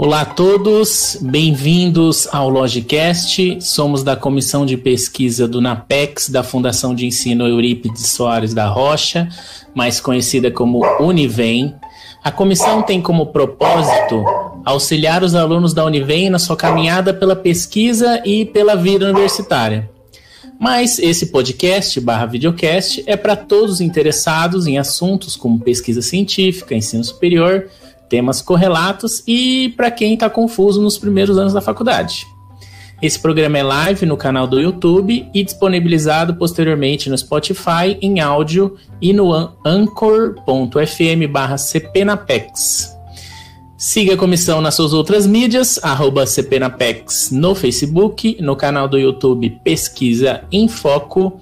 Olá 0.00 0.20
a 0.20 0.24
todos, 0.24 1.18
bem-vindos 1.20 2.28
ao 2.30 2.48
Logicast. 2.48 3.58
Somos 3.60 4.04
da 4.04 4.14
Comissão 4.14 4.64
de 4.64 4.76
Pesquisa 4.76 5.48
do 5.48 5.60
NAPEX, 5.60 6.28
da 6.28 6.44
Fundação 6.44 6.94
de 6.94 7.04
Ensino 7.04 7.48
Eurípides 7.48 8.06
Soares 8.06 8.54
da 8.54 8.68
Rocha, 8.68 9.28
mais 9.74 9.98
conhecida 9.98 10.52
como 10.52 10.86
Univem. 11.00 11.74
A 12.22 12.30
comissão 12.30 12.80
tem 12.80 13.02
como 13.02 13.26
propósito 13.26 14.24
auxiliar 14.64 15.24
os 15.24 15.34
alunos 15.34 15.74
da 15.74 15.84
Univem 15.84 16.30
na 16.30 16.38
sua 16.38 16.56
caminhada 16.56 17.12
pela 17.12 17.34
pesquisa 17.34 18.22
e 18.24 18.44
pela 18.44 18.76
vida 18.76 19.10
universitária. 19.10 19.90
Mas 20.60 21.00
esse 21.00 21.26
podcast 21.26 22.00
barra 22.00 22.26
videocast 22.26 23.02
é 23.04 23.16
para 23.16 23.34
todos 23.34 23.74
os 23.74 23.80
interessados 23.80 24.68
em 24.68 24.78
assuntos 24.78 25.34
como 25.34 25.58
pesquisa 25.58 26.02
científica, 26.02 26.72
ensino 26.72 27.02
superior, 27.02 27.68
temas 28.08 28.40
correlatos 28.42 29.22
e 29.26 29.72
para 29.76 29.90
quem 29.90 30.14
está 30.14 30.30
confuso 30.30 30.80
nos 30.80 30.98
primeiros 30.98 31.38
anos 31.38 31.52
da 31.52 31.60
faculdade. 31.60 32.26
Esse 33.00 33.18
programa 33.18 33.58
é 33.58 33.62
live 33.62 34.06
no 34.06 34.16
canal 34.16 34.46
do 34.46 34.60
YouTube 34.60 35.28
e 35.32 35.44
disponibilizado 35.44 36.34
posteriormente 36.34 37.08
no 37.08 37.16
Spotify 37.16 37.96
em 38.02 38.18
áudio 38.18 38.76
e 39.00 39.12
no 39.12 39.32
anchor.fm 39.64 41.30
barra 41.30 41.56
cpnapex. 41.56 42.96
Siga 43.76 44.14
a 44.14 44.16
comissão 44.16 44.60
nas 44.60 44.74
suas 44.74 44.92
outras 44.92 45.24
mídias, 45.24 45.78
arroba 45.84 46.26
cpnapex 46.26 47.30
no 47.30 47.54
Facebook, 47.54 48.36
no 48.40 48.56
canal 48.56 48.88
do 48.88 48.98
YouTube 48.98 49.60
Pesquisa 49.62 50.42
em 50.50 50.66
Foco 50.66 51.40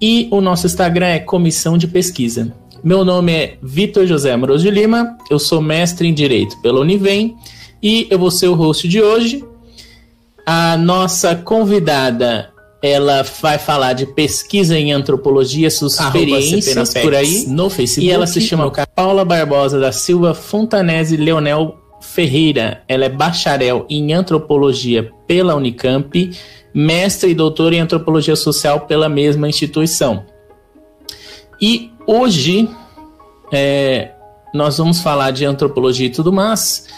e 0.00 0.28
o 0.30 0.40
nosso 0.40 0.66
Instagram 0.66 1.06
é 1.06 1.18
Comissão 1.18 1.76
de 1.76 1.88
Pesquisa. 1.88 2.54
Meu 2.86 3.04
nome 3.04 3.32
é 3.32 3.58
Vitor 3.60 4.06
José 4.06 4.30
Amoroso 4.30 4.62
de 4.62 4.70
Lima, 4.70 5.18
eu 5.28 5.40
sou 5.40 5.60
mestre 5.60 6.06
em 6.06 6.14
Direito 6.14 6.56
pela 6.62 6.78
Univem 6.78 7.36
e 7.82 8.06
eu 8.08 8.16
vou 8.16 8.30
ser 8.30 8.46
o 8.46 8.54
host 8.54 8.86
de 8.86 9.02
hoje. 9.02 9.44
A 10.46 10.76
nossa 10.76 11.34
convidada, 11.34 12.52
ela 12.80 13.24
vai 13.42 13.58
falar 13.58 13.92
de 13.92 14.06
pesquisa 14.06 14.78
em 14.78 14.92
antropologia, 14.92 15.68
suas 15.68 15.98
experiências 15.98 16.94
por 16.94 17.12
aí 17.12 17.44
no 17.48 17.68
Facebook. 17.68 18.06
E 18.06 18.12
ela 18.12 18.24
se 18.24 18.40
chama 18.40 18.70
Paula 18.94 19.24
Barbosa 19.24 19.80
da 19.80 19.90
Silva 19.90 20.32
Fontanese 20.32 21.16
Leonel 21.16 21.76
Ferreira. 22.00 22.84
Ela 22.86 23.06
é 23.06 23.08
bacharel 23.08 23.84
em 23.90 24.12
antropologia 24.12 25.10
pela 25.26 25.56
Unicamp, 25.56 26.30
mestre 26.72 27.32
e 27.32 27.34
doutora 27.34 27.74
em 27.74 27.80
antropologia 27.80 28.36
social 28.36 28.82
pela 28.82 29.08
mesma 29.08 29.48
instituição. 29.48 30.24
E 31.60 31.90
hoje 32.06 32.70
é, 33.52 34.12
nós 34.54 34.78
vamos 34.78 35.00
falar 35.00 35.30
de 35.30 35.44
antropologia 35.44 36.06
e 36.06 36.10
tudo 36.10 36.32
mais. 36.32 36.88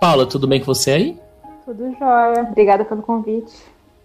Paula, 0.00 0.26
tudo 0.26 0.46
bem 0.46 0.60
com 0.60 0.66
você 0.66 0.90
aí? 0.90 1.16
Tudo 1.64 1.94
jóia. 1.98 2.46
Obrigada 2.50 2.84
pelo 2.84 3.02
convite. 3.02 3.52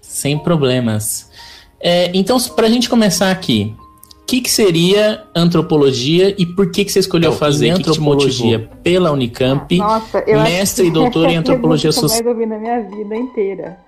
Sem 0.02 0.38
problemas. 0.38 1.32
É, 1.80 2.12
então, 2.14 2.38
para 2.56 2.68
a 2.68 2.70
gente 2.70 2.90
começar 2.90 3.32
aqui, 3.32 3.76
o 4.22 4.26
que, 4.26 4.42
que, 4.42 4.50
seria 4.50 5.24
antropologia 5.36 6.36
e 6.38 6.46
por 6.46 6.72
que, 6.72 6.84
que 6.84 6.92
você 6.92 7.00
escolheu 7.00 7.30
então, 7.30 7.40
fazer 7.40 7.70
antropologia 7.70 8.70
pela 8.84 9.12
Unicamp, 9.12 9.76
Nossa, 9.78 10.24
mestre 10.26 10.88
e 10.88 10.92
doutor 10.92 11.30
em 11.30 11.38
antropologia 11.38 11.92
social? 11.92 12.20
Eu 12.20 12.26
mais 12.26 12.36
ouvi 12.36 12.46
na 12.46 12.58
minha 12.58 12.82
vida 12.82 13.16
inteira. 13.16 13.80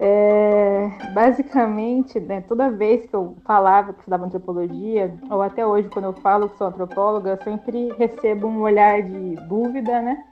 É, 0.00 0.90
basicamente, 1.12 2.20
né, 2.20 2.40
toda 2.42 2.70
vez 2.70 3.04
que 3.06 3.14
eu 3.14 3.36
falava 3.44 3.92
que 3.92 3.98
estudava 3.98 4.26
antropologia, 4.26 5.12
ou 5.28 5.42
até 5.42 5.66
hoje 5.66 5.88
quando 5.88 6.04
eu 6.04 6.12
falo 6.12 6.48
que 6.48 6.56
sou 6.56 6.68
antropóloga, 6.68 7.30
eu 7.30 7.42
sempre 7.42 7.92
recebo 7.98 8.46
um 8.46 8.60
olhar 8.60 9.02
de 9.02 9.34
dúvida, 9.48 10.00
né? 10.00 10.24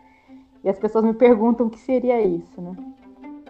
E 0.62 0.68
as 0.68 0.78
pessoas 0.78 1.04
me 1.04 1.14
perguntam 1.14 1.66
o 1.66 1.70
que 1.70 1.80
seria 1.80 2.20
isso, 2.20 2.60
né? 2.60 2.76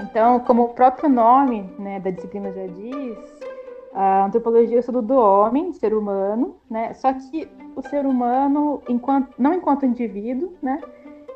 Então, 0.01 0.41
como 0.41 0.65
o 0.65 0.69
próprio 0.71 1.09
nome 1.09 1.63
né, 1.79 2.01
da 2.01 2.11
disciplina 2.11 2.53
já 2.53 2.67
diz, 2.67 3.19
a 3.95 4.27
antropologia 4.27 4.77
é 4.77 4.79
o 4.79 4.81
estudo 4.81 5.03
do 5.03 5.15
homem, 5.15 5.73
ser 5.73 5.95
humano, 5.95 6.57
né? 6.71 6.95
Só 6.95 7.13
que 7.13 7.49
o 7.75 7.83
ser 7.83 8.07
humano, 8.07 8.83
enquanto, 8.89 9.35
não 9.39 9.55
enquanto 9.55 9.87
indivíduo, 9.87 10.53
né? 10.63 10.81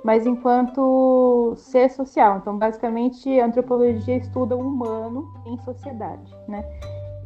Mas 0.04 0.26
enquanto 0.26 1.54
ser 1.56 1.90
social. 1.90 2.38
Então, 2.38 2.58
basicamente, 2.58 3.40
a 3.40 3.46
antropologia 3.46 4.16
estuda 4.16 4.56
o 4.56 4.60
humano 4.60 5.28
em 5.46 5.58
sociedade, 5.58 6.34
né? 6.48 6.64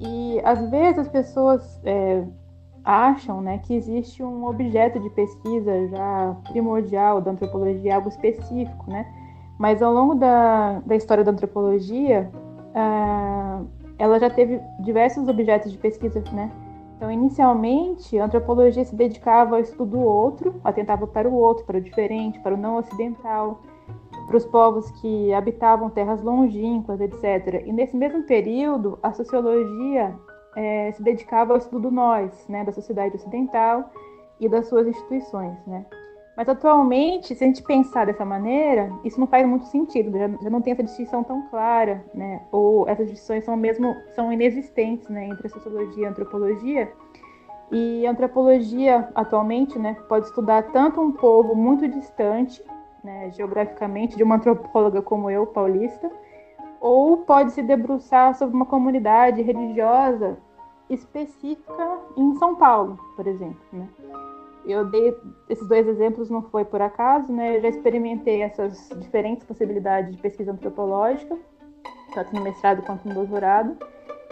E 0.00 0.40
às 0.44 0.68
vezes 0.70 0.98
as 0.98 1.08
pessoas 1.08 1.80
é, 1.84 2.24
acham, 2.84 3.40
né, 3.40 3.58
que 3.58 3.74
existe 3.74 4.22
um 4.22 4.46
objeto 4.46 5.00
de 5.00 5.08
pesquisa 5.10 5.88
já 5.88 6.36
primordial 6.50 7.20
da 7.20 7.30
antropologia, 7.30 7.96
algo 7.96 8.08
específico, 8.08 8.90
né? 8.90 9.06
Mas 9.58 9.80
ao 9.80 9.92
longo 9.92 10.14
da, 10.14 10.80
da 10.80 10.96
história 10.96 11.22
da 11.22 11.30
antropologia, 11.30 12.28
uh, 12.74 13.66
ela 13.98 14.18
já 14.18 14.28
teve 14.28 14.60
diversos 14.80 15.28
objetos 15.28 15.70
de 15.70 15.78
pesquisa, 15.78 16.22
né? 16.32 16.50
Então, 16.96 17.10
inicialmente, 17.10 18.18
a 18.18 18.24
antropologia 18.24 18.84
se 18.84 18.94
dedicava 18.94 19.56
ao 19.56 19.60
estudo 19.60 19.92
do 19.92 20.00
outro, 20.00 20.60
atentava 20.62 21.06
para 21.06 21.28
o 21.28 21.34
outro, 21.34 21.64
para 21.64 21.78
o 21.78 21.80
diferente, 21.80 22.38
para 22.40 22.54
o 22.54 22.56
não 22.56 22.76
ocidental, 22.76 23.60
para 24.26 24.36
os 24.36 24.46
povos 24.46 24.90
que 25.00 25.32
habitavam 25.32 25.90
terras 25.90 26.22
longínquas, 26.22 27.00
etc. 27.00 27.62
E 27.66 27.72
nesse 27.72 27.96
mesmo 27.96 28.22
período, 28.22 28.98
a 29.02 29.12
sociologia 29.12 30.14
é, 30.56 30.92
se 30.92 31.02
dedicava 31.02 31.52
ao 31.52 31.58
estudo 31.58 31.82
do 31.82 31.90
nós, 31.90 32.46
né, 32.48 32.64
da 32.64 32.72
sociedade 32.72 33.16
ocidental 33.16 33.90
e 34.40 34.48
das 34.48 34.68
suas 34.68 34.86
instituições, 34.86 35.56
né. 35.66 35.84
Mas 36.36 36.48
atualmente, 36.48 37.34
se 37.34 37.44
a 37.44 37.46
gente 37.46 37.62
pensar 37.62 38.06
dessa 38.06 38.24
maneira, 38.24 38.92
isso 39.04 39.20
não 39.20 39.26
faz 39.26 39.46
muito 39.46 39.66
sentido, 39.66 40.18
já, 40.18 40.28
já 40.28 40.50
não 40.50 40.60
tem 40.60 40.72
essa 40.72 40.82
distinção 40.82 41.22
tão 41.22 41.42
clara, 41.42 42.04
né? 42.12 42.42
Ou 42.50 42.88
essas 42.88 43.08
distinções 43.08 43.44
são 43.44 43.56
mesmo 43.56 43.94
são 44.14 44.32
inexistentes, 44.32 45.08
né, 45.08 45.26
entre 45.26 45.46
a 45.46 45.50
sociologia 45.50 46.02
e 46.02 46.06
a 46.06 46.10
antropologia. 46.10 46.92
E 47.70 48.06
a 48.06 48.10
antropologia 48.10 49.08
atualmente, 49.14 49.78
né, 49.78 49.96
pode 50.08 50.26
estudar 50.26 50.62
tanto 50.72 51.00
um 51.00 51.12
povo 51.12 51.54
muito 51.54 51.88
distante, 51.88 52.62
né, 53.02 53.30
geograficamente, 53.30 54.16
de 54.16 54.22
uma 54.22 54.36
antropóloga 54.36 55.00
como 55.02 55.30
eu, 55.30 55.46
paulista, 55.46 56.10
ou 56.80 57.18
pode 57.18 57.52
se 57.52 57.62
debruçar 57.62 58.34
sobre 58.34 58.54
uma 58.54 58.66
comunidade 58.66 59.40
religiosa 59.40 60.36
específica 60.90 61.98
em 62.16 62.34
São 62.36 62.56
Paulo, 62.56 62.98
por 63.16 63.26
exemplo, 63.26 63.60
né? 63.72 63.88
Eu 64.64 64.84
dei 64.86 65.16
esses 65.48 65.66
dois 65.68 65.86
exemplos 65.86 66.30
não 66.30 66.42
foi 66.42 66.64
por 66.64 66.80
acaso, 66.80 67.32
né? 67.32 67.56
Eu 67.56 67.60
já 67.60 67.68
experimentei 67.68 68.42
essas 68.42 68.88
diferentes 68.96 69.46
possibilidades 69.46 70.14
de 70.14 70.20
pesquisa 70.20 70.52
antropológica, 70.52 71.36
tanto 72.14 72.34
no 72.34 72.42
mestrado 72.42 72.82
quanto 72.82 73.06
no 73.06 73.14
doutorado. 73.14 73.76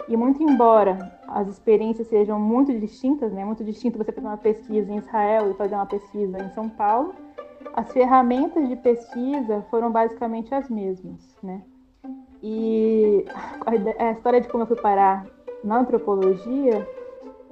E 0.07 0.17
muito 0.17 0.41
embora 0.43 1.17
as 1.27 1.47
experiências 1.47 2.07
sejam 2.07 2.39
muito 2.39 2.77
distintas, 2.77 3.31
né? 3.31 3.45
Muito 3.45 3.63
distinto 3.63 3.97
você 3.97 4.11
fazer 4.11 4.27
uma 4.27 4.37
pesquisa 4.37 4.91
em 4.91 4.97
Israel 4.97 5.51
e 5.51 5.53
fazer 5.53 5.75
uma 5.75 5.85
pesquisa 5.85 6.37
em 6.39 6.49
São 6.49 6.67
Paulo, 6.67 7.13
as 7.73 7.91
ferramentas 7.91 8.67
de 8.67 8.75
pesquisa 8.75 9.65
foram 9.69 9.91
basicamente 9.91 10.53
as 10.53 10.69
mesmas, 10.69 11.35
né? 11.41 11.61
E 12.41 13.25
a 13.97 14.11
história 14.11 14.41
de 14.41 14.49
como 14.49 14.63
eu 14.63 14.67
fui 14.67 14.75
parar 14.75 15.25
na 15.63 15.79
antropologia 15.79 16.85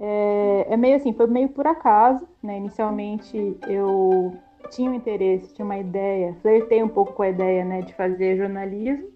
é, 0.03 0.66
é, 0.67 0.78
meio 0.78 0.95
assim, 0.95 1.13
foi 1.13 1.28
meio 1.28 1.50
por 1.50 1.67
acaso, 1.67 2.28
né? 2.41 2.57
Inicialmente 2.57 3.56
eu 3.67 4.34
tinha 4.72 4.89
um 4.89 4.95
interesse, 4.95 5.53
tinha 5.53 5.63
uma 5.63 5.78
ideia, 5.78 6.35
flertei 6.41 6.81
um 6.81 6.88
pouco 6.88 7.13
com 7.13 7.22
a 7.22 7.29
ideia, 7.29 7.63
né, 7.63 7.81
de 7.81 7.94
fazer 7.94 8.38
jornalismo, 8.38 9.07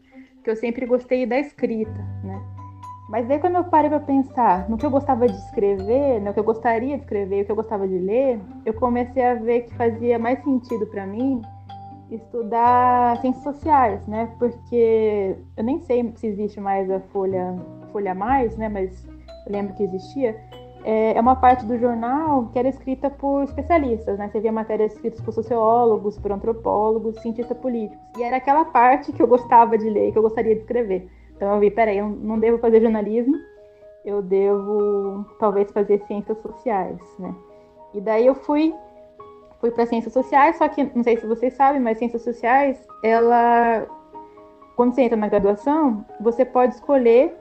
que 0.44 0.50
eu 0.50 0.56
sempre 0.56 0.86
gostei 0.86 1.26
da 1.26 1.40
escrita, 1.40 2.06
né? 2.24 2.40
Mas 3.10 3.28
daí 3.28 3.40
quando 3.40 3.56
eu 3.56 3.64
parei 3.64 3.90
para 3.90 4.00
pensar 4.00 4.70
no 4.70 4.78
que 4.78 4.86
eu 4.86 4.92
gostava 4.92 5.28
de 5.28 5.36
escrever, 5.36 6.22
no 6.22 6.34
que 6.34 6.40
eu 6.40 6.44
gostaria 6.44 6.98
de 6.98 7.04
escrever, 7.04 7.42
o 7.42 7.46
que 7.46 7.52
eu 7.52 7.56
gostava 7.56 7.88
de 7.88 7.98
ler, 7.98 8.40
eu 8.64 8.74
comecei 8.74 9.24
a 9.24 9.36
ver 9.36 9.62
que 9.62 9.74
fazia 9.76 10.20
mais 10.20 10.44
sentido 10.44 10.86
para 10.88 11.08
mim 11.08 11.42
estudar 12.12 13.20
ciências 13.22 13.44
sociais, 13.44 14.06
né? 14.08 14.32
Porque 14.38 15.36
eu 15.58 15.64
nem 15.64 15.80
sei 15.82 16.14
se 16.16 16.28
existe 16.28 16.60
mais 16.60 16.92
a 16.92 17.00
Folha 17.00 17.56
Folha 17.92 18.14
Mais, 18.14 18.56
né? 18.58 18.70
Mas 18.70 19.08
eu 19.48 19.52
lembro 19.52 19.74
que 19.76 19.84
existia 19.84 20.36
é, 20.86 21.18
é 21.18 21.20
uma 21.20 21.36
parte 21.36 21.66
do 21.66 21.80
jornal 21.80 22.48
que 22.54 22.60
era 22.60 22.70
escrita 22.70 23.10
por 23.10 23.44
especialistas, 23.44 24.20
né? 24.20 24.30
Você 24.30 24.40
via 24.40 24.52
matérias 24.52 24.94
escritas 24.94 25.20
por 25.20 25.34
sociólogos, 25.34 26.16
por 26.20 26.32
antropólogos, 26.32 27.20
cientistas 27.22 27.58
políticos. 27.58 27.98
E 28.16 28.22
era 28.22 28.38
aquela 28.38 28.66
parte 28.66 29.12
que 29.12 29.20
eu 29.20 29.26
gostava 29.26 29.80
de 29.80 29.90
ler, 29.90 30.12
que 30.12 30.18
eu 30.20 30.22
gostaria 30.22 30.54
de 30.54 30.62
escrever. 30.62 31.10
Então 31.36 31.52
eu 31.56 31.60
vi, 31.60 31.72
peraí, 31.72 31.98
eu 31.98 32.08
não 32.08 32.38
devo 32.38 32.60
fazer 32.60 32.82
jornalismo, 32.82 33.36
eu 34.06 34.22
devo 34.22 35.26
talvez 35.40 35.72
fazer 35.72 36.04
ciências 36.06 36.38
sociais, 36.38 37.02
né? 37.18 37.34
E 37.96 38.00
daí 38.00 38.28
eu 38.28 38.36
fui 38.36 38.72
fui 39.60 39.72
para 39.72 39.88
ciências 39.88 40.14
sociais, 40.14 40.58
só 40.58 40.68
que 40.68 40.84
não 40.94 41.04
sei 41.04 41.18
se 41.18 41.26
vocês 41.26 41.54
sabem, 41.56 41.82
mas 41.82 41.98
ciências 41.98 42.22
sociais, 42.22 42.80
ela 43.04 43.88
quando 44.76 44.94
você 44.94 45.02
entra 45.02 45.18
na 45.18 45.30
graduação, 45.30 46.06
você 46.20 46.46
pode 46.46 46.76
escolher 46.76 47.36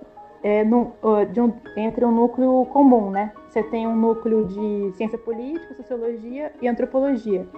é, 0.44 0.62
no, 0.62 0.92
um, 1.02 1.52
entre 1.74 2.04
um 2.04 2.12
núcleo 2.12 2.66
comum, 2.66 3.10
né? 3.10 3.32
Você 3.48 3.62
tem 3.62 3.86
um 3.86 3.96
núcleo 3.96 4.44
de 4.44 4.92
ciência 4.94 5.16
política, 5.16 5.74
sociologia 5.74 6.52
e 6.60 6.68
antropologia. 6.68 7.48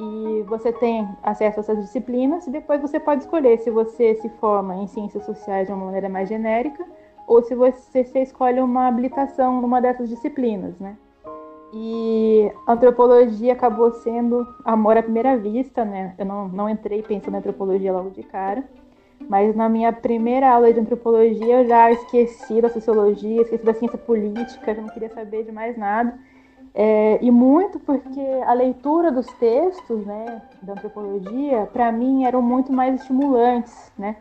E 0.00 0.44
você 0.48 0.72
tem 0.72 1.08
acesso 1.22 1.60
a 1.60 1.62
essas 1.62 1.78
disciplinas 1.78 2.44
e 2.48 2.50
depois 2.50 2.80
você 2.80 2.98
pode 2.98 3.22
escolher 3.22 3.58
se 3.58 3.70
você 3.70 4.16
se 4.16 4.28
forma 4.40 4.74
em 4.76 4.88
ciências 4.88 5.24
sociais 5.24 5.68
de 5.68 5.72
uma 5.72 5.86
maneira 5.86 6.08
mais 6.08 6.28
genérica 6.28 6.84
ou 7.24 7.40
se 7.42 7.54
você, 7.54 8.02
você 8.02 8.22
escolhe 8.22 8.60
uma 8.60 8.88
habilitação 8.88 9.60
numa 9.60 9.80
dessas 9.80 10.08
disciplinas, 10.08 10.76
né? 10.80 10.96
E 11.72 12.50
antropologia 12.66 13.52
acabou 13.52 13.92
sendo 13.92 14.44
amor 14.64 14.96
à 14.96 15.02
primeira 15.02 15.36
vista, 15.36 15.84
né? 15.84 16.14
Eu 16.18 16.26
não, 16.26 16.48
não 16.48 16.68
entrei 16.68 17.00
pensando 17.02 17.34
em 17.34 17.38
antropologia 17.38 17.92
logo 17.92 18.10
de 18.10 18.24
cara, 18.24 18.64
mas 19.28 19.54
na 19.56 19.68
minha 19.68 19.92
primeira 19.92 20.50
aula 20.50 20.72
de 20.72 20.80
antropologia 20.80 21.62
eu 21.62 21.66
já 21.66 21.90
esqueci 21.90 22.60
da 22.60 22.68
sociologia, 22.68 23.42
esqueci 23.42 23.64
da 23.64 23.74
ciência 23.74 23.98
política, 23.98 24.74
já 24.74 24.80
não 24.80 24.88
queria 24.88 25.08
saber 25.10 25.44
de 25.44 25.52
mais 25.52 25.76
nada. 25.76 26.18
É, 26.74 27.18
e 27.20 27.30
muito 27.30 27.78
porque 27.80 28.20
a 28.46 28.52
leitura 28.52 29.10
dos 29.10 29.26
textos 29.34 30.04
né, 30.06 30.42
da 30.62 30.74
antropologia, 30.74 31.68
para 31.72 31.90
mim, 31.90 32.24
eram 32.24 32.40
muito 32.40 32.72
mais 32.72 33.00
estimulantes, 33.00 33.90
né? 33.98 34.16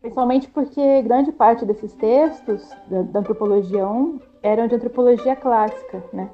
Principalmente 0.00 0.48
porque 0.48 1.02
grande 1.02 1.32
parte 1.32 1.64
desses 1.64 1.92
textos 1.94 2.68
da, 2.88 3.02
da 3.02 3.20
antropologia 3.20 3.86
1 3.86 4.20
eram 4.42 4.66
de 4.66 4.74
antropologia 4.74 5.36
clássica, 5.36 6.02
né? 6.12 6.28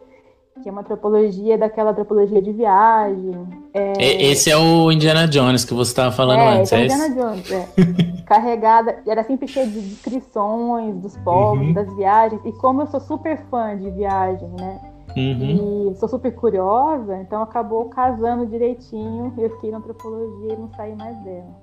Que 0.60 0.68
é 0.68 0.72
uma 0.72 0.82
antropologia 0.82 1.56
daquela 1.56 1.90
antropologia 1.90 2.42
de 2.42 2.52
viagem. 2.52 3.32
É... 3.72 4.22
Esse 4.30 4.50
é 4.50 4.56
o 4.56 4.92
Indiana 4.92 5.26
Jones 5.26 5.64
que 5.64 5.72
você 5.72 5.90
estava 5.90 6.12
falando 6.12 6.40
é, 6.40 6.58
antes. 6.58 6.72
É, 6.72 6.80
é 6.80 6.84
Indiana 6.84 7.10
Jones, 7.10 7.50
é. 7.50 7.68
Carregada, 8.26 8.98
era 9.06 9.24
sempre 9.24 9.48
cheia 9.48 9.66
de 9.66 9.80
descrições 9.80 10.96
dos 10.96 11.16
povos, 11.18 11.66
uhum. 11.66 11.72
das 11.72 11.94
viagens. 11.96 12.40
E 12.44 12.52
como 12.52 12.82
eu 12.82 12.86
sou 12.86 13.00
super 13.00 13.38
fã 13.50 13.76
de 13.76 13.90
viagem, 13.90 14.48
né? 14.58 14.80
Uhum. 15.16 15.90
E 15.92 15.96
sou 15.96 16.08
super 16.08 16.34
curiosa, 16.34 17.18
então 17.18 17.42
acabou 17.42 17.86
casando 17.86 18.46
direitinho. 18.46 19.32
Eu 19.36 19.50
fiquei 19.50 19.70
na 19.70 19.78
antropologia 19.78 20.54
e 20.54 20.56
não 20.56 20.70
saí 20.74 20.94
mais 20.96 21.16
dela. 21.24 21.61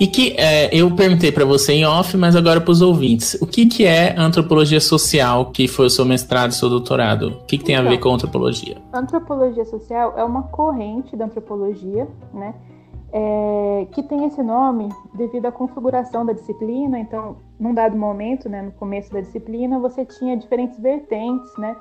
E 0.00 0.06
que 0.06 0.34
é, 0.38 0.68
eu 0.72 0.94
perguntei 0.94 1.32
para 1.32 1.44
você 1.44 1.72
em 1.72 1.84
off, 1.84 2.16
mas 2.16 2.36
agora 2.36 2.60
para 2.60 2.70
os 2.70 2.80
ouvintes, 2.80 3.34
o 3.40 3.46
que, 3.46 3.66
que 3.66 3.84
é 3.84 4.14
antropologia 4.16 4.80
social, 4.80 5.46
que 5.46 5.66
foi 5.66 5.86
o 5.86 5.90
seu 5.90 6.04
mestrado 6.04 6.52
e 6.52 6.54
seu 6.54 6.68
doutorado? 6.68 7.28
O 7.28 7.44
que, 7.46 7.58
que 7.58 7.64
tem 7.64 7.74
então, 7.74 7.86
a 7.86 7.88
ver 7.88 7.96
então, 7.96 8.10
com 8.10 8.14
antropologia? 8.14 8.76
Antropologia 8.92 9.64
social 9.64 10.14
é 10.16 10.22
uma 10.22 10.44
corrente 10.44 11.16
da 11.16 11.24
antropologia, 11.24 12.06
né? 12.32 12.54
É, 13.10 13.86
que 13.90 14.02
tem 14.02 14.26
esse 14.26 14.42
nome 14.42 14.88
devido 15.14 15.46
à 15.46 15.52
configuração 15.52 16.24
da 16.24 16.32
disciplina. 16.32 16.98
Então, 16.98 17.38
num 17.58 17.74
dado 17.74 17.96
momento, 17.96 18.48
né, 18.48 18.62
no 18.62 18.70
começo 18.72 19.12
da 19.12 19.20
disciplina, 19.20 19.78
você 19.80 20.04
tinha 20.04 20.36
diferentes 20.36 20.78
vertentes, 20.78 21.50
né? 21.58 21.74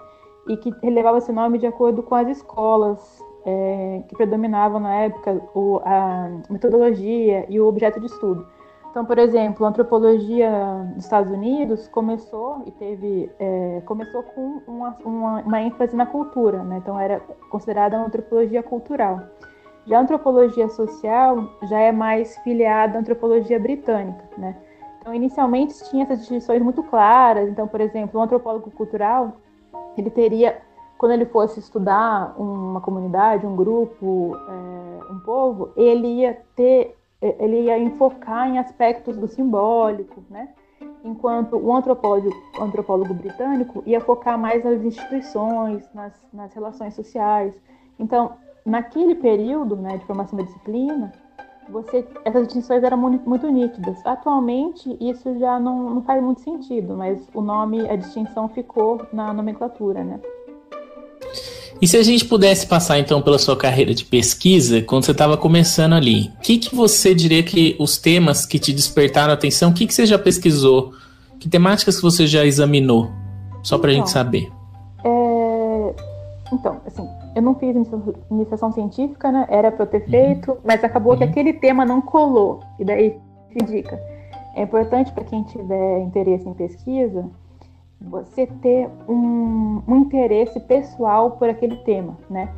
E 0.48 0.58
que 0.58 0.74
relevava 0.82 1.20
esse 1.20 1.32
nome 1.32 1.60
de 1.60 1.68
acordo 1.68 2.02
com 2.02 2.16
as 2.16 2.30
escolas 2.30 3.22
é, 3.48 4.04
que 4.10 4.16
predominavam 4.16 4.78
na 4.78 4.94
época 4.94 5.42
o, 5.56 5.80
a 5.86 6.30
metodologia 6.50 7.46
e 7.48 7.62
o 7.62 7.66
objeto 7.66 7.98
de 7.98 8.08
estudo. 8.08 8.46
Então, 8.92 9.06
por 9.06 9.18
exemplo, 9.18 9.66
a 9.66 9.70
antropologia 9.70 10.52
dos 10.94 11.06
Estados 11.06 11.32
Unidos 11.32 11.88
começou 11.88 12.64
e 12.66 12.72
teve 12.72 13.32
é, 13.40 13.82
começou 13.86 14.24
com 14.24 14.62
uma, 14.68 14.98
uma, 15.06 15.42
uma, 15.42 15.62
ênfase 15.62 15.96
na 15.96 16.06
cultura, 16.06 16.64
né? 16.64 16.78
então 16.78 17.00
era 17.00 17.22
considerada 17.50 17.96
uma 17.96 18.08
antropologia 18.08 18.62
cultural. 18.62 19.22
Já 19.86 20.00
a 20.00 20.02
antropologia 20.02 20.68
social 20.68 21.48
já 21.70 21.80
é 21.80 21.94
mais 21.94 22.38
filiada 22.40 22.98
à 22.98 23.02
antropologia 23.02 23.58
britânica, 23.58 24.26
né? 24.38 24.58
Então, 25.00 25.14
inicialmente 25.14 25.74
tinha 25.90 26.04
essas 26.04 26.20
distinções 26.20 26.62
muito 26.62 26.84
claras. 26.84 27.48
Então, 27.48 27.66
por 27.66 27.80
exemplo, 27.80 28.20
um 28.20 28.24
antropólogo 28.24 28.70
cultural 28.72 29.38
ele 29.98 30.10
teria 30.10 30.58
quando 30.98 31.12
ele 31.12 31.26
fosse 31.26 31.60
estudar 31.60 32.34
uma 32.40 32.82
comunidade, 32.82 33.46
um 33.46 33.56
grupo, 33.56 34.36
é, 34.36 35.14
um 35.14 35.20
povo, 35.20 35.72
ele 35.76 36.08
ia 36.08 36.42
ter, 36.56 36.98
ele 37.22 37.62
ia 37.62 37.78
enfocar 37.78 38.50
em 38.50 38.58
aspectos 38.58 39.18
do 39.18 39.28
simbólico, 39.28 40.24
né? 40.30 40.50
Enquanto 41.04 41.56
o 41.56 41.74
antropólogo, 41.74 42.30
o 42.60 42.64
antropólogo 42.64 43.14
britânico 43.14 43.84
ia 43.86 44.02
focar 44.02 44.38
mais 44.38 44.64
nas 44.64 44.82
instituições, 44.82 45.88
nas, 45.94 46.14
nas 46.34 46.54
relações 46.54 46.94
sociais. 46.96 47.54
Então, 48.00 48.34
naquele 48.66 49.16
período 49.16 49.76
né, 49.76 49.98
de 49.98 50.06
formação 50.06 50.38
da 50.38 50.44
disciplina, 50.44 51.12
você, 51.70 52.06
essas 52.26 52.46
distinções 52.46 52.84
eram 52.84 52.98
muito, 52.98 53.28
muito 53.28 53.50
nítidas. 53.50 54.06
Atualmente, 54.06 54.98
isso 55.00 55.38
já 55.38 55.60
não, 55.60 55.90
não 55.90 56.02
faz 56.02 56.22
muito 56.22 56.42
sentido, 56.42 56.96
mas 56.96 57.28
o 57.34 57.42
nome, 57.42 57.90
a 57.90 57.96
distinção 57.96 58.48
ficou 58.50 59.06
na 59.14 59.34
nomenclatura, 59.34 60.04
né? 60.04 60.20
E 61.82 61.88
se 61.88 61.96
a 61.96 62.04
gente 62.04 62.26
pudesse 62.26 62.66
passar 62.66 62.98
então 62.98 63.22
pela 63.22 63.38
sua 63.38 63.56
carreira 63.56 63.94
de 63.94 64.04
pesquisa, 64.04 64.82
quando 64.82 65.06
você 65.06 65.12
estava 65.12 65.38
começando 65.38 65.94
ali, 65.94 66.32
o 66.38 66.42
que, 66.42 66.58
que 66.58 66.76
você 66.76 67.14
diria 67.14 67.44
que 67.44 67.76
os 67.80 67.98
temas 67.98 68.46
que 68.46 68.58
te 68.58 68.74
despertaram 68.74 69.32
a 69.32 69.34
atenção, 69.36 69.70
o 69.70 69.74
que, 69.74 69.86
que 69.86 69.94
você 69.94 70.06
já 70.06 70.18
pesquisou? 70.18 70.94
Que 71.40 71.48
temáticas 71.48 71.98
que 71.98 72.02
você 72.02 72.26
já 72.26 72.46
examinou? 72.46 73.12
Só 73.62 73.78
para 73.78 73.92
a 73.92 73.94
então, 73.94 74.06
gente 74.06 74.14
saber. 74.14 74.52
É... 75.04 75.94
Então, 76.52 76.82
assim, 76.86 77.08
eu 77.36 77.42
não 77.44 77.54
fiz 77.56 77.76
iniciação 78.32 78.72
científica, 78.72 79.32
né? 79.32 79.46
Era 79.50 79.72
para 79.72 79.84
eu 79.84 79.88
ter 79.88 80.02
uhum. 80.02 80.10
feito, 80.10 80.52
uhum. 80.52 80.58
mas 80.64 80.84
acabou 80.84 81.14
uhum. 81.14 81.20
que 81.20 81.24
aquele 81.26 81.54
tema 81.54 81.86
não 81.86 82.02
colou. 82.02 82.62
E 82.80 82.86
daí 82.86 83.16
se 83.52 83.64
indica. 83.64 84.02
É 84.56 84.64
importante 84.64 85.12
para 85.12 85.24
quem 85.26 85.44
tiver 85.44 86.00
interesse 86.00 86.50
em 86.50 86.54
pesquisa 86.54 87.30
você 88.00 88.46
ter 88.46 88.90
um, 89.08 89.82
um, 89.88 89.96
interesse 89.98 90.60
pessoal 90.62 91.32
por 91.32 91.50
aquele 91.50 91.78
tema, 91.78 92.18
né? 92.30 92.50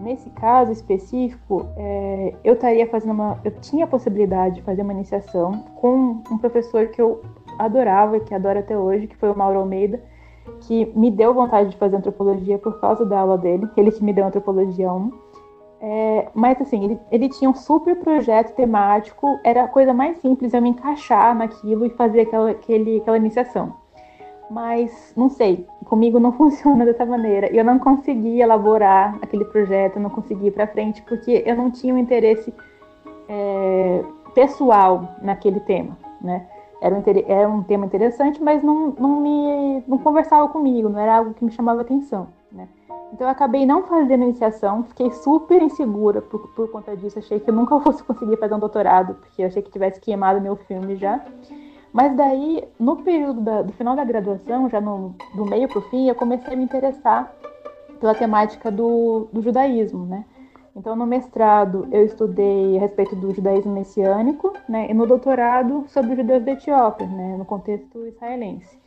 Nesse 0.00 0.30
caso 0.30 0.72
específico, 0.72 1.66
é, 1.76 2.34
eu 2.42 2.54
estaria 2.54 2.86
fazendo 2.88 3.12
uma, 3.12 3.38
eu 3.44 3.50
tinha 3.60 3.84
a 3.84 3.88
possibilidade 3.88 4.56
de 4.56 4.62
fazer 4.62 4.82
uma 4.82 4.92
iniciação 4.92 5.64
com 5.76 6.22
um 6.30 6.38
professor 6.38 6.88
que 6.88 7.00
eu 7.00 7.20
adorava 7.58 8.16
e 8.16 8.20
que 8.20 8.34
adoro 8.34 8.58
até 8.58 8.76
hoje, 8.76 9.06
que 9.06 9.16
foi 9.16 9.30
o 9.30 9.36
Mauro 9.36 9.58
Almeida, 9.58 10.02
que 10.62 10.86
me 10.96 11.10
deu 11.10 11.34
vontade 11.34 11.68
de 11.68 11.76
fazer 11.76 11.96
antropologia 11.96 12.58
por 12.58 12.80
causa 12.80 13.04
da 13.04 13.20
aula 13.20 13.36
dele, 13.36 13.68
ele 13.76 13.92
que 13.92 14.02
me 14.02 14.12
deu 14.12 14.24
antropologia 14.24 14.90
1. 14.90 15.12
É, 15.82 16.28
mas 16.34 16.60
assim, 16.60 16.84
ele, 16.84 17.00
ele 17.10 17.28
tinha 17.28 17.50
um 17.50 17.54
super 17.54 17.96
projeto 17.96 18.54
temático, 18.54 19.38
era 19.44 19.64
a 19.64 19.68
coisa 19.68 19.92
mais 19.92 20.18
simples 20.18 20.52
eu 20.52 20.62
me 20.62 20.70
encaixar 20.70 21.34
naquilo 21.34 21.84
e 21.86 21.90
fazer 21.90 22.22
aquela, 22.22 22.50
aquele, 22.50 22.98
aquela 22.98 23.16
iniciação 23.18 23.74
mas 24.50 25.12
não 25.16 25.30
sei, 25.30 25.64
comigo 25.84 26.18
não 26.18 26.32
funciona 26.36 26.84
dessa 26.84 27.06
maneira. 27.06 27.46
Eu 27.54 27.64
não 27.64 27.78
consegui 27.78 28.40
elaborar 28.40 29.16
aquele 29.22 29.44
projeto, 29.44 30.00
não 30.00 30.10
consegui 30.10 30.48
ir 30.48 30.50
para 30.50 30.66
frente 30.66 31.00
porque 31.02 31.42
eu 31.46 31.54
não 31.54 31.70
tinha 31.70 31.94
um 31.94 31.98
interesse 31.98 32.52
é, 33.28 34.04
pessoal 34.34 35.14
naquele 35.22 35.60
tema, 35.60 35.96
né? 36.20 36.46
Era 36.82 36.94
um, 36.94 37.02
era 37.26 37.48
um 37.48 37.62
tema 37.62 37.84
interessante, 37.84 38.42
mas 38.42 38.62
não, 38.62 38.94
não 38.98 39.20
me 39.20 39.84
não 39.86 39.98
conversava 39.98 40.48
comigo, 40.48 40.88
não 40.88 40.98
era 40.98 41.18
algo 41.18 41.34
que 41.34 41.44
me 41.44 41.52
chamava 41.52 41.82
atenção, 41.82 42.28
né? 42.50 42.66
Então 43.12 43.26
eu 43.26 43.30
acabei 43.30 43.66
não 43.66 43.82
fazendo 43.82 44.24
iniciação, 44.24 44.84
fiquei 44.84 45.10
super 45.10 45.60
insegura 45.60 46.22
por, 46.22 46.48
por 46.54 46.70
conta 46.70 46.96
disso, 46.96 47.18
achei 47.18 47.38
que 47.38 47.50
eu 47.50 47.54
nunca 47.54 47.78
fosse 47.80 48.02
conseguir 48.02 48.36
fazer 48.38 48.54
um 48.54 48.58
doutorado, 48.58 49.14
porque 49.14 49.42
eu 49.42 49.46
achei 49.46 49.62
que 49.62 49.70
tivesse 49.70 50.00
queimado 50.00 50.40
meu 50.40 50.56
filme 50.56 50.96
já. 50.96 51.20
Mas 51.92 52.16
daí, 52.16 52.64
no 52.78 52.96
período 52.96 53.40
da, 53.40 53.62
do 53.62 53.72
final 53.72 53.96
da 53.96 54.04
graduação, 54.04 54.68
já 54.68 54.80
no, 54.80 55.14
do 55.34 55.44
meio 55.44 55.68
para 55.68 55.78
o 55.78 55.82
fim, 55.82 56.08
eu 56.08 56.14
comecei 56.14 56.54
a 56.54 56.56
me 56.56 56.64
interessar 56.64 57.34
pela 57.98 58.14
temática 58.14 58.70
do, 58.70 59.28
do 59.32 59.42
judaísmo, 59.42 60.06
né? 60.06 60.24
Então, 60.74 60.94
no 60.94 61.04
mestrado, 61.04 61.88
eu 61.90 62.04
estudei 62.04 62.76
a 62.76 62.80
respeito 62.80 63.16
do 63.16 63.34
judaísmo 63.34 63.72
messiânico, 63.72 64.52
né? 64.68 64.88
E 64.88 64.94
no 64.94 65.04
doutorado, 65.04 65.84
sobre 65.88 66.12
os 66.12 66.16
judeus 66.16 66.44
da 66.44 66.52
Etiópia, 66.52 67.06
né? 67.08 67.36
No 67.36 67.44
contexto 67.44 68.06
israelense. 68.06 68.78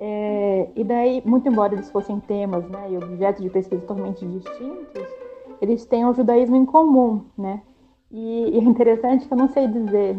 É, 0.00 0.68
e 0.74 0.84
daí, 0.84 1.22
muito 1.24 1.48
embora 1.48 1.74
eles 1.74 1.90
fossem 1.90 2.20
temas 2.20 2.64
né, 2.68 2.92
e 2.92 2.96
objetos 2.96 3.42
de 3.42 3.50
pesquisa 3.50 3.80
totalmente 3.80 4.24
distintos, 4.24 5.02
eles 5.60 5.84
têm 5.86 6.06
o 6.06 6.14
judaísmo 6.14 6.54
em 6.54 6.64
comum, 6.64 7.24
né? 7.36 7.60
E, 8.10 8.50
e 8.54 8.58
é 8.58 8.62
interessante 8.62 9.26
que 9.26 9.34
eu 9.34 9.38
não 9.38 9.48
sei 9.48 9.66
dizer 9.66 10.16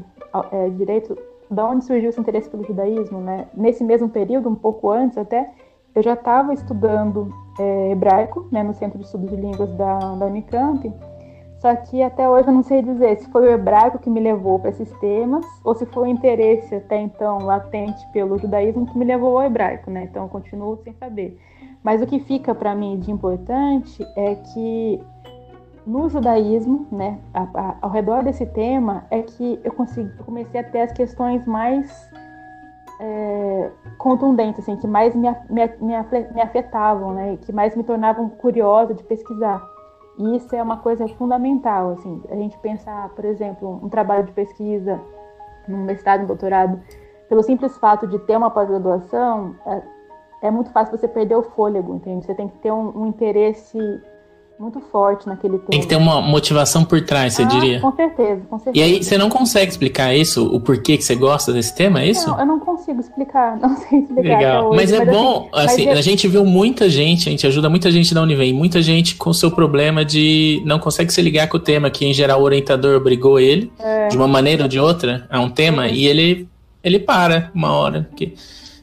é, 0.52 0.70
direito 0.70 1.18
da 1.50 1.66
onde 1.66 1.86
surgiu 1.86 2.10
esse 2.10 2.20
interesse 2.20 2.50
pelo 2.50 2.64
judaísmo, 2.64 3.20
né? 3.20 3.48
Nesse 3.54 3.84
mesmo 3.84 4.10
período, 4.10 4.50
um 4.50 4.56
pouco 4.56 4.92
antes 4.92 5.18
até, 5.18 5.52
eu 5.96 6.04
já 6.04 6.14
estava 6.14 6.54
estudando 6.54 7.34
é, 7.60 7.92
hebraico, 7.92 8.48
né, 8.52 8.62
no 8.62 8.74
Centro 8.74 9.00
de 9.00 9.06
Estudos 9.06 9.30
de 9.30 9.36
Línguas 9.36 9.72
da, 9.74 9.98
da 9.98 10.26
Unicamp, 10.26 10.94
só 11.60 11.76
que 11.76 12.02
até 12.02 12.28
hoje 12.28 12.48
eu 12.48 12.54
não 12.54 12.64
sei 12.64 12.82
dizer 12.82 13.18
se 13.18 13.30
foi 13.32 13.44
o 13.44 13.52
hebraico 13.52 14.00
que 14.00 14.10
me 14.10 14.22
levou 14.22 14.60
para 14.60 14.70
esses 14.70 14.90
temas 15.00 15.46
ou 15.64 15.76
se 15.76 15.86
foi 15.88 16.04
o 16.04 16.12
interesse 16.12 16.74
até 16.74 17.02
então 17.02 17.40
latente 17.40 18.02
pelo 18.14 18.38
judaísmo 18.38 18.86
que 18.86 18.98
me 18.98 19.04
levou 19.04 19.38
ao 19.38 19.44
hebraico, 19.44 19.92
né? 19.92 20.04
Então 20.04 20.24
eu 20.24 20.30
continuo 20.30 20.78
sem 20.84 20.94
saber. 20.94 21.38
Mas 21.84 22.02
o 22.02 22.08
que 22.08 22.20
fica 22.22 22.56
para 22.56 22.74
mim 22.74 22.98
de 23.00 23.12
importante 23.12 24.06
é 24.16 24.36
que 24.36 25.04
no 25.90 26.08
judaísmo, 26.08 26.88
né, 26.92 27.18
a, 27.34 27.48
a, 27.54 27.76
ao 27.82 27.90
redor 27.90 28.24
desse 28.24 28.46
tema, 28.46 29.06
é 29.10 29.24
que 29.24 29.60
eu, 29.64 29.72
consegui, 29.72 30.12
eu 30.20 30.24
comecei 30.24 30.62
a 30.62 30.64
ter 30.64 30.82
as 30.82 30.92
questões 30.92 31.44
mais 31.48 32.08
é, 33.00 33.72
contundentes, 33.98 34.60
assim, 34.60 34.76
que 34.76 34.88
mais 34.88 35.16
me, 35.16 35.28
me, 35.50 35.68
me, 35.82 35.96
me 36.36 36.42
afetavam, 36.42 37.14
né, 37.14 37.38
que 37.42 37.52
mais 37.52 37.76
me 37.76 37.84
tornavam 37.84 38.30
curiosa 38.30 38.94
de 38.94 39.04
pesquisar. 39.04 39.68
E 40.20 40.36
isso 40.36 40.56
é 40.56 40.62
uma 40.62 40.78
coisa 40.78 41.08
fundamental, 41.08 41.92
assim, 41.94 42.22
a 42.30 42.36
gente 42.36 42.56
pensar, 42.60 43.10
por 43.10 43.26
exemplo, 43.26 43.80
um 43.82 43.90
trabalho 43.90 44.26
de 44.26 44.32
pesquisa 44.32 45.02
num 45.68 45.84
mestrado, 45.86 46.22
um 46.22 46.28
doutorado, 46.28 46.80
pelo 47.28 47.42
simples 47.42 47.76
fato 47.80 48.06
de 48.06 48.20
ter 48.20 48.38
uma 48.38 48.52
pós-graduação, 48.52 49.56
é, 49.66 49.82
é, 50.44 50.52
muito 50.52 50.72
fácil 50.72 50.96
você 50.96 51.08
perder 51.08 51.36
o 51.36 51.42
fôlego, 51.42 51.96
entende? 51.96 52.28
Você 52.28 52.36
tem 52.36 52.48
que 52.48 52.58
ter 52.60 52.72
um, 52.72 52.96
um 52.96 53.08
interesse 53.08 53.80
muito 54.60 54.82
forte 54.92 55.26
naquele 55.26 55.58
tema. 55.58 55.70
Tem 55.70 55.80
que 55.80 55.88
ter 55.88 55.96
uma 55.96 56.22
motivação 56.22 56.84
por 56.84 57.00
trás, 57.02 57.34
você 57.34 57.44
ah, 57.44 57.46
diria? 57.46 57.80
Com 57.80 57.96
certeza, 57.96 58.42
com 58.50 58.60
certeza. 58.60 58.78
E 58.78 58.84
aí, 58.84 59.02
você 59.02 59.18
não 59.18 59.30
consegue 59.30 59.72
explicar 59.72 60.14
isso? 60.14 60.46
O 60.54 60.60
porquê 60.60 60.98
que 60.98 61.04
você 61.04 61.16
gosta 61.16 61.54
desse 61.54 61.74
tema, 61.74 62.02
é 62.02 62.10
isso? 62.10 62.28
Não, 62.28 62.40
eu 62.40 62.46
não 62.46 62.60
consigo 62.60 63.00
explicar, 63.00 63.56
não 63.62 63.78
sei 63.78 64.00
explicar. 64.00 64.38
Legal. 64.38 64.68
Hoje, 64.68 64.76
mas 64.76 64.92
é 64.92 65.06
mas 65.06 65.16
bom, 65.16 65.50
assim, 65.54 65.88
assim 65.88 65.90
a 65.90 66.02
gente 66.02 66.28
viu 66.28 66.44
muita 66.44 66.90
gente, 66.90 67.30
a 67.30 67.32
gente 67.32 67.48
ajuda 67.48 67.70
muita 67.70 67.90
gente 67.90 68.14
da 68.14 68.22
Univem, 68.22 68.54
muita 68.54 68.82
gente 68.82 69.16
com 69.16 69.30
o 69.30 69.34
seu 69.34 69.50
problema 69.50 70.04
de 70.04 70.62
não 70.66 70.78
consegue 70.78 71.14
se 71.14 71.22
ligar 71.22 71.48
com 71.48 71.56
o 71.56 71.60
tema, 71.60 71.90
que 71.90 72.06
em 72.06 72.14
geral 72.14 72.42
o 72.42 72.44
orientador 72.44 72.98
obrigou 72.98 73.40
ele, 73.40 73.72
é. 73.80 74.10
de 74.10 74.18
uma 74.18 74.28
maneira 74.28 74.64
ou 74.64 74.70
de 74.70 74.80
outra, 74.80 75.26
a 75.30 75.40
um 75.40 75.50
tema, 75.50 75.88
é. 75.88 75.94
e 75.94 76.06
ele, 76.06 76.50
ele 76.84 77.00
para 77.00 77.50
uma 77.56 77.72
hora. 77.72 78.08
Porque 78.10 78.34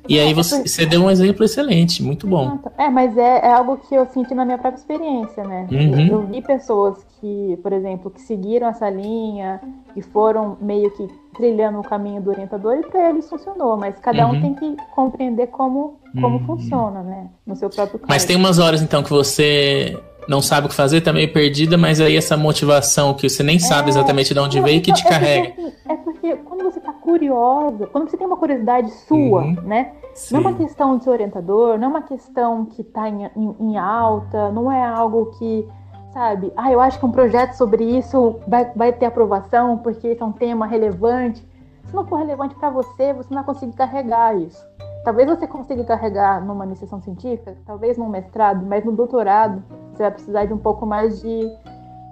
e 0.08 0.18
aí 0.18 0.30
é, 0.30 0.34
você, 0.34 0.62
você 0.66 0.86
deu 0.86 1.02
um 1.02 1.10
exemplo 1.10 1.44
excelente, 1.44 2.02
muito 2.02 2.26
bom. 2.26 2.58
É, 2.76 2.88
mas 2.88 3.16
é, 3.16 3.46
é 3.46 3.52
algo 3.52 3.78
que 3.78 3.94
eu 3.94 4.06
senti 4.06 4.34
na 4.34 4.44
minha 4.44 4.58
própria 4.58 4.78
experiência, 4.78 5.44
né? 5.44 5.66
Uhum. 5.70 6.00
Eu, 6.00 6.06
eu 6.08 6.26
vi 6.26 6.42
pessoas 6.42 6.98
que, 7.20 7.58
por 7.62 7.72
exemplo, 7.72 8.10
que 8.10 8.20
seguiram 8.20 8.68
essa 8.68 8.88
linha 8.88 9.60
e 9.94 10.02
foram 10.02 10.56
meio 10.60 10.90
que 10.90 11.08
trilhando 11.34 11.78
o 11.78 11.82
caminho 11.82 12.20
do 12.20 12.30
orientador 12.30 12.78
e 12.78 12.82
para 12.82 13.10
eles 13.10 13.28
funcionou, 13.28 13.76
mas 13.76 13.98
cada 13.98 14.26
uhum. 14.26 14.36
um 14.36 14.40
tem 14.40 14.54
que 14.54 14.76
compreender 14.94 15.48
como, 15.48 15.98
como 16.20 16.38
uhum. 16.38 16.46
funciona, 16.46 17.02
né? 17.02 17.28
No 17.46 17.54
seu 17.56 17.68
próprio 17.68 17.98
caso. 17.98 18.08
Mas 18.08 18.24
tem 18.24 18.36
umas 18.36 18.58
horas 18.58 18.82
então 18.82 19.02
que 19.02 19.10
você 19.10 19.98
não 20.28 20.42
sabe 20.42 20.66
o 20.66 20.70
que 20.70 20.74
fazer, 20.74 21.00
tá 21.00 21.12
meio 21.12 21.32
perdida, 21.32 21.78
mas 21.78 22.00
aí 22.00 22.16
essa 22.16 22.36
motivação 22.36 23.14
que 23.14 23.28
você 23.28 23.42
nem 23.42 23.58
sabe 23.58 23.88
é, 23.88 23.90
exatamente 23.90 24.34
de 24.34 24.40
onde 24.40 24.60
veio 24.60 24.82
que 24.82 24.92
te 24.92 25.06
é 25.06 25.08
carrega. 25.08 25.50
Porque, 25.50 25.60
assim, 25.60 25.76
é 25.88 25.96
porque 25.96 26.36
quando 26.36 26.64
você 26.64 26.80
tá 26.80 26.92
curiosa, 26.92 27.86
quando 27.86 28.10
você 28.10 28.16
tem 28.16 28.26
uma 28.26 28.36
curiosidade 28.36 28.90
sua, 29.06 29.42
uhum. 29.42 29.56
né? 29.62 29.92
Sim. 30.14 30.34
Não 30.34 30.42
é 30.42 30.48
uma 30.48 30.56
questão 30.56 30.96
de 30.96 31.04
ser 31.04 31.10
orientador, 31.10 31.78
não 31.78 31.88
é 31.88 31.90
uma 31.90 32.02
questão 32.02 32.64
que 32.64 32.82
tá 32.82 33.08
em, 33.08 33.24
em, 33.36 33.56
em, 33.60 33.78
alta, 33.78 34.50
não 34.50 34.72
é 34.72 34.84
algo 34.84 35.26
que, 35.38 35.68
sabe, 36.12 36.52
ah, 36.56 36.72
eu 36.72 36.80
acho 36.80 36.98
que 36.98 37.04
um 37.04 37.12
projeto 37.12 37.52
sobre 37.52 37.84
isso 37.84 38.40
vai, 38.48 38.72
vai 38.74 38.92
ter 38.92 39.06
aprovação 39.06 39.78
porque 39.78 40.08
esse 40.08 40.22
é 40.22 40.24
um 40.24 40.32
tema 40.32 40.66
relevante. 40.66 41.46
Se 41.84 41.94
não 41.94 42.06
for 42.06 42.16
relevante 42.16 42.54
para 42.54 42.70
você, 42.70 43.12
você 43.12 43.28
não 43.32 43.44
vai 43.44 43.54
conseguir 43.54 43.76
carregar 43.76 44.36
isso. 44.36 44.64
Talvez 45.04 45.28
você 45.28 45.46
consiga 45.46 45.84
carregar 45.84 46.44
numa 46.44 46.64
iniciação 46.64 47.00
científica, 47.00 47.56
talvez 47.64 47.96
num 47.96 48.08
mestrado, 48.08 48.66
mas 48.66 48.84
no 48.84 48.90
doutorado 48.90 49.62
você 49.96 50.02
vai 50.02 50.12
precisar 50.12 50.44
de 50.44 50.52
um 50.52 50.58
pouco 50.58 50.84
mais 50.84 51.20
de, 51.20 51.40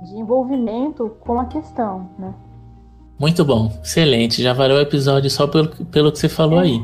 de 0.02 0.16
envolvimento 0.16 1.16
com 1.20 1.38
a 1.38 1.44
questão, 1.44 2.08
né? 2.18 2.32
Muito 3.18 3.44
bom, 3.44 3.72
excelente. 3.82 4.42
Já 4.42 4.52
valeu 4.52 4.76
o 4.76 4.80
episódio 4.80 5.30
só 5.30 5.46
pelo, 5.46 5.68
pelo 5.68 6.10
que 6.10 6.18
você 6.18 6.28
falou 6.28 6.60
é. 6.60 6.64
aí. 6.64 6.80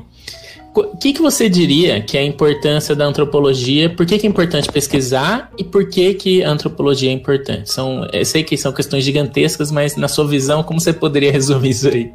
O 0.73 0.97
que, 0.97 1.13
que 1.13 1.21
você 1.21 1.49
diria 1.49 2.01
que 2.01 2.17
é 2.17 2.21
a 2.21 2.25
importância 2.25 2.95
da 2.95 3.05
antropologia? 3.05 3.91
Por 3.91 4.07
que, 4.07 4.19
que 4.19 4.27
é 4.27 4.31
importante 4.31 4.71
pesquisar 4.71 5.51
e 5.59 5.65
por 5.65 5.89
que, 5.89 6.15
que 6.15 6.45
a 6.45 6.51
antropologia 6.51 7.11
é 7.11 7.13
importante? 7.13 7.73
São, 7.73 8.07
eu 8.13 8.25
sei 8.25 8.45
que 8.45 8.57
são 8.57 8.73
questões 8.73 9.03
gigantescas, 9.03 9.73
mas 9.73 9.97
na 9.97 10.07
sua 10.07 10.29
visão, 10.29 10.63
como 10.63 10.79
você 10.79 10.93
poderia 10.93 11.33
resumir 11.33 11.71
isso 11.71 11.89
aí? 11.89 12.15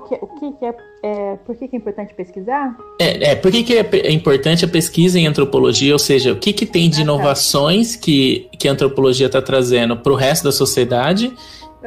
Que 0.00 0.14
é, 0.14 0.18
o 0.20 0.26
que, 0.26 0.52
que 0.52 0.64
é, 0.64 0.76
é, 1.02 1.36
por 1.36 1.54
que, 1.56 1.68
que 1.68 1.76
é 1.76 1.78
importante 1.78 2.12
pesquisar? 2.14 2.76
É, 3.00 3.30
é 3.30 3.36
por 3.36 3.52
que, 3.52 3.62
que 3.62 3.74
é, 3.76 3.88
é 3.92 4.10
importante 4.10 4.64
a 4.64 4.68
pesquisa 4.68 5.18
em 5.18 5.26
antropologia, 5.26 5.92
ou 5.92 5.98
seja, 5.98 6.32
o 6.32 6.36
que, 6.36 6.52
que 6.52 6.66
tem 6.66 6.90
de 6.90 6.96
ah, 6.96 6.98
tá. 6.98 7.02
inovações 7.02 7.94
que, 7.94 8.48
que 8.58 8.68
a 8.68 8.72
antropologia 8.72 9.26
está 9.26 9.40
trazendo 9.40 9.96
para 9.96 10.12
o 10.12 10.16
resto 10.16 10.44
da 10.44 10.52
sociedade 10.52 11.28
uhum. 11.28 11.34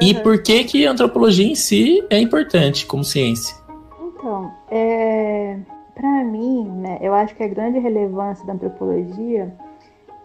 e 0.00 0.14
por 0.14 0.42
que, 0.42 0.64
que 0.64 0.86
a 0.86 0.90
antropologia 0.90 1.46
em 1.46 1.54
si 1.54 2.02
é 2.08 2.18
importante 2.18 2.86
como 2.86 3.04
ciência? 3.04 3.54
Então, 4.00 4.50
é, 4.70 5.58
para 5.94 6.24
mim, 6.24 6.64
né, 6.64 6.98
eu 7.02 7.12
acho 7.12 7.34
que 7.34 7.42
a 7.42 7.48
grande 7.48 7.78
relevância 7.78 8.46
da 8.46 8.54
antropologia 8.54 9.54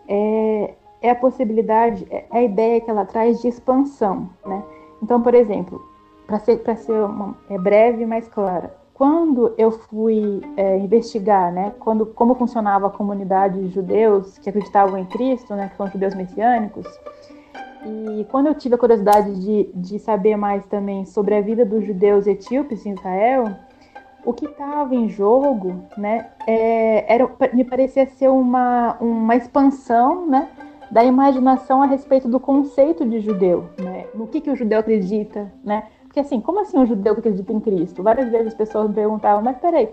é, 0.08 0.74
é 1.02 1.10
a 1.10 1.16
possibilidade, 1.16 2.08
é 2.10 2.26
a 2.32 2.42
ideia 2.42 2.80
que 2.80 2.90
ela 2.90 3.06
traz 3.06 3.42
de 3.42 3.50
expansão, 3.50 4.30
né? 4.46 4.64
Então, 5.04 5.22
por 5.22 5.36
exemplo, 5.36 5.95
para 6.26 6.40
ser, 6.40 6.58
pra 6.58 6.76
ser 6.76 6.94
uma, 6.94 7.36
é 7.50 7.58
breve 7.58 8.04
e 8.04 8.06
mais 8.06 8.28
clara. 8.28 8.74
Quando 8.94 9.54
eu 9.58 9.72
fui 9.72 10.42
é, 10.56 10.78
investigar, 10.78 11.52
né, 11.52 11.74
quando, 11.80 12.06
como 12.06 12.34
funcionava 12.36 12.88
a 12.88 12.90
comunidade 12.90 13.60
de 13.62 13.74
judeus 13.74 14.38
que 14.38 14.50
acreditavam 14.50 14.98
em 14.98 15.06
Cristo, 15.06 15.54
né, 15.54 15.68
que 15.70 15.76
são 15.76 15.88
judeus 15.88 16.16
messiânicos, 16.16 16.88
e 17.86 18.26
quando 18.32 18.48
eu 18.48 18.56
tive 18.56 18.76
a 18.76 18.78
curiosidade 18.78 19.40
de, 19.40 19.70
de 19.76 20.00
saber 20.00 20.36
mais 20.38 20.66
também 20.66 21.06
sobre 21.06 21.36
a 21.36 21.42
vida 21.42 21.66
dos 21.66 21.86
judeus 21.86 22.26
etíopes 22.26 22.86
em 22.86 22.94
Israel, 22.94 23.46
o 24.26 24.34
que 24.34 24.46
estava 24.46 24.96
em 24.96 25.08
jogo, 25.08 25.84
né, 25.98 26.30
é, 26.48 27.14
era, 27.14 27.30
me 27.54 27.64
parecia 27.64 28.08
ser 28.08 28.30
uma, 28.30 28.98
uma 29.00 29.36
expansão, 29.36 30.26
né, 30.26 30.50
da 30.90 31.04
imaginação 31.04 31.82
a 31.84 31.86
respeito 31.86 32.28
do 32.28 32.40
conceito 32.40 33.06
de 33.06 33.20
judeu, 33.20 33.66
né, 33.80 34.06
no 34.16 34.26
que, 34.26 34.42
que 34.42 34.50
o 34.50 34.56
judeu 34.56 34.80
acredita, 34.80 35.52
né, 35.64 35.84
porque 36.16 36.22
assim, 36.22 36.40
como 36.40 36.62
assim 36.62 36.78
um 36.78 36.86
judeu 36.86 37.14
que 37.14 37.20
acredita 37.20 37.52
em 37.52 37.60
Cristo? 37.60 38.02
Várias 38.02 38.32
vezes 38.32 38.48
as 38.48 38.54
pessoas 38.54 38.88
me 38.88 38.96
perguntavam, 38.96 39.44
mas 39.44 39.58
peraí, 39.58 39.90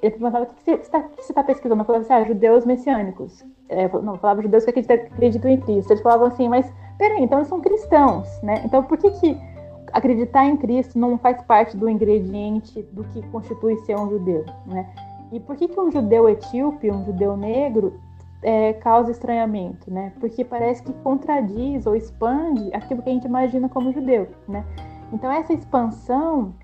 ele 0.00 0.12
perguntava 0.12 0.44
o 0.44 0.46
que 0.46 0.62
você 0.64 0.70
está 0.76 1.04
tá 1.34 1.44
pesquisando? 1.44 1.82
Eu 1.82 1.84
falava 1.84 2.04
assim, 2.04 2.14
ah, 2.14 2.24
judeus 2.24 2.64
messiânicos. 2.64 3.44
É, 3.68 3.86
não, 4.00 4.16
falava 4.16 4.40
judeus 4.40 4.64
que 4.64 4.70
acreditam, 4.70 4.96
acreditam 4.96 5.50
em 5.50 5.60
Cristo. 5.60 5.90
Eles 5.90 6.02
falavam 6.02 6.28
assim, 6.28 6.48
mas 6.48 6.72
peraí, 6.96 7.22
então 7.22 7.40
eles 7.40 7.48
são 7.48 7.60
cristãos, 7.60 8.26
né? 8.42 8.62
Então 8.64 8.82
por 8.82 8.96
que 8.96 9.10
que 9.10 9.38
acreditar 9.92 10.46
em 10.46 10.56
Cristo 10.56 10.98
não 10.98 11.18
faz 11.18 11.42
parte 11.42 11.76
do 11.76 11.86
ingrediente 11.86 12.80
do 12.92 13.04
que 13.04 13.20
constitui 13.28 13.76
ser 13.80 13.94
um 13.98 14.08
judeu, 14.08 14.46
né? 14.64 14.88
E 15.30 15.38
por 15.38 15.54
que 15.54 15.68
que 15.68 15.78
um 15.78 15.90
judeu 15.90 16.30
etíope, 16.30 16.90
um 16.90 17.04
judeu 17.04 17.36
negro, 17.36 18.00
é, 18.42 18.72
causa 18.72 19.10
estranhamento, 19.10 19.90
né? 19.90 20.14
Porque 20.18 20.42
parece 20.44 20.82
que 20.82 20.94
contradiz 20.94 21.84
ou 21.84 21.94
expande 21.94 22.70
aquilo 22.72 23.02
que 23.02 23.10
a 23.10 23.12
gente 23.12 23.26
imagina 23.26 23.68
como 23.68 23.92
judeu, 23.92 24.28
né? 24.48 24.64
Então, 25.12 25.30
essa 25.30 25.52
expansão, 25.52 26.54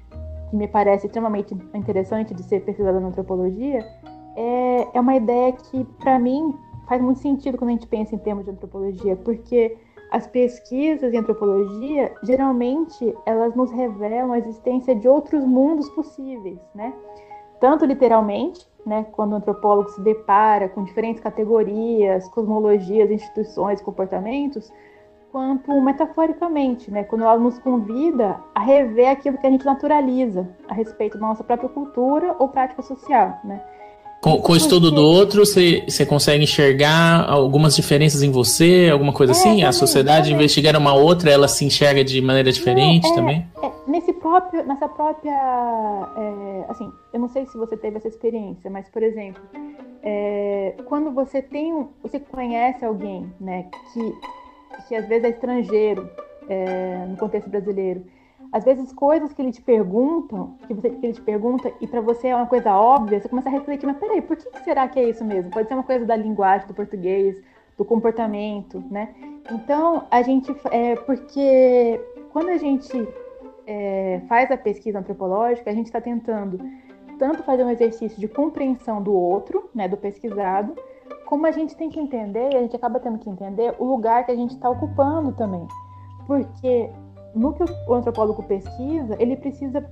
que 0.50 0.56
me 0.56 0.68
parece 0.68 1.06
extremamente 1.06 1.54
interessante 1.74 2.34
de 2.34 2.42
ser 2.42 2.60
pesquisada 2.60 3.00
na 3.00 3.08
antropologia, 3.08 3.86
é, 4.36 4.88
é 4.96 5.00
uma 5.00 5.16
ideia 5.16 5.52
que, 5.52 5.84
para 5.98 6.18
mim, 6.18 6.54
faz 6.88 7.00
muito 7.00 7.20
sentido 7.20 7.56
quando 7.56 7.70
a 7.70 7.72
gente 7.72 7.86
pensa 7.86 8.14
em 8.14 8.18
termos 8.18 8.44
de 8.44 8.50
antropologia, 8.50 9.16
porque 9.16 9.76
as 10.10 10.26
pesquisas 10.26 11.12
em 11.12 11.16
antropologia, 11.16 12.14
geralmente, 12.22 13.14
elas 13.26 13.54
nos 13.54 13.70
revelam 13.70 14.32
a 14.32 14.38
existência 14.38 14.94
de 14.94 15.08
outros 15.08 15.44
mundos 15.44 15.88
possíveis, 15.90 16.58
né? 16.74 16.92
Tanto 17.60 17.84
literalmente, 17.84 18.68
né, 18.84 19.06
quando 19.12 19.32
o 19.32 19.36
antropólogo 19.36 19.88
se 19.88 20.00
depara 20.02 20.68
com 20.68 20.84
diferentes 20.84 21.22
categorias, 21.22 22.28
cosmologias, 22.28 23.10
instituições, 23.10 23.80
comportamentos, 23.80 24.70
quanto 25.34 25.80
metaforicamente, 25.80 26.92
né? 26.92 27.02
Quando 27.02 27.22
ela 27.22 27.36
nos 27.36 27.58
convida 27.58 28.38
a 28.54 28.60
rever 28.60 29.10
aquilo 29.10 29.36
que 29.36 29.44
a 29.44 29.50
gente 29.50 29.66
naturaliza 29.66 30.48
a 30.68 30.74
respeito 30.74 31.18
da 31.18 31.26
nossa 31.26 31.42
própria 31.42 31.68
cultura 31.68 32.36
ou 32.38 32.46
prática 32.46 32.80
social, 32.82 33.40
né? 33.42 33.60
Com, 34.22 34.40
com 34.40 34.52
o 34.52 34.56
estudo 34.56 34.92
do 34.92 35.02
outro, 35.02 35.44
você, 35.44 35.82
você 35.88 36.06
consegue 36.06 36.44
enxergar 36.44 37.28
algumas 37.28 37.74
diferenças 37.74 38.22
em 38.22 38.30
você, 38.30 38.88
alguma 38.92 39.12
coisa 39.12 39.32
é, 39.32 39.34
assim? 39.34 39.48
Também, 39.48 39.64
a 39.64 39.72
sociedade, 39.72 40.28
também. 40.28 40.34
investigar 40.36 40.76
uma 40.76 40.94
outra, 40.94 41.28
ela 41.32 41.48
se 41.48 41.64
enxerga 41.64 42.04
de 42.04 42.20
maneira 42.20 42.52
diferente 42.52 43.08
é, 43.08 43.14
também? 43.16 43.44
É, 43.60 43.72
nesse 43.88 44.12
próprio, 44.12 44.64
nessa 44.64 44.88
própria. 44.88 45.32
É, 45.32 46.64
assim, 46.70 46.92
eu 47.12 47.18
não 47.18 47.28
sei 47.28 47.44
se 47.46 47.58
você 47.58 47.76
teve 47.76 47.96
essa 47.96 48.06
experiência, 48.06 48.70
mas, 48.70 48.88
por 48.88 49.02
exemplo, 49.02 49.42
é, 50.00 50.76
quando 50.86 51.10
você 51.10 51.42
tem 51.42 51.74
um, 51.74 51.88
você 52.00 52.20
conhece 52.20 52.84
alguém, 52.84 53.26
né, 53.40 53.66
que 53.92 54.14
que 54.86 54.94
às 54.94 55.06
vezes 55.06 55.24
é 55.24 55.28
estrangeiro 55.30 56.08
é, 56.48 57.06
no 57.08 57.16
contexto 57.16 57.48
brasileiro. 57.48 58.04
Às 58.52 58.64
vezes 58.64 58.92
coisas 58.92 59.32
que 59.32 59.42
ele 59.42 59.50
te 59.50 59.60
perguntam, 59.60 60.56
que, 60.66 60.74
você, 60.74 60.90
que 60.90 61.06
ele 61.06 61.12
te 61.12 61.20
pergunta, 61.20 61.72
e 61.80 61.86
para 61.86 62.00
você 62.00 62.28
é 62.28 62.36
uma 62.36 62.46
coisa 62.46 62.76
óbvia, 62.76 63.20
você 63.20 63.28
começa 63.28 63.48
a 63.48 63.52
refletir, 63.52 63.86
mas 63.86 63.96
peraí, 63.96 64.22
por 64.22 64.36
que, 64.36 64.48
que 64.48 64.62
será 64.62 64.86
que 64.86 64.98
é 65.00 65.08
isso 65.08 65.24
mesmo? 65.24 65.50
Pode 65.50 65.66
ser 65.66 65.74
uma 65.74 65.82
coisa 65.82 66.04
da 66.04 66.14
linguagem, 66.14 66.68
do 66.68 66.74
português, 66.74 67.42
do 67.76 67.84
comportamento, 67.84 68.82
né? 68.90 69.12
Então, 69.50 70.06
a 70.10 70.22
gente, 70.22 70.54
é, 70.70 70.94
porque 70.94 72.00
quando 72.32 72.50
a 72.50 72.56
gente 72.56 73.08
é, 73.66 74.20
faz 74.28 74.50
a 74.50 74.56
pesquisa 74.56 74.98
antropológica, 74.98 75.70
a 75.70 75.74
gente 75.74 75.86
está 75.86 76.00
tentando 76.00 76.58
tanto 77.18 77.42
fazer 77.42 77.64
um 77.64 77.70
exercício 77.70 78.18
de 78.20 78.28
compreensão 78.28 79.02
do 79.02 79.12
outro, 79.12 79.68
né, 79.74 79.88
do 79.88 79.96
pesquisado, 79.96 80.74
como 81.34 81.48
a 81.48 81.50
gente 81.50 81.74
tem 81.74 81.90
que 81.90 81.98
entender, 81.98 82.54
a 82.54 82.60
gente 82.60 82.76
acaba 82.76 83.00
tendo 83.00 83.18
que 83.18 83.28
entender 83.28 83.74
o 83.80 83.84
lugar 83.84 84.24
que 84.24 84.30
a 84.30 84.36
gente 84.36 84.54
está 84.54 84.70
ocupando 84.70 85.32
também. 85.32 85.66
Porque 86.28 86.88
no 87.34 87.52
que 87.52 87.64
o 87.88 87.94
antropólogo 87.94 88.44
pesquisa, 88.44 89.16
ele 89.18 89.36
precisa 89.36 89.84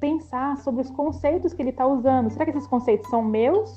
pensar 0.00 0.56
sobre 0.56 0.80
os 0.80 0.90
conceitos 0.90 1.54
que 1.54 1.62
ele 1.62 1.70
está 1.70 1.86
usando. 1.86 2.30
Será 2.30 2.44
que 2.44 2.50
esses 2.50 2.66
conceitos 2.66 3.08
são 3.08 3.22
meus 3.22 3.76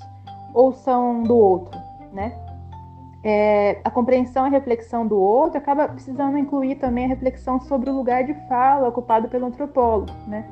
ou 0.52 0.74
são 0.74 1.22
do 1.22 1.38
outro, 1.38 1.80
né? 2.12 2.34
é, 3.24 3.80
a 3.84 3.92
compreensão 3.92 4.48
e 4.48 4.50
reflexão 4.50 5.06
do 5.06 5.20
outro 5.20 5.60
acaba 5.60 5.88
precisando 5.88 6.40
incluir 6.40 6.76
também 6.76 7.06
a 7.06 7.08
reflexão 7.10 7.60
sobre 7.60 7.92
o 7.92 7.94
lugar 7.94 8.24
de 8.24 8.34
fala 8.48 8.88
ocupado 8.88 9.28
pelo 9.28 9.46
antropólogo, 9.46 10.12
né? 10.28 10.44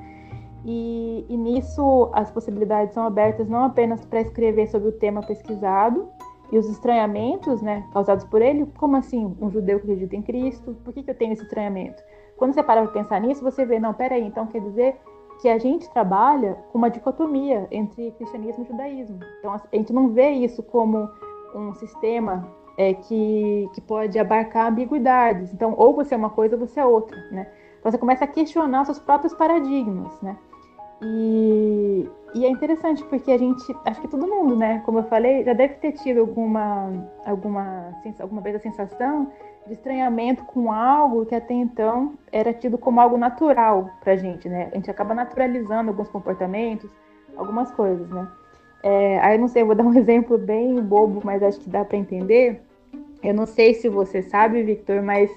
E, 0.64 1.26
e 1.28 1.36
nisso 1.36 2.10
as 2.14 2.30
possibilidades 2.30 2.94
são 2.94 3.06
abertas 3.06 3.50
não 3.50 3.64
apenas 3.64 4.06
para 4.06 4.22
escrever 4.22 4.68
sobre 4.68 4.90
o 4.90 4.92
tema 4.92 5.22
pesquisado 5.22 6.08
e 6.54 6.58
os 6.60 6.70
estranhamentos, 6.70 7.64
né, 7.64 7.84
causados 7.92 8.24
por 8.26 8.40
ele, 8.40 8.68
como 8.78 8.96
assim 8.96 9.36
um 9.42 9.50
judeu 9.50 9.80
que 9.80 9.86
acredita 9.86 10.16
em 10.16 10.22
Cristo? 10.22 10.78
Por 10.84 10.94
que, 10.94 11.02
que 11.02 11.10
eu 11.10 11.16
tenho 11.16 11.34
esse 11.34 11.42
estranhamento? 11.42 12.04
Quando 12.38 12.54
você 12.54 12.62
para 12.62 12.84
para 12.84 12.92
pensar 12.92 13.20
nisso, 13.20 13.44
você 13.44 13.66
vê, 13.66 13.80
não, 13.80 13.92
peraí, 13.92 14.24
então 14.24 14.46
quer 14.46 14.62
dizer 14.62 14.96
que 15.42 15.50
a 15.50 15.58
gente 15.58 15.90
trabalha 15.90 16.56
com 16.72 16.78
uma 16.78 16.92
dicotomia 16.92 17.68
entre 17.72 18.12
cristianismo 18.12 18.64
e 18.64 18.68
judaísmo. 18.68 19.20
Então 19.40 19.52
a 19.52 19.76
gente 19.76 19.92
não 19.92 20.10
vê 20.10 20.30
isso 20.30 20.62
como 20.62 21.10
um 21.56 21.74
sistema 21.74 22.48
é, 22.78 22.94
que, 22.94 23.68
que 23.74 23.82
pode 23.82 24.20
abarcar 24.20 24.68
ambiguidades. 24.68 25.52
Então, 25.52 25.74
ou 25.76 25.96
você 25.96 26.14
é 26.14 26.18
uma 26.18 26.30
coisa 26.30 26.56
ou 26.56 26.68
você 26.68 26.80
é 26.80 26.86
outra, 26.86 27.18
né? 27.32 27.48
Então, 27.80 27.92
você 27.92 27.98
começa 27.98 28.26
a 28.26 28.28
questionar 28.28 28.86
seus 28.86 29.00
próprios 29.00 29.34
paradigmas, 29.34 30.22
né? 30.22 30.38
E, 31.02 32.08
e, 32.34 32.46
é 32.46 32.50
interessante 32.50 33.04
porque 33.06 33.32
a 33.32 33.38
gente, 33.38 33.64
acho 33.86 34.02
que 34.02 34.08
todo 34.08 34.28
mundo, 34.28 34.56
né? 34.56 34.82
Como 34.86 35.00
eu 35.00 35.04
falei, 35.04 35.44
já 35.44 35.54
deve 35.54 35.76
ter 35.76 35.94
tido 35.94 36.22
alguma, 36.22 36.92
alguma, 37.26 37.94
alguma 38.20 38.42
vez 38.42 38.56
a 38.56 38.60
sensação 38.60 39.32
de 39.66 39.74
estranhamento 39.74 40.44
com 40.46 40.72
algo 40.72 41.26
que 41.26 41.36
até 41.36 41.54
então 41.54 42.14
era 42.32 42.54
tido 42.54 42.78
como 42.78 43.00
algo 43.00 43.18
natural 43.18 43.90
pra 44.02 44.16
gente, 44.16 44.50
né? 44.50 44.70
A 44.72 44.76
gente 44.76 44.92
acaba 44.92 45.14
naturalizando 45.14 45.90
alguns 45.90 46.10
comportamentos, 46.10 46.90
algumas 47.38 47.72
coisas, 47.72 48.10
né? 48.10 48.28
É, 48.84 49.20
aí 49.22 49.38
não 49.38 49.48
sei, 49.48 49.62
eu 49.62 49.68
vou 49.68 49.76
dar 49.76 49.84
um 49.84 49.94
exemplo 49.98 50.38
bem 50.38 50.82
bobo, 50.82 51.22
mas 51.24 51.42
acho 51.42 51.60
que 51.60 51.70
dá 51.70 51.86
para 51.86 51.98
entender. 51.98 52.62
Eu 53.24 53.34
não 53.34 53.46
sei 53.46 53.74
se 53.74 53.88
você 53.88 54.22
sabe, 54.22 54.62
Victor, 54.64 55.02
mas 55.02 55.32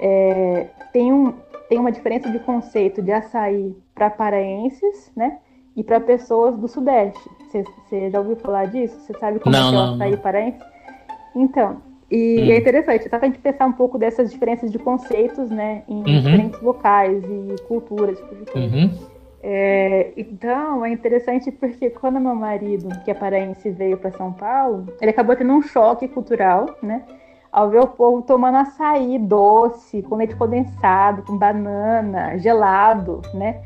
é, 0.00 0.66
tem, 0.92 1.12
um, 1.12 1.32
tem 1.68 1.78
uma 1.78 1.92
diferença 1.92 2.28
de 2.28 2.40
conceito 2.40 3.00
de 3.00 3.12
açaí 3.12 3.76
para 3.94 4.10
paraenses, 4.10 5.12
né? 5.14 5.38
E 5.78 5.84
para 5.84 6.00
pessoas 6.00 6.56
do 6.56 6.66
Sudeste. 6.66 7.30
Você 7.52 8.10
já 8.10 8.18
ouviu 8.18 8.34
falar 8.34 8.64
disso? 8.64 8.98
Você 8.98 9.14
sabe 9.16 9.38
como 9.38 9.54
não, 9.54 9.72
é, 9.72 9.76
é 9.76 9.78
o 9.78 9.94
açaí 9.94 10.16
paraense? 10.16 10.58
Então, 11.36 11.76
e 12.10 12.40
hum. 12.40 12.50
é 12.50 12.58
interessante, 12.58 13.04
só 13.04 13.10
para 13.10 13.28
a 13.28 13.30
gente 13.30 13.38
pensar 13.38 13.64
um 13.66 13.72
pouco 13.72 13.96
dessas 13.96 14.32
diferenças 14.32 14.72
de 14.72 14.78
conceitos, 14.80 15.48
né? 15.48 15.84
Em 15.88 15.98
uhum. 15.98 16.02
diferentes 16.02 16.60
locais 16.60 17.22
e 17.22 17.62
culturas, 17.68 18.18
tipo 18.18 18.34
de 18.34 18.50
coisa. 18.50 18.76
Uhum. 18.76 18.90
É, 19.40 20.12
então, 20.16 20.84
é 20.84 20.90
interessante 20.90 21.52
porque 21.52 21.90
quando 21.90 22.18
meu 22.18 22.34
marido, 22.34 22.88
que 23.04 23.12
é 23.12 23.14
paraense, 23.14 23.70
veio 23.70 23.96
para 23.96 24.10
São 24.10 24.32
Paulo, 24.32 24.84
ele 25.00 25.12
acabou 25.12 25.36
tendo 25.36 25.52
um 25.52 25.62
choque 25.62 26.08
cultural, 26.08 26.66
né? 26.82 27.04
Ao 27.52 27.70
ver 27.70 27.82
o 27.82 27.86
povo 27.86 28.20
tomando 28.22 28.56
açaí 28.56 29.16
doce, 29.16 30.02
com 30.02 30.16
leite 30.16 30.34
condensado, 30.34 31.22
com 31.22 31.38
banana, 31.38 32.36
gelado, 32.36 33.22
né? 33.32 33.60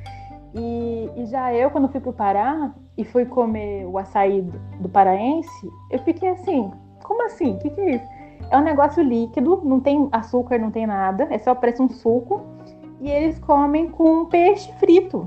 E, 0.54 1.10
e 1.16 1.26
já 1.26 1.54
eu, 1.54 1.70
quando 1.70 1.88
fui 1.88 2.00
para 2.00 2.10
o 2.10 2.12
Pará 2.12 2.72
e 2.96 3.04
fui 3.04 3.24
comer 3.24 3.86
o 3.86 3.96
açaí 3.96 4.42
do, 4.42 4.58
do 4.80 4.88
paraense, 4.88 5.70
eu 5.90 5.98
fiquei 6.00 6.28
assim, 6.28 6.70
como 7.02 7.24
assim? 7.24 7.52
O 7.52 7.58
que, 7.58 7.70
que 7.70 7.80
é 7.80 7.94
isso? 7.96 8.04
É 8.50 8.58
um 8.58 8.62
negócio 8.62 9.02
líquido, 9.02 9.62
não 9.64 9.80
tem 9.80 10.08
açúcar, 10.12 10.58
não 10.58 10.70
tem 10.70 10.86
nada, 10.86 11.26
é 11.30 11.38
só 11.38 11.54
parece 11.54 11.80
um 11.80 11.88
suco. 11.88 12.42
E 13.00 13.10
eles 13.10 13.38
comem 13.38 13.88
com 13.88 14.26
peixe 14.26 14.70
frito. 14.78 15.26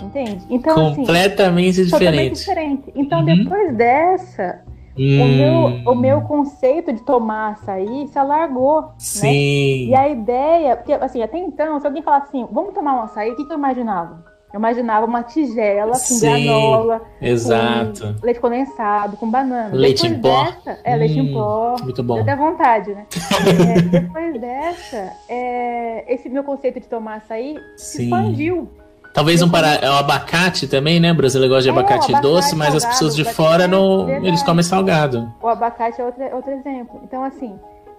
Entende? 0.00 0.44
Então, 0.50 0.88
assim, 0.88 1.02
completamente 1.02 1.80
assim, 1.82 1.90
diferente. 1.90 2.38
diferente. 2.38 2.92
Então, 2.94 3.20
uhum. 3.20 3.24
depois 3.24 3.76
dessa, 3.76 4.63
hum. 4.96 5.22
o, 5.22 5.26
meu, 5.26 5.92
o 5.92 5.94
meu 5.94 6.20
conceito 6.22 6.92
de 6.92 7.02
tomar 7.02 7.52
açaí 7.52 8.06
se 8.08 8.18
alargou. 8.18 8.82
Né? 8.82 8.88
Sim. 8.98 9.26
Né? 9.26 9.90
E 9.90 9.94
a 9.94 10.08
ideia, 10.08 10.76
porque 10.76 10.92
assim, 10.92 11.22
até 11.22 11.38
então, 11.38 11.80
se 11.80 11.86
alguém 11.86 12.02
falar 12.02 12.18
assim, 12.18 12.46
vamos 12.50 12.74
tomar 12.74 12.94
um 12.96 13.02
açaí, 13.02 13.30
o 13.30 13.36
que, 13.36 13.44
que 13.44 13.52
eu 13.52 13.58
imaginava? 13.58 14.34
Eu 14.54 14.58
imaginava 14.58 15.04
uma 15.04 15.24
tigela 15.24 15.90
com 15.90 15.98
Sim, 15.98 16.20
granola, 16.20 17.02
exato. 17.20 18.14
com 18.20 18.24
leite 18.24 18.38
condensado, 18.38 19.16
com 19.16 19.28
banana. 19.28 19.74
Leite 19.74 20.08
depois 20.08 20.16
em 20.16 20.22
pó. 20.22 20.44
Dessa, 20.44 20.80
é, 20.84 20.94
hum, 20.94 20.98
leite 20.98 21.18
em 21.18 21.32
pó. 21.32 21.76
Muito 21.82 22.02
bom. 22.04 22.20
Até 22.20 22.36
vontade, 22.36 22.94
né? 22.94 23.04
é, 23.76 23.82
depois 23.82 24.40
dessa, 24.40 25.12
é, 25.28 26.14
esse 26.14 26.28
meu 26.28 26.44
conceito 26.44 26.78
de 26.78 26.86
tomar 26.86 27.16
açaí 27.16 27.56
Sim. 27.76 27.98
se 27.98 28.04
expandiu. 28.04 28.68
Talvez 29.14 29.40
um 29.40 29.48
para 29.48 29.76
é 29.76 29.88
o 29.88 29.92
abacate 29.92 30.66
também, 30.66 30.98
né? 30.98 31.12
O 31.12 31.14
brasileiro 31.14 31.54
gosta 31.54 31.62
de 31.62 31.68
é, 31.68 31.72
abacate, 31.72 32.12
abacate 32.12 32.20
doce, 32.20 32.56
mas 32.56 32.74
as 32.74 32.84
pessoas 32.84 33.14
de 33.14 33.22
fora 33.24 33.68
não, 33.68 34.10
eles 34.10 34.42
comem 34.42 34.64
salgado. 34.64 35.32
O 35.40 35.46
abacate 35.46 36.00
é 36.00 36.04
outro, 36.04 36.24
outro 36.34 36.50
exemplo. 36.50 37.00
Então, 37.04 37.22
assim, 37.22 37.54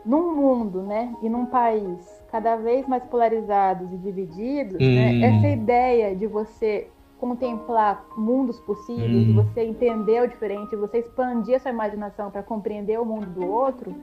num 0.06 0.36
mundo, 0.36 0.82
né, 0.82 1.10
e 1.24 1.30
num 1.30 1.46
país 1.46 2.00
cada 2.30 2.58
vez 2.58 2.86
mais 2.86 3.02
polarizados 3.06 3.94
e 3.94 3.98
divididos, 3.98 4.78
né, 4.78 5.10
hum. 5.10 5.20
né, 5.20 5.38
essa 5.38 5.48
ideia 5.48 6.14
de 6.14 6.28
você 6.28 6.88
contemplar 7.18 8.04
mundos 8.18 8.60
possíveis, 8.60 9.10
hum. 9.10 9.24
de 9.24 9.32
você 9.32 9.62
entender 9.62 10.22
o 10.22 10.28
diferente, 10.28 10.72
de 10.72 10.76
você 10.76 10.98
expandir 10.98 11.56
a 11.56 11.60
sua 11.60 11.72
imaginação 11.72 12.30
para 12.30 12.44
compreender 12.44 13.00
o 13.00 13.06
mundo 13.06 13.28
do 13.28 13.50
outro, 13.50 13.96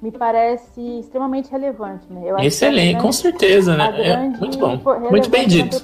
me 0.00 0.10
parece 0.10 0.80
extremamente 0.98 1.50
relevante. 1.50 2.10
Né? 2.10 2.22
Excelente, 2.44 3.00
com 3.00 3.12
certeza, 3.12 3.76
né? 3.76 3.94
É 4.02 4.16
muito 4.16 4.58
bom, 4.58 4.80
muito 5.10 5.28
bem 5.28 5.46
dito. 5.46 5.76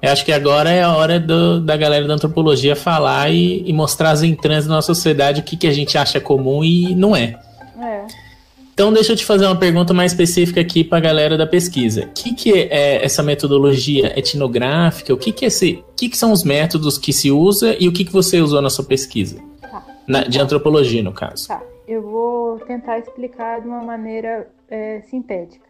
Eu 0.00 0.12
acho 0.12 0.24
que 0.24 0.32
agora 0.32 0.70
é 0.70 0.82
a 0.82 0.94
hora 0.94 1.18
do, 1.18 1.60
da 1.60 1.76
galera 1.76 2.06
da 2.06 2.14
antropologia 2.14 2.76
falar 2.76 3.30
e, 3.30 3.68
e, 3.68 3.72
mostrar 3.72 4.10
as 4.10 4.22
entranhas 4.22 4.66
da 4.66 4.74
nossa 4.74 4.94
sociedade, 4.94 5.40
o 5.40 5.44
que, 5.44 5.56
que 5.56 5.66
a 5.66 5.72
gente 5.72 5.98
acha 5.98 6.20
comum 6.20 6.62
e 6.62 6.94
não 6.94 7.16
é. 7.16 7.38
É. 7.80 8.06
Então, 8.72 8.92
deixa 8.92 9.12
eu 9.12 9.16
te 9.16 9.24
fazer 9.24 9.44
uma 9.44 9.56
pergunta 9.56 9.92
mais 9.92 10.12
específica 10.12 10.60
aqui 10.60 10.84
para 10.84 10.98
a 10.98 11.00
galera 11.00 11.36
da 11.36 11.48
pesquisa. 11.48 12.04
O 12.04 12.08
que, 12.10 12.32
que 12.32 12.52
é 12.52 13.04
essa 13.04 13.24
metodologia 13.24 14.16
etnográfica? 14.16 15.12
O 15.12 15.16
que, 15.16 15.32
que, 15.32 15.44
é 15.44 15.48
esse, 15.48 15.84
o 15.90 15.94
que, 15.96 16.08
que 16.08 16.16
são 16.16 16.30
os 16.30 16.44
métodos 16.44 16.96
que 16.96 17.12
se 17.12 17.32
usa 17.32 17.76
e 17.80 17.88
o 17.88 17.92
que, 17.92 18.04
que 18.04 18.12
você 18.12 18.40
usou 18.40 18.62
na 18.62 18.70
sua 18.70 18.84
pesquisa? 18.84 19.42
Tá. 19.60 19.84
Na, 20.06 20.22
de 20.22 20.38
antropologia, 20.38 21.02
no 21.02 21.12
caso. 21.12 21.48
Tá. 21.48 21.60
Eu 21.88 22.02
vou 22.02 22.60
tentar 22.60 23.00
explicar 23.00 23.60
de 23.60 23.66
uma 23.66 23.82
maneira 23.82 24.48
é, 24.70 25.00
sintética. 25.10 25.66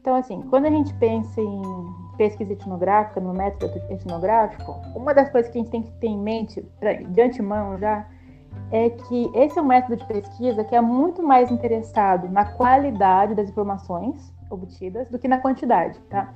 Então, 0.00 0.16
assim, 0.16 0.42
quando 0.50 0.64
a 0.64 0.70
gente 0.70 0.92
pensa 0.94 1.40
em 1.40 2.01
pesquisa 2.22 2.52
etnográfica, 2.52 3.20
no 3.20 3.32
método 3.32 3.76
etnográfico, 3.90 4.80
uma 4.94 5.12
das 5.12 5.28
coisas 5.28 5.50
que 5.50 5.58
a 5.58 5.60
gente 5.60 5.72
tem 5.72 5.82
que 5.82 5.90
ter 5.94 6.06
em 6.06 6.18
mente, 6.18 6.64
de 7.08 7.20
antemão 7.20 7.76
já, 7.78 8.06
é 8.70 8.90
que 8.90 9.28
esse 9.34 9.58
é 9.58 9.62
um 9.62 9.64
método 9.64 9.96
de 9.96 10.06
pesquisa 10.06 10.62
que 10.62 10.76
é 10.76 10.80
muito 10.80 11.20
mais 11.20 11.50
interessado 11.50 12.28
na 12.28 12.44
qualidade 12.44 13.34
das 13.34 13.48
informações 13.48 14.32
obtidas 14.48 15.08
do 15.08 15.18
que 15.18 15.26
na 15.26 15.38
quantidade, 15.38 15.98
tá? 16.08 16.32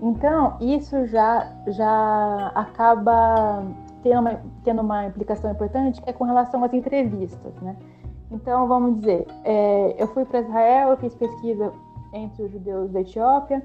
Então, 0.00 0.56
isso 0.60 1.06
já, 1.08 1.46
já 1.66 2.52
acaba 2.54 3.64
tendo 4.02 4.20
uma, 4.20 4.40
tendo 4.64 4.80
uma 4.80 5.06
implicação 5.06 5.50
importante 5.50 6.00
que 6.00 6.08
é 6.08 6.12
com 6.12 6.24
relação 6.24 6.64
às 6.64 6.72
entrevistas, 6.72 7.54
né? 7.60 7.76
Então, 8.30 8.66
vamos 8.66 9.00
dizer, 9.00 9.26
é, 9.44 9.94
eu 9.98 10.06
fui 10.08 10.24
para 10.24 10.40
Israel, 10.40 10.90
eu 10.90 10.96
fiz 10.96 11.14
pesquisa 11.14 11.70
entre 12.14 12.44
os 12.44 12.50
judeus 12.50 12.90
da 12.90 13.00
Etiópia, 13.00 13.62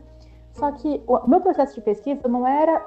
só 0.54 0.72
que 0.72 1.04
o 1.08 1.28
meu 1.28 1.42
processo 1.42 1.76
de 1.76 1.82
pesquisa 1.82 2.28
não 2.28 2.46
era 2.46 2.84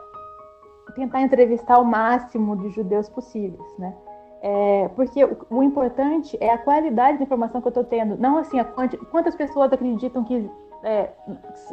tentar 0.94 1.20
entrevistar 1.20 1.78
o 1.78 1.84
máximo 1.84 2.56
de 2.56 2.70
judeus 2.70 3.08
possíveis, 3.08 3.78
né? 3.78 3.94
É, 4.42 4.88
porque 4.94 5.24
o, 5.24 5.36
o, 5.50 5.62
importante 5.62 6.36
é 6.40 6.50
a 6.50 6.58
qualidade 6.58 7.18
da 7.18 7.24
informação 7.24 7.60
que 7.60 7.66
eu 7.66 7.70
estou 7.70 7.84
tendo, 7.84 8.16
não 8.16 8.38
assim, 8.38 8.62
quanti, 8.74 8.96
quantas 9.10 9.34
pessoas 9.34 9.72
acreditam 9.72 10.22
que 10.22 10.48
é, 10.84 11.10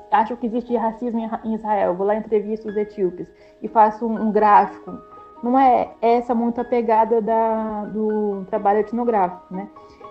acham 0.10 0.36
que 0.36 0.48
existe 0.48 0.76
racismo 0.76 1.20
em, 1.20 1.30
em, 1.44 1.54
Israel. 1.54 1.94
Vou 1.94 2.08
lá 2.08 2.16
entrevisto 2.16 2.68
os 2.68 2.76
etíopes 2.76 3.32
e 3.62 3.68
faço 3.68 4.08
um, 4.08 4.28
um, 4.28 4.32
gráfico. 4.32 4.98
Não 5.44 5.60
é 5.60 5.92
essa 6.02 6.34
muito 6.34 6.62
a 6.62 6.64
pegada 6.64 7.22
da, 7.22 7.86
do 7.86 8.46
trabalho 8.46 8.80
etnográfico, 8.80 9.54
né? 9.54 9.70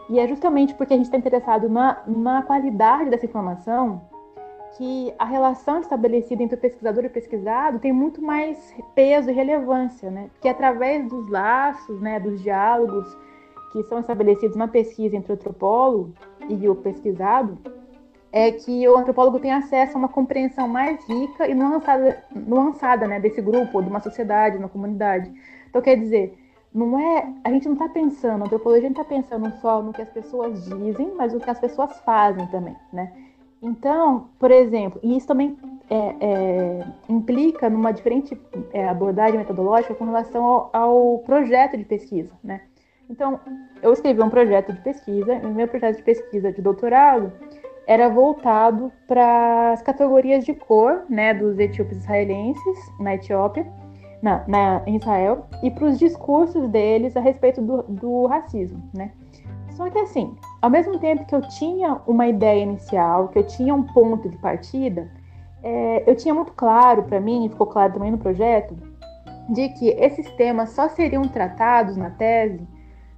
E 0.09 0.21
é 0.21 0.29
justamente 0.29 0.75
porque 0.75 0.92
a 0.92 0.97
gente 0.97 1.07
está 1.07 1.16
interessado 1.16 1.68
na, 1.68 2.03
na 2.07 2.42
qualidade 2.42 3.11
dessa 3.11 3.25
informação 3.25 4.12
que 4.77 5.13
a 5.19 5.25
relação 5.25 5.81
estabelecida 5.81 6.43
entre 6.43 6.57
o 6.57 6.61
pesquisador 6.61 7.05
e 7.05 7.07
o 7.07 7.11
pesquisado 7.11 7.79
tem 7.79 7.93
muito 7.93 8.23
mais 8.23 8.75
peso 8.95 9.31
e 9.31 9.33
relevância, 9.33 10.11
né? 10.11 10.31
Que 10.41 10.49
através 10.49 11.09
dos 11.09 11.29
laços, 11.29 12.01
né, 12.01 12.19
dos 12.19 12.43
diálogos 12.43 13.17
que 13.73 13.83
são 13.85 14.01
estabelecidos 14.01 14.57
na 14.57 14.69
pesquisa 14.69 15.17
entre 15.17 15.33
o 15.33 15.35
antropólogo 15.35 16.13
e 16.49 16.69
o 16.69 16.75
pesquisado, 16.75 17.59
é 18.31 18.51
que 18.51 18.89
o 18.89 18.97
antropólogo 18.97 19.39
tem 19.39 19.53
acesso 19.53 19.95
a 19.95 19.99
uma 19.99 20.09
compreensão 20.09 20.67
mais 20.67 21.05
rica 21.07 21.47
e 21.47 21.55
nuançada, 21.55 22.25
nuançada 22.35 23.07
né, 23.07 23.21
desse 23.21 23.43
grupo, 23.43 23.83
de 23.83 23.89
uma 23.89 24.01
sociedade, 24.01 24.57
de 24.57 24.63
uma 24.63 24.69
comunidade. 24.69 25.31
Então, 25.69 25.83
quer 25.83 25.97
dizer, 25.97 26.39
não 26.75 26.99
é, 26.99 27.31
a 27.45 27.51
gente 27.51 27.67
não 27.67 27.75
está 27.75 27.89
pensando, 27.89 28.43
a 28.43 28.47
antropologia 28.47 28.89
não 28.89 28.99
está 28.99 29.05
pensando 29.05 29.53
só 29.61 29.83
no 29.83 29.93
que 29.93 30.01
as 30.01 30.09
pessoas 30.09 30.65
dizem, 30.65 31.13
mas 31.15 31.35
no 31.35 31.41
que 31.41 31.51
as 31.51 31.61
pessoas 31.61 31.99
fazem 32.01 32.47
também, 32.47 32.75
né? 32.91 33.13
Então, 33.62 34.29
por 34.40 34.51
exemplo, 34.51 34.98
e 35.05 35.16
isso 35.16 35.29
também 35.29 35.57
é, 35.88 36.16
é, 36.20 36.87
implica 37.09 37.70
numa 37.70 37.92
diferente 37.92 38.37
é, 38.72 38.88
abordagem 38.88 39.38
metodológica 39.38 39.94
com 39.94 40.05
relação 40.05 40.44
ao, 40.44 40.70
ao, 40.72 41.18
projeto 41.20 41.77
de 41.77 41.85
pesquisa, 41.85 42.33
né? 42.42 42.62
Então, 43.09 43.38
eu 43.83 43.92
escrevi 43.92 44.20
um 44.20 44.31
projeto 44.31 44.72
de 44.72 44.81
pesquisa, 44.81 45.35
e 45.35 45.46
o 45.46 45.51
meu 45.51 45.68
projeto 45.68 45.98
de 45.98 46.03
pesquisa 46.03 46.51
de 46.51 46.62
doutorado 46.62 47.33
era 47.87 48.09
voltado 48.09 48.90
para 49.07 49.72
as 49.72 49.83
categorias 49.83 50.44
de 50.44 50.55
cor 50.55 51.05
né, 51.09 51.35
dos 51.35 51.59
etíopes 51.59 51.98
israelenses 51.98 52.79
na 52.98 53.14
Etiópia, 53.14 53.66
na, 54.22 54.44
na, 54.48 54.83
em 54.87 54.96
Israel, 54.96 55.46
e 55.62 55.70
para 55.70 55.85
os 55.85 55.98
discursos 55.98 56.68
deles 56.70 57.16
a 57.16 57.20
respeito 57.20 57.61
do, 57.61 57.83
do 57.83 58.27
racismo. 58.27 58.83
Né? 58.94 59.12
Só 59.77 59.89
que 59.91 59.99
assim, 59.99 60.37
ao 60.61 60.71
mesmo 60.71 60.99
tempo 60.99 61.25
que 61.25 61.35
eu 61.35 61.41
tinha 61.41 62.01
uma 62.07 62.27
ideia 62.27 62.63
inicial, 62.63 63.29
que 63.29 63.39
eu 63.39 63.47
tinha 63.47 63.75
um 63.75 63.83
ponto 63.83 64.29
de 64.29 64.37
partida, 64.39 65.11
é, 65.63 66.11
eu 66.11 66.15
tinha 66.17 66.35
muito 66.35 66.53
claro 66.53 67.05
para 67.05 67.21
mim, 67.21 67.47
e 67.47 67.49
ficou 67.49 67.67
claro 67.67 67.93
também 67.93 68.11
no 68.11 68.19
projeto, 68.19 68.77
de 69.49 69.69
que 69.71 69.89
esses 69.91 70.31
temas 70.33 70.71
só 70.71 70.89
seriam 70.89 71.23
tratados 71.23 71.97
na 71.97 72.11
tese 72.11 72.67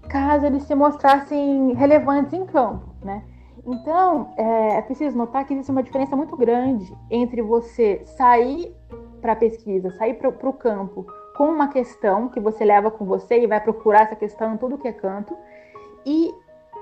caso 0.09 0.45
eles 0.45 0.64
se 0.64 0.75
mostrassem 0.75 1.73
relevantes 1.75 2.33
em 2.33 2.45
campo, 2.45 2.87
né? 3.03 3.23
Então, 3.67 4.35
é, 4.37 4.77
é 4.77 4.83
preciso 4.83 5.17
notar 5.17 5.47
que 5.47 5.55
existe 5.55 5.71
uma 5.71 5.83
diferença 5.83 6.14
muito 6.14 6.37
grande 6.37 6.93
entre 7.11 7.40
você 7.40 8.03
sair 8.05 8.77
para 9.23 9.33
a 9.33 9.37
pesquisa, 9.37 9.90
sair 9.93 10.14
para 10.14 10.29
o 10.29 10.53
campo 10.53 11.07
com 11.35 11.45
uma 11.45 11.69
questão 11.69 12.29
que 12.29 12.38
você 12.38 12.64
leva 12.64 12.90
com 12.90 13.07
você 13.07 13.40
e 13.40 13.47
vai 13.47 13.61
procurar 13.61 14.03
essa 14.03 14.14
questão 14.14 14.53
em 14.53 14.57
tudo 14.59 14.77
que 14.77 14.87
é 14.87 14.93
canto, 14.93 15.35
e, 16.05 16.31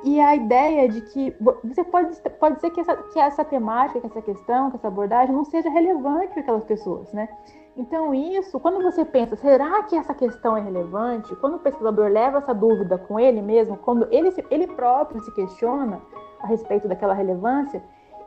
e 0.04 0.20
a 0.20 0.34
ideia 0.34 0.88
de 0.88 1.00
que 1.00 1.34
você 1.62 1.84
pode, 1.84 2.16
pode 2.40 2.60
ser 2.60 2.70
que 2.70 2.80
essa, 2.80 2.96
que 2.96 3.18
essa 3.18 3.44
temática, 3.44 4.00
que 4.00 4.06
essa 4.06 4.22
questão, 4.22 4.70
que 4.70 4.76
essa 4.76 4.88
abordagem 4.88 5.34
não 5.34 5.44
seja 5.44 5.70
relevante 5.70 6.32
para 6.32 6.40
aquelas 6.40 6.64
pessoas, 6.64 7.12
né? 7.12 7.28
Então, 7.76 8.14
isso, 8.14 8.60
quando 8.60 8.82
você 8.82 9.04
pensa, 9.04 9.34
será 9.36 9.82
que 9.84 9.96
essa 9.96 10.12
questão 10.12 10.56
é 10.56 10.60
relevante? 10.60 11.34
Quando 11.36 11.54
o 11.56 11.58
pesquisador 11.58 12.10
leva 12.10 12.38
essa 12.38 12.52
dúvida 12.52 12.98
com 12.98 13.18
ele 13.18 13.40
mesmo, 13.40 13.78
quando 13.78 14.06
ele, 14.10 14.30
ele 14.50 14.66
próprio 14.66 15.22
se 15.22 15.32
questiona 15.32 16.00
a 16.40 16.46
respeito 16.46 16.86
daquela 16.86 17.14
relevância, 17.14 17.82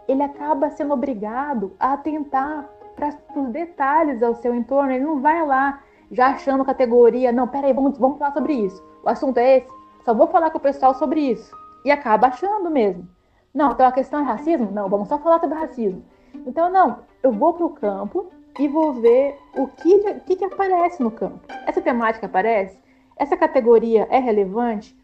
ele 0.07 0.23
acaba 0.23 0.71
sendo 0.71 0.93
obrigado 0.93 1.73
a 1.79 1.93
atentar 1.93 2.67
para 2.95 3.09
os 3.35 3.49
detalhes 3.49 4.23
ao 4.23 4.33
seu 4.35 4.55
entorno. 4.55 4.91
Ele 4.91 5.03
não 5.03 5.21
vai 5.21 5.45
lá 5.45 5.83
já 6.09 6.29
achando 6.29 6.65
categoria, 6.65 7.31
não, 7.31 7.47
peraí, 7.47 7.73
vamos, 7.73 7.97
vamos 7.97 8.17
falar 8.17 8.31
sobre 8.31 8.53
isso. 8.53 8.83
O 9.03 9.09
assunto 9.09 9.37
é 9.37 9.57
esse, 9.57 9.67
só 10.03 10.13
vou 10.13 10.27
falar 10.27 10.49
com 10.49 10.57
o 10.57 10.61
pessoal 10.61 10.95
sobre 10.95 11.19
isso. 11.19 11.64
E 11.85 11.91
acaba 11.91 12.27
achando 12.27 12.69
mesmo. 12.71 13.07
Não, 13.53 13.71
então 13.71 13.85
a 13.85 13.91
questão 13.91 14.19
é 14.19 14.23
racismo? 14.23 14.71
Não, 14.71 14.89
vamos 14.89 15.07
só 15.07 15.19
falar 15.19 15.39
sobre 15.39 15.57
racismo. 15.57 16.03
Então, 16.45 16.69
não, 16.69 16.99
eu 17.23 17.31
vou 17.31 17.53
para 17.53 17.65
o 17.65 17.69
campo 17.69 18.27
e 18.59 18.67
vou 18.67 18.93
ver 18.93 19.37
o 19.55 19.67
que, 19.67 20.13
que, 20.21 20.35
que 20.35 20.45
aparece 20.45 21.01
no 21.01 21.11
campo. 21.11 21.39
Essa 21.65 21.79
temática 21.79 22.25
aparece? 22.25 22.77
Essa 23.15 23.37
categoria 23.37 24.07
é 24.09 24.19
relevante? 24.19 24.97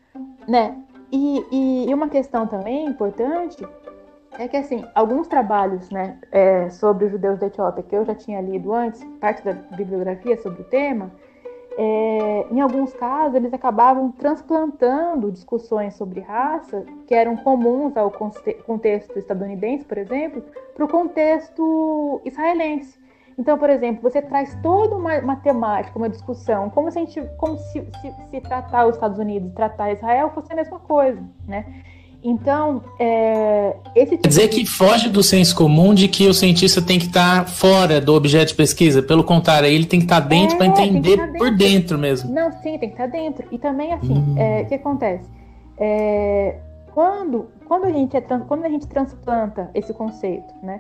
Né? 0.47 0.75
E, 1.11 1.87
e, 1.87 1.93
uma 1.93 2.09
questão 2.09 2.47
também 2.47 2.85
importante 2.85 3.65
é 4.39 4.47
que, 4.47 4.57
assim, 4.57 4.83
alguns 4.95 5.27
trabalhos 5.27 5.89
né, 5.89 6.17
é, 6.31 6.69
sobre 6.69 7.05
os 7.05 7.11
judeus 7.11 7.39
da 7.39 7.47
Etiópia 7.47 7.83
que 7.83 7.95
eu 7.95 8.05
já 8.05 8.15
tinha 8.15 8.41
lido 8.41 8.73
antes, 8.73 9.03
parte 9.19 9.43
da 9.43 9.53
bibliografia 9.53 10.37
sobre 10.41 10.61
o 10.61 10.65
tema, 10.65 11.11
é, 11.77 12.47
em 12.51 12.60
alguns 12.60 12.93
casos 12.93 13.36
eles 13.36 13.53
acabavam 13.53 14.12
transplantando 14.12 15.31
discussões 15.31 15.93
sobre 15.95 16.19
raça 16.19 16.86
que 17.07 17.13
eram 17.13 17.38
comuns 17.38 17.95
ao 17.95 18.12
contexto 18.12 19.17
estadunidense, 19.17 19.86
por 19.86 19.97
exemplo, 19.97 20.43
para 20.75 20.86
o 20.86 20.88
contexto 20.88 22.21
israelense. 22.25 22.99
Então, 23.38 23.57
por 23.57 23.69
exemplo, 23.69 24.01
você 24.01 24.21
traz 24.21 24.55
toda 24.62 24.95
uma, 24.95 25.36
temática, 25.38 25.97
uma 25.97 26.10
discussão, 26.10 26.69
como 26.69 26.91
se, 26.91 26.99
gente, 26.99 27.21
como 27.38 27.57
se, 27.57 27.88
se, 28.01 28.13
se 28.29 28.41
tratar 28.41 28.86
os 28.86 28.95
Estados 28.95 29.17
Unidos 29.17 29.49
e 29.49 29.55
tratar 29.55 29.93
Israel 29.93 30.29
fosse 30.31 30.51
a 30.51 30.55
mesma 30.55 30.79
coisa, 30.79 31.23
né? 31.47 31.84
Então, 32.23 32.84
é, 32.99 33.75
esse 33.95 34.12
tipo 34.12 34.23
Quer 34.23 34.29
dizer 34.29 34.47
de... 34.49 34.55
que 34.57 34.65
foge 34.65 35.10
do 35.10 35.23
senso 35.23 35.55
comum 35.55 35.93
de 35.93 36.07
que 36.07 36.27
o 36.27 36.34
cientista 36.34 36.81
tem 36.81 36.99
que 36.99 37.07
estar 37.07 37.47
fora 37.47 37.99
do 37.99 38.13
objeto 38.13 38.49
de 38.49 38.55
pesquisa. 38.55 39.01
Pelo 39.01 39.23
contrário, 39.23 39.67
ele 39.67 39.86
tem 39.86 39.99
que 39.99 40.05
estar 40.05 40.19
dentro 40.19 40.55
é, 40.55 40.57
para 40.57 40.67
entender 40.67 41.17
dentro. 41.17 41.34
por 41.38 41.51
dentro 41.51 41.97
mesmo. 41.97 42.31
Não, 42.31 42.51
sim, 42.51 42.77
tem 42.77 42.89
que 42.89 43.01
estar 43.01 43.07
dentro. 43.07 43.47
E 43.51 43.57
também, 43.57 43.91
assim, 43.93 44.13
hum. 44.13 44.36
é, 44.38 44.62
o 44.62 44.65
que 44.67 44.75
acontece? 44.75 45.27
É, 45.79 46.57
quando, 46.93 47.47
quando, 47.65 47.86
a 47.86 47.91
gente 47.91 48.15
é, 48.15 48.21
quando 48.21 48.65
a 48.65 48.69
gente 48.69 48.88
transplanta 48.88 49.71
esse 49.73 49.93
conceito, 49.93 50.53
né? 50.62 50.77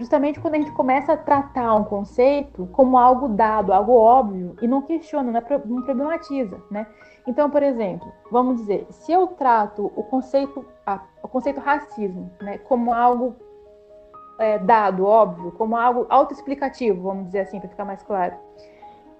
justamente 0.00 0.40
quando 0.40 0.54
a 0.54 0.56
gente 0.56 0.72
começa 0.72 1.12
a 1.12 1.16
tratar 1.16 1.74
um 1.74 1.84
conceito 1.84 2.66
como 2.72 2.96
algo 2.96 3.28
dado, 3.28 3.70
algo 3.70 3.92
óbvio, 3.92 4.56
e 4.62 4.66
não 4.66 4.80
questiona, 4.80 5.30
não, 5.30 5.38
é, 5.38 5.62
não 5.66 5.82
problematiza, 5.82 6.56
né? 6.70 6.86
Então, 7.30 7.48
por 7.48 7.62
exemplo, 7.62 8.12
vamos 8.28 8.56
dizer, 8.56 8.88
se 8.90 9.12
eu 9.12 9.28
trato 9.28 9.92
o 9.94 10.02
conceito, 10.02 10.66
ah, 10.84 11.00
o 11.22 11.28
conceito 11.28 11.60
racismo, 11.60 12.28
né, 12.42 12.58
como 12.58 12.92
algo 12.92 13.36
é, 14.36 14.58
dado, 14.58 15.06
óbvio, 15.06 15.52
como 15.52 15.76
algo 15.76 16.06
autoexplicativo, 16.08 17.00
vamos 17.02 17.26
dizer 17.26 17.42
assim, 17.42 17.60
para 17.60 17.68
ficar 17.68 17.84
mais 17.84 18.02
claro. 18.02 18.34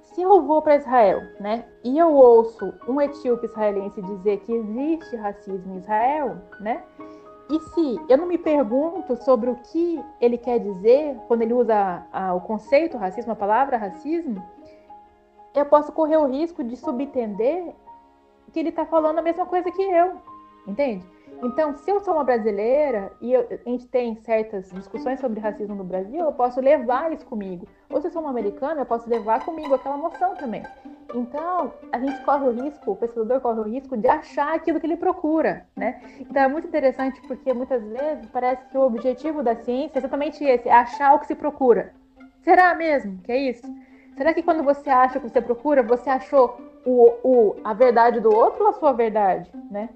Se 0.03 0.20
eu 0.20 0.42
vou 0.42 0.61
para 0.61 0.75
Israel, 0.75 1.20
né, 1.38 1.64
e 1.85 1.96
eu 1.96 2.12
ouço 2.12 2.75
um 2.88 3.01
etíope 3.01 3.46
israelense 3.46 4.03
dizer 4.03 4.40
que 4.40 4.55
existe 4.55 5.14
racismo 5.14 5.75
em 5.75 5.79
Israel, 5.79 6.37
né, 6.59 6.83
e 7.49 7.61
se 7.61 8.01
eu 8.09 8.18
não 8.18 8.27
me 8.27 8.38
pergunto 8.38 9.23
sobre 9.23 9.51
o 9.51 9.55
que 9.55 10.05
ele 10.20 10.37
quer 10.37 10.59
dizer 10.59 11.16
quando 11.29 11.42
ele 11.42 11.55
usa 11.55 12.05
a, 12.12 12.35
o 12.35 12.40
conceito 12.40 12.99
racismo, 12.99 13.31
a 13.31 13.37
palavra 13.37 13.77
racismo, 13.77 14.42
eu 15.55 15.64
posso 15.66 15.92
correr 15.92 16.16
o 16.16 16.27
risco 16.27 16.64
de 16.64 16.77
subentender 16.77 17.73
que 18.51 18.59
ele 18.59 18.71
está 18.71 18.85
falando 18.85 19.19
a 19.19 19.23
mesma 19.23 19.47
coisa 19.47 19.71
que 19.71 19.83
eu, 19.83 20.15
entende? 20.67 21.05
Então, 21.43 21.75
se 21.75 21.91
eu 21.91 22.01
sou 22.01 22.15
uma 22.15 22.25
brasileira 22.25 23.13
e 23.21 23.33
eu, 23.33 23.47
a 23.51 23.71
gente 23.71 23.87
tem 23.87 24.15
certas 24.17 24.71
discussões 24.71 25.21
sobre 25.21 25.41
racismo 25.41 25.75
no 25.75 25.85
Brasil, 25.85 26.21
eu 26.21 26.33
posso 26.33 26.61
levar 26.61 27.13
isso 27.13 27.25
comigo. 27.25 27.67
Ou 27.89 28.01
se 28.01 28.09
eu 28.09 28.11
sou 28.11 28.21
uma 28.21 28.31
americana, 28.31 28.83
eu 28.83 28.87
posso 28.87 29.09
levar 29.09 29.43
comigo 29.43 29.75
aquela 29.75 29.97
noção 29.97 30.35
também. 30.35 30.63
Então, 31.15 31.73
a 31.91 31.99
gente 31.99 32.23
corre 32.25 32.47
o 32.47 32.53
risco, 32.53 32.93
o 32.93 32.97
pesquisador 32.97 33.41
corre 33.41 33.61
o 33.61 33.65
risco 33.65 33.97
de 33.97 34.07
achar 34.07 34.55
aquilo 34.55 34.79
que 34.79 34.87
ele 34.87 34.99
procura, 34.99 35.67
né? 35.75 36.03
Então, 36.21 36.43
é 36.43 36.49
muito 36.49 36.69
interessante 36.69 37.21
porque 37.27 37.55
muitas 37.55 37.83
vezes 37.83 38.27
parece 38.31 38.63
que 38.67 38.77
o 38.77 38.83
objetivo 38.83 39.43
da 39.43 39.57
ciência 39.57 39.99
é 39.99 40.01
exatamente 40.01 40.45
esse, 40.45 40.69
é 40.69 40.73
achar 40.73 41.15
o 41.15 41.21
que 41.21 41.27
se 41.27 41.35
procura. 41.35 41.95
Será 42.43 42.75
mesmo 42.75 43.19
que 43.23 43.33
é 43.33 43.39
isso? 43.51 43.67
Será 44.15 44.35
que 44.35 44.43
quando 44.43 44.63
você 44.63 44.91
acha 44.91 45.19
o 45.19 45.23
que 45.23 45.31
você 45.31 45.41
procura, 45.41 45.83
você 45.83 46.11
achou 46.11 46.61
o, 46.85 47.12
o, 47.23 47.57
a 47.64 47.73
verdade 47.75 48.21
do 48.21 48.35
outro 48.35 48.64
ou 48.64 48.71
a 48.71 48.73
sua 48.73 48.93
verdade, 48.93 49.49
né? 49.71 49.88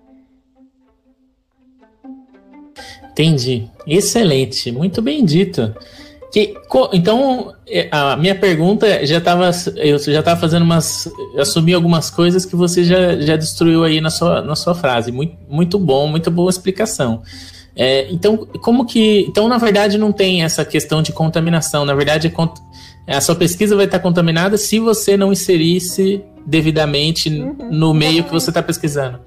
Entendi. 3.10 3.68
Excelente. 3.86 4.72
Muito 4.72 5.00
bem 5.00 5.24
dito. 5.24 5.74
Que, 6.32 6.52
então, 6.92 7.54
é, 7.64 7.88
a 7.92 8.16
minha 8.16 8.34
pergunta 8.34 9.06
já 9.06 9.18
estava. 9.18 9.50
Eu 9.76 9.98
já 10.00 10.18
estava 10.18 10.40
fazendo 10.40 10.64
umas. 10.64 11.08
Assumi 11.38 11.72
algumas 11.72 12.10
coisas 12.10 12.44
que 12.44 12.56
você 12.56 12.82
já, 12.82 13.14
já 13.20 13.36
destruiu 13.36 13.84
aí 13.84 14.00
na 14.00 14.10
sua, 14.10 14.42
na 14.42 14.56
sua 14.56 14.74
frase. 14.74 15.12
Muito, 15.12 15.36
muito 15.48 15.78
bom, 15.78 16.08
muito 16.08 16.32
boa 16.32 16.50
explicação. 16.50 17.22
É, 17.76 18.10
então, 18.10 18.36
como 18.60 18.84
que. 18.84 19.20
Então, 19.28 19.46
na 19.46 19.58
verdade, 19.58 19.96
não 19.96 20.10
tem 20.10 20.42
essa 20.42 20.64
questão 20.64 21.02
de 21.02 21.12
contaminação. 21.12 21.84
Na 21.84 21.94
verdade, 21.94 22.32
a 23.06 23.20
sua 23.20 23.34
pesquisa 23.34 23.76
vai 23.76 23.84
estar 23.84 23.98
contaminada 23.98 24.56
se 24.56 24.78
você 24.78 25.16
não 25.16 25.32
inserisse 25.32 26.24
devidamente 26.46 27.28
uhum, 27.28 27.70
no 27.70 27.94
meio 27.94 28.24
que 28.24 28.32
você 28.32 28.50
está 28.50 28.62
pesquisando. 28.62 29.20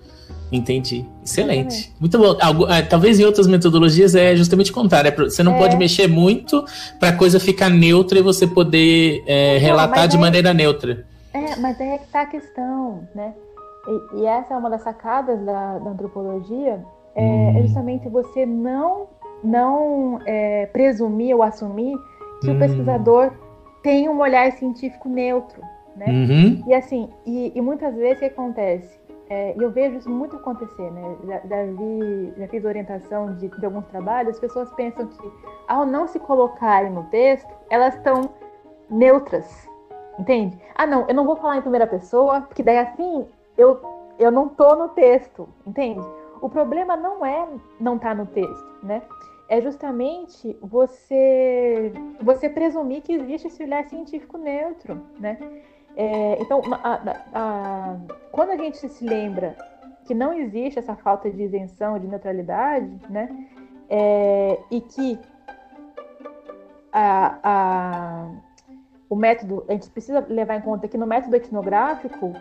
Entendi. 0.52 1.06
Excelente. 1.24 1.94
Muito 2.00 2.18
bom. 2.18 2.38
Algo, 2.42 2.66
ah, 2.66 2.82
talvez 2.82 3.20
em 3.20 3.26
outras 3.26 3.48
metodologias 3.48 4.16
é 4.16 4.36
justamente 4.36 4.72
contrário. 4.72 5.10
É 5.10 5.12
você 5.12 5.44
não 5.44 5.56
é. 5.56 5.58
pode 5.58 5.76
mexer 5.76 6.08
muito 6.08 6.64
para 7.00 7.10
a 7.10 7.14
coisa 7.14 7.40
ficar 7.40 7.70
neutra 7.70 8.20
e 8.20 8.22
você 8.22 8.48
poder 8.48 9.24
é, 9.28 9.58
relatar 9.58 10.08
de 10.08 10.16
é, 10.16 10.20
maneira 10.20 10.54
neutra. 10.54 11.06
É, 11.34 11.56
mas 11.58 11.80
é 11.80 11.98
que 11.98 12.06
está 12.06 12.22
a 12.22 12.26
questão, 12.26 13.08
né? 13.14 13.34
E, 13.88 14.22
e, 14.22 14.26
essa 14.26 14.54
é 14.54 14.58
uma 14.58 14.70
das 14.70 14.82
sacadas 14.82 15.40
da, 15.46 15.80
da 15.80 15.90
antropologia, 15.92 16.82
é, 17.16 17.22
hum. 17.22 17.58
é, 17.58 17.62
justamente 17.64 18.08
você 18.10 18.46
não, 18.46 19.08
não 19.44 20.20
é, 20.26 20.66
presumir 20.68 21.36
ou 21.36 21.44
assumir 21.44 21.96
que 22.42 22.50
hum. 22.50 22.56
o 22.56 22.60
pesquisador 22.60 23.32
tem 23.88 24.10
um 24.10 24.20
olhar 24.20 24.52
científico 24.52 25.08
neutro, 25.08 25.62
né? 25.96 26.08
Uhum. 26.08 26.62
E 26.68 26.74
assim, 26.74 27.10
e, 27.26 27.54
e 27.56 27.62
muitas 27.62 27.96
vezes 27.96 28.18
o 28.18 28.20
que 28.20 28.26
acontece? 28.26 29.00
É, 29.30 29.56
e 29.58 29.64
eu 29.64 29.72
vejo 29.72 29.96
isso 29.96 30.10
muito 30.10 30.36
acontecer, 30.36 30.92
né? 30.92 31.16
Já, 31.26 31.40
já, 31.48 31.64
vi, 31.64 32.34
já 32.38 32.48
fiz 32.50 32.66
orientação 32.66 33.34
de, 33.36 33.48
de, 33.48 33.66
alguns 33.66 33.86
trabalhos, 33.86 34.36
as 34.36 34.40
pessoas 34.42 34.70
pensam 34.74 35.08
que 35.08 35.32
ao 35.70 35.86
não 35.86 36.06
se 36.06 36.20
colocarem 36.20 36.92
no 36.92 37.04
texto, 37.06 37.48
elas 37.70 37.96
estão 37.96 38.30
neutras, 38.90 39.70
entende? 40.20 40.60
Ah, 40.76 40.86
não, 40.86 41.08
eu 41.08 41.16
não 41.16 41.26
vou 41.26 41.38
falar 41.38 41.56
em 41.56 41.62
primeira 41.62 41.88
pessoa, 41.88 42.42
porque 42.42 42.64
daí 42.64 42.80
assim 42.80 43.26
eu, 43.58 43.80
eu 44.20 44.30
não 44.30 44.50
tô 44.50 44.76
no 44.76 44.90
texto, 44.90 45.48
entende? 45.66 46.06
O 46.42 46.50
problema 46.50 46.98
não 46.98 47.26
é 47.26 47.48
não 47.80 47.96
estar 47.96 48.10
tá 48.10 48.16
no 48.16 48.26
texto, 48.26 48.68
né? 48.84 49.02
É 49.50 49.62
justamente 49.62 50.58
você 50.62 51.92
você 52.22 52.50
presumir 52.50 53.02
que 53.02 53.14
existe 53.14 53.48
esse 53.48 53.64
olhar 53.64 53.84
científico 53.86 54.38
neutro, 54.38 55.02
né? 55.20 55.38
É, 55.96 56.42
então, 56.42 56.62
a, 56.72 56.94
a, 56.94 57.16
a, 57.34 57.98
quando 58.32 58.52
a 58.52 58.58
gente 58.58 58.78
se 58.88 59.04
lembra 59.04 59.56
que 60.06 60.14
não 60.14 60.32
existe 60.32 60.78
essa 60.78 60.96
falta 60.96 61.30
de 61.30 61.42
isenção, 61.42 61.98
de 61.98 62.08
neutralidade, 62.08 62.92
né? 63.10 63.30
É, 63.90 64.60
e 64.70 64.82
que 64.82 65.20
a, 66.92 68.30
o 69.10 69.16
método, 69.16 69.66
a 69.68 69.74
gente 69.74 69.90
precisa 69.90 70.26
levar 70.28 70.56
em 70.56 70.62
conta 70.62 70.88
que 70.88 70.98
no 70.98 71.08
método 71.08 71.36
etnográfico, 71.36 72.34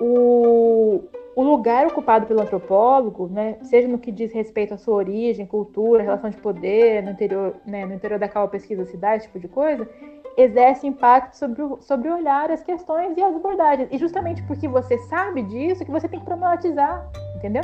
o, 0.00 1.04
o 1.36 1.42
lugar 1.42 1.86
ocupado 1.86 2.26
pelo 2.26 2.42
antropólogo, 2.42 3.28
né, 3.28 3.56
seja 3.62 3.88
no 3.88 3.98
que 3.98 4.12
diz 4.12 4.32
respeito 4.32 4.74
à 4.74 4.78
sua 4.78 4.94
origem, 4.94 5.44
cultura, 5.44 6.02
relação 6.02 6.30
de 6.30 6.36
poder, 6.36 7.02
no 7.02 7.10
interior, 7.10 7.56
né, 7.66 7.84
no 7.84 7.94
interior 7.94 8.18
da 8.18 8.28
qual 8.28 8.48
pesquisa 8.48 8.84
se 8.84 8.96
dá, 8.96 9.16
esse 9.16 9.26
tipo 9.26 9.40
de 9.40 9.48
coisa, 9.48 9.88
exerce 10.36 10.86
impacto 10.86 11.34
sobre 11.34 11.62
o, 11.62 11.78
sobre 11.80 12.08
olhar, 12.08 12.50
as 12.50 12.62
questões 12.62 13.16
e 13.16 13.22
as 13.22 13.34
abordagens. 13.34 13.88
E 13.90 13.98
justamente 13.98 14.42
porque 14.44 14.68
você 14.68 14.96
sabe 14.98 15.42
disso, 15.42 15.84
que 15.84 15.90
você 15.90 16.08
tem 16.08 16.20
que 16.20 16.24
problematizar, 16.24 17.08
entendeu? 17.36 17.62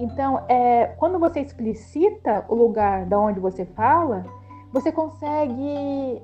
Então, 0.00 0.44
é, 0.48 0.86
quando 0.98 1.18
você 1.18 1.40
explicita 1.40 2.44
o 2.48 2.54
lugar 2.54 3.06
da 3.06 3.18
onde 3.18 3.40
você 3.40 3.64
fala, 3.64 4.24
você 4.72 4.90
consegue 4.92 6.20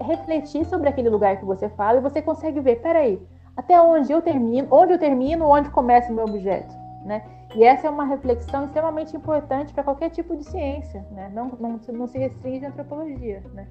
refletir 0.00 0.64
sobre 0.66 0.88
aquele 0.88 1.08
lugar 1.08 1.36
que 1.38 1.44
você 1.44 1.68
fala 1.68 1.98
e 1.98 2.02
você 2.02 2.22
consegue 2.22 2.60
ver, 2.60 2.80
peraí, 2.80 3.20
até 3.58 3.82
onde 3.82 4.12
eu 4.12 4.22
termino, 4.22 4.68
onde 4.70 4.92
eu 4.92 4.98
termino, 5.00 5.44
onde 5.48 5.68
começa 5.70 6.12
o 6.12 6.14
meu 6.14 6.26
objeto, 6.26 6.72
né? 7.04 7.24
E 7.56 7.64
essa 7.64 7.88
é 7.88 7.90
uma 7.90 8.04
reflexão 8.04 8.66
extremamente 8.66 9.16
importante 9.16 9.74
para 9.74 9.82
qualquer 9.82 10.10
tipo 10.10 10.36
de 10.36 10.44
ciência, 10.44 11.04
né? 11.10 11.28
Não, 11.34 11.48
não, 11.58 11.80
não 11.88 12.06
se 12.06 12.16
restringe 12.18 12.64
à 12.64 12.68
antropologia, 12.68 13.42
né? 13.52 13.66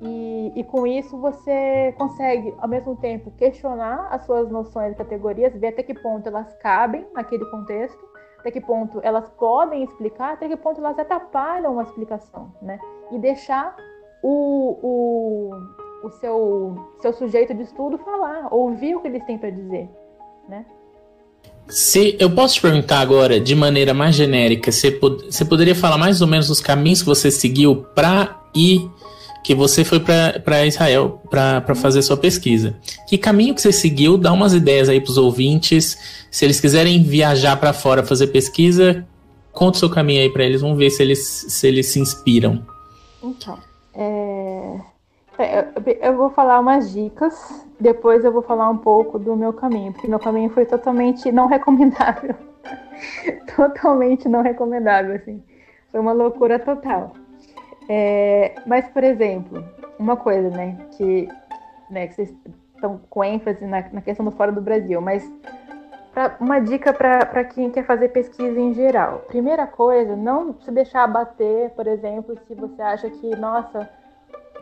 E, 0.00 0.52
e, 0.56 0.64
com 0.64 0.84
isso 0.84 1.16
você 1.18 1.94
consegue, 1.96 2.52
ao 2.58 2.66
mesmo 2.66 2.96
tempo, 2.96 3.30
questionar 3.30 4.08
as 4.10 4.24
suas 4.24 4.50
noções 4.50 4.94
e 4.94 4.96
categorias, 4.96 5.54
ver 5.54 5.68
até 5.68 5.84
que 5.84 5.94
ponto 5.94 6.26
elas 6.26 6.52
cabem 6.56 7.06
naquele 7.14 7.44
contexto, 7.44 8.04
até 8.40 8.50
que 8.50 8.60
ponto 8.60 8.98
elas 9.04 9.30
podem 9.30 9.84
explicar, 9.84 10.32
até 10.32 10.48
que 10.48 10.56
ponto 10.56 10.80
elas 10.80 10.98
atrapalham 10.98 11.74
uma 11.74 11.84
explicação, 11.84 12.52
né? 12.60 12.80
E 13.12 13.18
deixar 13.20 13.76
o, 14.20 14.78
o, 14.82 15.50
o 16.02 16.10
seu, 16.10 16.76
seu 17.00 17.12
sujeito 17.12 17.54
de 17.54 17.62
estudo 17.62 17.98
falar, 17.98 18.48
ouvir 18.52 18.96
o 18.96 19.00
que 19.00 19.08
eles 19.08 19.24
têm 19.24 19.38
para 19.38 19.50
dizer, 19.50 19.88
né? 20.48 20.64
Se 21.68 22.16
eu 22.18 22.30
posso 22.30 22.54
te 22.54 22.60
perguntar 22.60 23.00
agora, 23.00 23.40
de 23.40 23.54
maneira 23.54 23.94
mais 23.94 24.14
genérica, 24.14 24.70
você, 24.70 24.90
pod 24.90 25.24
você 25.24 25.44
poderia 25.44 25.74
falar 25.74 25.96
mais 25.96 26.20
ou 26.20 26.26
menos 26.26 26.50
os 26.50 26.60
caminhos 26.60 27.00
que 27.00 27.06
você 27.06 27.30
seguiu 27.30 27.84
para 27.94 28.40
ir 28.54 28.90
que 29.42 29.54
você 29.54 29.84
foi 29.84 29.98
para 29.98 30.66
Israel 30.66 31.20
para 31.28 31.74
fazer 31.74 32.00
sua 32.02 32.16
pesquisa. 32.16 32.76
Que 33.08 33.18
caminho 33.18 33.54
que 33.54 33.60
você 33.60 33.72
seguiu? 33.72 34.16
Dá 34.16 34.32
umas 34.32 34.54
ideias 34.54 34.88
aí 34.88 35.00
para 35.00 35.10
os 35.10 35.18
ouvintes. 35.18 35.98
Se 36.30 36.44
eles 36.44 36.60
quiserem 36.60 37.02
viajar 37.02 37.56
para 37.56 37.72
fora 37.72 38.04
fazer 38.04 38.28
pesquisa, 38.28 39.06
conta 39.50 39.76
o 39.76 39.80
seu 39.80 39.90
caminho 39.90 40.20
aí 40.20 40.30
para 40.30 40.44
eles. 40.44 40.60
Vamos 40.60 40.78
ver 40.78 40.90
se 40.90 41.02
eles 41.02 41.18
se, 41.48 41.66
eles 41.66 41.86
se 41.86 41.98
inspiram. 41.98 42.64
Então, 43.22 43.58
é... 43.94 44.80
eu 46.00 46.16
vou 46.16 46.30
falar 46.30 46.60
umas 46.60 46.92
dicas, 46.92 47.66
depois 47.78 48.24
eu 48.24 48.32
vou 48.32 48.42
falar 48.42 48.68
um 48.68 48.78
pouco 48.78 49.18
do 49.18 49.36
meu 49.36 49.52
caminho, 49.52 49.92
porque 49.92 50.08
meu 50.08 50.18
caminho 50.18 50.50
foi 50.50 50.64
totalmente 50.64 51.30
não 51.32 51.46
recomendável. 51.46 52.34
totalmente 53.56 54.28
não 54.28 54.42
recomendável, 54.42 55.14
assim. 55.14 55.42
Foi 55.90 56.00
uma 56.00 56.12
loucura 56.12 56.58
total. 56.58 57.12
É, 57.88 58.54
mas, 58.66 58.88
por 58.88 59.04
exemplo, 59.04 59.64
uma 59.98 60.16
coisa, 60.16 60.48
né, 60.50 60.76
que, 60.96 61.28
né, 61.90 62.06
que 62.06 62.14
vocês 62.14 62.34
estão 62.74 63.00
com 63.10 63.24
ênfase 63.24 63.64
na, 63.64 63.84
na 63.92 64.00
questão 64.00 64.24
do 64.24 64.32
fora 64.32 64.52
do 64.52 64.60
Brasil, 64.60 65.00
mas 65.00 65.28
pra, 66.12 66.36
uma 66.40 66.60
dica 66.60 66.92
para 66.92 67.44
quem 67.44 67.70
quer 67.70 67.84
fazer 67.84 68.08
pesquisa 68.08 68.58
em 68.58 68.74
geral. 68.74 69.24
Primeira 69.28 69.66
coisa, 69.66 70.16
não 70.16 70.54
se 70.60 70.70
deixar 70.70 71.04
abater, 71.04 71.70
por 71.70 71.86
exemplo, 71.86 72.36
se 72.46 72.54
você 72.54 72.80
acha 72.82 73.10
que, 73.10 73.34
nossa, 73.36 73.88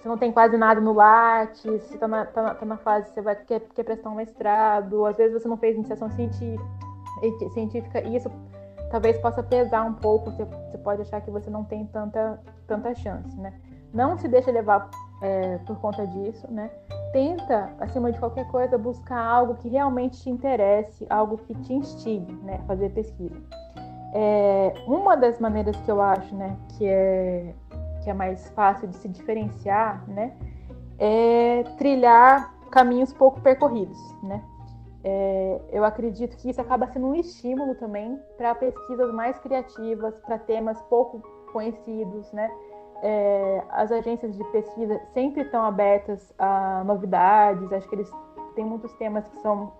você 0.00 0.08
não 0.08 0.16
tem 0.16 0.32
quase 0.32 0.56
nada 0.56 0.80
no 0.80 0.94
Lattes, 0.94 1.62
você 1.62 1.94
está 1.94 2.08
na, 2.08 2.24
tá 2.24 2.42
na, 2.42 2.54
tá 2.54 2.64
na, 2.64 2.76
fase, 2.78 3.10
você 3.12 3.20
vai 3.20 3.36
quer, 3.36 3.60
quer 3.74 3.84
prestar 3.84 4.08
um 4.08 4.14
mestrado, 4.14 5.04
às 5.04 5.16
vezes 5.16 5.42
você 5.42 5.46
não 5.46 5.58
fez 5.58 5.76
iniciação 5.76 6.08
científica, 6.10 8.00
e 8.00 8.16
isso 8.16 8.30
talvez 8.90 9.18
possa 9.18 9.42
pesar 9.42 9.82
um 9.82 9.92
pouco, 9.92 10.30
você, 10.30 10.44
você 10.44 10.78
pode 10.78 11.02
achar 11.02 11.20
que 11.20 11.30
você 11.30 11.50
não 11.50 11.64
tem 11.64 11.84
tanta, 11.86 12.40
tanta 12.66 12.94
chance, 12.94 13.38
né? 13.38 13.52
Não 13.92 14.16
se 14.16 14.26
deixe 14.26 14.50
levar 14.50 14.88
é, 15.20 15.58
por 15.58 15.78
conta 15.80 16.06
disso, 16.06 16.50
né? 16.50 16.70
Tenta, 17.12 17.70
acima 17.78 18.10
de 18.10 18.18
qualquer 18.18 18.46
coisa, 18.48 18.78
buscar 18.78 19.20
algo 19.20 19.56
que 19.56 19.68
realmente 19.68 20.22
te 20.22 20.30
interesse, 20.30 21.06
algo 21.10 21.36
que 21.38 21.54
te 21.56 21.74
instigue, 21.74 22.32
né? 22.42 22.58
Fazer 22.66 22.88
pesquisa. 22.90 23.36
É, 24.12 24.74
uma 24.86 25.16
das 25.16 25.38
maneiras 25.38 25.76
que 25.76 25.90
eu 25.90 26.00
acho, 26.00 26.34
né, 26.34 26.56
que 26.70 26.84
é, 26.84 27.54
que 28.02 28.10
é 28.10 28.14
mais 28.14 28.48
fácil 28.50 28.88
de 28.88 28.96
se 28.96 29.08
diferenciar, 29.08 30.08
né, 30.08 30.36
é 30.98 31.64
trilhar 31.78 32.54
caminhos 32.70 33.12
pouco 33.12 33.40
percorridos, 33.40 33.98
né? 34.22 34.42
É, 35.02 35.60
eu 35.72 35.82
acredito 35.82 36.36
que 36.36 36.50
isso 36.50 36.60
acaba 36.60 36.86
sendo 36.86 37.06
um 37.06 37.14
estímulo 37.14 37.74
também 37.74 38.20
para 38.36 38.54
pesquisas 38.54 39.12
mais 39.14 39.38
criativas, 39.38 40.14
para 40.20 40.38
temas 40.38 40.80
pouco 40.82 41.22
conhecidos, 41.52 42.30
né? 42.32 42.50
É, 43.02 43.64
as 43.70 43.90
agências 43.90 44.36
de 44.36 44.44
pesquisa 44.52 45.00
sempre 45.14 45.42
estão 45.42 45.64
abertas 45.64 46.34
a 46.38 46.84
novidades, 46.84 47.72
acho 47.72 47.88
que 47.88 47.94
eles 47.94 48.10
têm 48.54 48.64
muitos 48.64 48.92
temas 48.94 49.26
que 49.26 49.40
são 49.40 49.72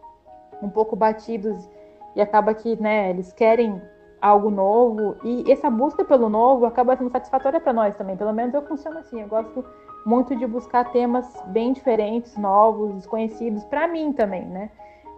um 0.63 0.71
pouco 0.71 0.97
batidos 0.97 1.69
e 2.17 2.21
acaba 2.21 2.55
que 2.55 2.81
né, 2.81 3.11
eles 3.11 3.31
querem 3.33 3.81
algo 4.21 4.51
novo 4.51 5.17
e 5.25 5.51
essa 5.51 5.71
busca 5.71 6.05
pelo 6.05 6.29
novo 6.29 6.67
acaba 6.67 6.97
sendo 6.97 7.11
satisfatória 7.11 7.61
para 7.61 7.73
nós 7.73 7.97
também, 7.97 8.17
pelo 8.17 8.33
menos 8.33 8.55
eu 8.55 8.63
funciono 8.63 8.99
assim, 8.99 9.21
eu 9.21 9.29
gosto 9.29 9.65
muito 10.05 10.35
de 10.37 10.47
buscar 10.47 10.91
temas 10.93 11.27
bem 11.47 11.73
diferentes, 11.73 12.37
novos, 12.37 12.95
desconhecidos, 12.95 13.65
para 13.65 13.87
mim 13.89 14.13
também, 14.13 14.45
né? 14.47 14.71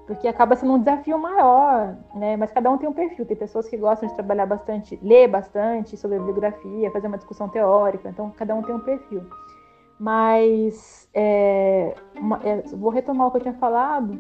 porque 0.07 0.27
acaba 0.27 0.57
sendo 0.57 0.75
um 0.75 0.79
desafio 0.79 1.19
maior, 1.19 1.97
né? 2.15 2.37
Mas 2.37 2.51
cada 2.51 2.71
um 2.71 2.77
tem 2.77 2.89
um 2.89 2.93
perfil. 2.93 3.25
Tem 3.25 3.37
pessoas 3.37 3.69
que 3.69 3.77
gostam 3.77 4.09
de 4.09 4.15
trabalhar 4.15 4.47
bastante, 4.47 4.99
ler 5.03 5.29
bastante 5.29 5.97
sobre 5.97 6.19
bibliografia, 6.19 6.91
fazer 6.91 7.07
uma 7.07 7.17
discussão 7.17 7.49
teórica. 7.49 8.09
Então, 8.09 8.31
cada 8.31 8.55
um 8.55 8.63
tem 8.63 8.75
um 8.75 8.81
perfil. 8.81 9.23
Mas 9.99 11.09
é, 11.15 11.95
uma, 12.19 12.41
é, 12.43 12.63
vou 12.73 12.91
retomar 12.91 13.29
o 13.29 13.31
que 13.31 13.37
eu 13.39 13.43
tinha 13.43 13.55
falado, 13.55 14.19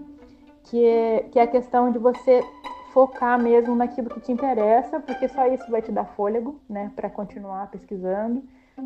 que 0.64 0.84
é, 0.84 1.22
que 1.30 1.38
é 1.38 1.42
a 1.42 1.46
questão 1.46 1.90
de 1.90 1.98
você 1.98 2.42
focar 2.92 3.40
mesmo 3.40 3.74
naquilo 3.74 4.10
que 4.10 4.20
te 4.20 4.32
interessa, 4.32 5.00
porque 5.00 5.28
só 5.28 5.46
isso 5.46 5.70
vai 5.70 5.82
te 5.82 5.90
dar 5.90 6.04
fôlego, 6.04 6.60
né, 6.68 6.90
para 6.94 7.08
continuar 7.10 7.70
pesquisando, 7.70 8.42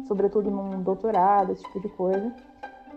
sobretudo 0.07 0.51
num 0.51 0.83
doutorado, 0.83 1.53
esse 1.53 1.63
tipo 1.65 1.81
de 1.81 1.89
coisa. 1.91 2.33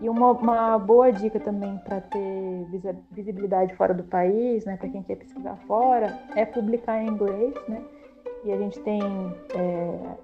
E 0.00 0.08
uma, 0.08 0.30
uma 0.30 0.78
boa 0.78 1.12
dica 1.12 1.38
também 1.38 1.76
para 1.78 2.00
ter 2.00 2.66
visibilidade 3.10 3.74
fora 3.74 3.92
do 3.92 4.02
país, 4.04 4.64
né, 4.64 4.76
para 4.76 4.88
quem 4.88 5.02
quer 5.02 5.16
pesquisar 5.16 5.56
fora, 5.66 6.18
é 6.34 6.44
publicar 6.44 7.02
em 7.02 7.08
inglês, 7.08 7.54
né? 7.68 7.82
E 8.42 8.52
a 8.52 8.56
gente 8.56 8.80
tem 8.80 9.02
é, 9.54 10.16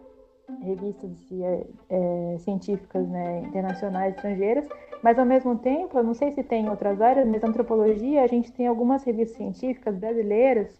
revistas 0.62 1.10
é, 1.30 1.66
é, 1.90 2.38
científicas 2.38 3.06
né, 3.06 3.40
internacionais 3.40 4.14
estrangeiras, 4.14 4.66
mas 5.06 5.20
ao 5.20 5.24
mesmo 5.24 5.56
tempo, 5.56 5.96
eu 5.96 6.02
não 6.02 6.14
sei 6.14 6.32
se 6.32 6.42
tem 6.42 6.64
em 6.64 6.68
outras 6.68 7.00
áreas, 7.00 7.28
mas 7.28 7.44
antropologia, 7.44 8.24
a 8.24 8.26
gente 8.26 8.50
tem 8.50 8.66
algumas 8.66 9.04
revistas 9.04 9.36
científicas 9.36 9.96
brasileiras 9.96 10.76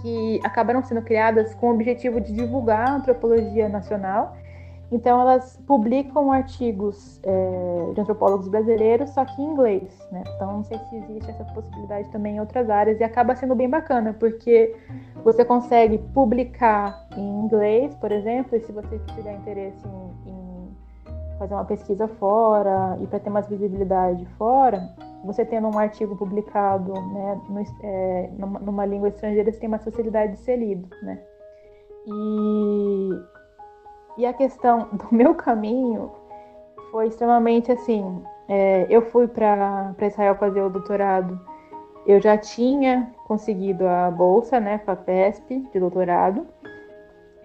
que 0.00 0.40
acabaram 0.44 0.80
sendo 0.84 1.02
criadas 1.02 1.52
com 1.56 1.66
o 1.66 1.74
objetivo 1.74 2.20
de 2.20 2.32
divulgar 2.32 2.88
a 2.88 2.94
antropologia 2.94 3.68
nacional 3.68 4.36
então, 4.92 5.22
elas 5.22 5.58
publicam 5.66 6.30
artigos 6.30 7.18
é, 7.22 7.92
de 7.94 8.00
antropólogos 8.02 8.46
brasileiros, 8.46 9.08
só 9.08 9.24
que 9.24 9.40
em 9.40 9.46
inglês, 9.46 10.06
né? 10.12 10.22
Então, 10.36 10.52
não 10.52 10.64
sei 10.64 10.78
se 10.78 10.96
existe 10.96 11.30
essa 11.30 11.44
possibilidade 11.44 12.10
também 12.10 12.36
em 12.36 12.40
outras 12.40 12.68
áreas, 12.68 13.00
e 13.00 13.04
acaba 13.04 13.34
sendo 13.34 13.54
bem 13.54 13.70
bacana, 13.70 14.12
porque 14.12 14.76
você 15.24 15.46
consegue 15.46 15.96
publicar 15.96 17.08
em 17.16 17.40
inglês, 17.40 17.94
por 17.94 18.12
exemplo, 18.12 18.54
e 18.54 18.60
se 18.60 18.70
você 18.70 18.98
tiver 19.14 19.32
interesse 19.32 19.82
em, 19.88 20.30
em 20.30 20.41
fazer 21.42 21.54
uma 21.54 21.64
pesquisa 21.64 22.06
fora 22.06 22.96
e 23.00 23.06
para 23.06 23.18
ter 23.18 23.30
mais 23.30 23.48
visibilidade 23.48 24.24
fora, 24.38 24.88
você 25.24 25.44
tendo 25.44 25.68
um 25.68 25.78
artigo 25.78 26.16
publicado 26.16 26.92
né, 26.92 27.40
no, 27.48 27.60
é, 27.82 28.30
numa, 28.38 28.60
numa 28.60 28.86
língua 28.86 29.08
estrangeira, 29.08 29.50
você 29.50 29.58
tem 29.58 29.68
mais 29.68 29.82
facilidade 29.82 30.32
de 30.32 30.38
ser 30.38 30.56
lido, 30.56 30.88
né? 31.02 31.20
E 32.06 33.32
e 34.18 34.26
a 34.26 34.32
questão 34.32 34.88
do 34.92 35.08
meu 35.10 35.34
caminho 35.34 36.10
foi 36.90 37.08
extremamente 37.08 37.72
assim. 37.72 38.22
É, 38.48 38.86
eu 38.88 39.02
fui 39.02 39.26
para 39.26 39.94
Israel 40.00 40.34
fazer 40.36 40.60
o 40.60 40.68
doutorado. 40.68 41.40
Eu 42.06 42.20
já 42.20 42.36
tinha 42.36 43.12
conseguido 43.26 43.86
a 43.86 44.10
bolsa, 44.10 44.60
né, 44.60 44.78
FAPESP, 44.78 45.68
de 45.72 45.80
doutorado. 45.80 46.46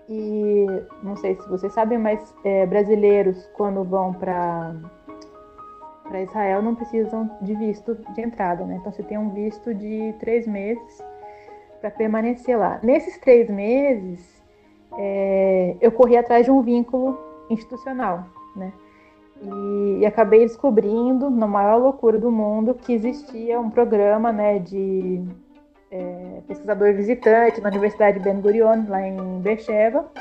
E 0.09 0.65
não 1.03 1.15
sei 1.17 1.35
se 1.35 1.47
vocês 1.49 1.73
sabem, 1.73 1.97
mas 1.97 2.33
é, 2.43 2.65
brasileiros, 2.65 3.45
quando 3.53 3.83
vão 3.83 4.13
para 4.13 4.75
para 6.03 6.21
Israel, 6.21 6.61
não 6.61 6.73
precisam 6.73 7.29
de 7.41 7.53
visto 7.53 7.95
de 8.13 8.21
entrada, 8.21 8.63
né? 8.63 8.77
Então, 8.79 8.93
você 8.93 9.03
tem 9.03 9.17
um 9.17 9.31
visto 9.31 9.73
de 9.73 10.15
três 10.19 10.47
meses 10.47 11.03
para 11.81 11.91
permanecer 11.91 12.57
lá. 12.57 12.79
Nesses 12.81 13.17
três 13.17 13.49
meses, 13.49 14.41
é, 14.97 15.75
eu 15.81 15.91
corri 15.91 16.15
atrás 16.17 16.45
de 16.45 16.51
um 16.51 16.61
vínculo 16.61 17.19
institucional, 17.49 18.25
né? 18.55 18.71
E, 19.41 19.99
e, 19.99 20.05
acabei 20.05 20.39
descobrindo, 20.39 21.29
na 21.29 21.45
maior 21.45 21.77
loucura 21.77 22.17
do 22.17 22.31
mundo, 22.31 22.73
que 22.73 22.93
existia 22.93 23.59
um 23.59 23.69
programa 23.69 24.31
né, 24.31 24.57
de 24.57 25.21
é, 25.91 26.41
pesquisador 26.47 26.93
visitante 26.93 27.61
na 27.61 27.69
Universidade 27.69 28.19
Ben 28.19 28.39
Gurion, 28.39 28.85
lá 28.87 29.05
em 29.05 29.39
Beersheba, 29.39 30.11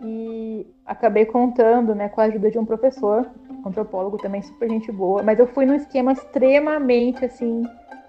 e 0.00 0.66
acabei 0.86 1.26
contando 1.26 1.94
né, 1.94 2.08
com 2.08 2.20
a 2.20 2.24
ajuda 2.24 2.50
de 2.50 2.58
um 2.58 2.64
professor, 2.64 3.28
antropólogo 3.66 4.16
também 4.18 4.42
super 4.42 4.68
gente 4.68 4.90
boa, 4.90 5.22
mas 5.22 5.38
eu 5.38 5.46
fui 5.46 5.66
num 5.66 5.74
esquema 5.74 6.12
extremamente 6.12 7.24
assim, 7.24 7.62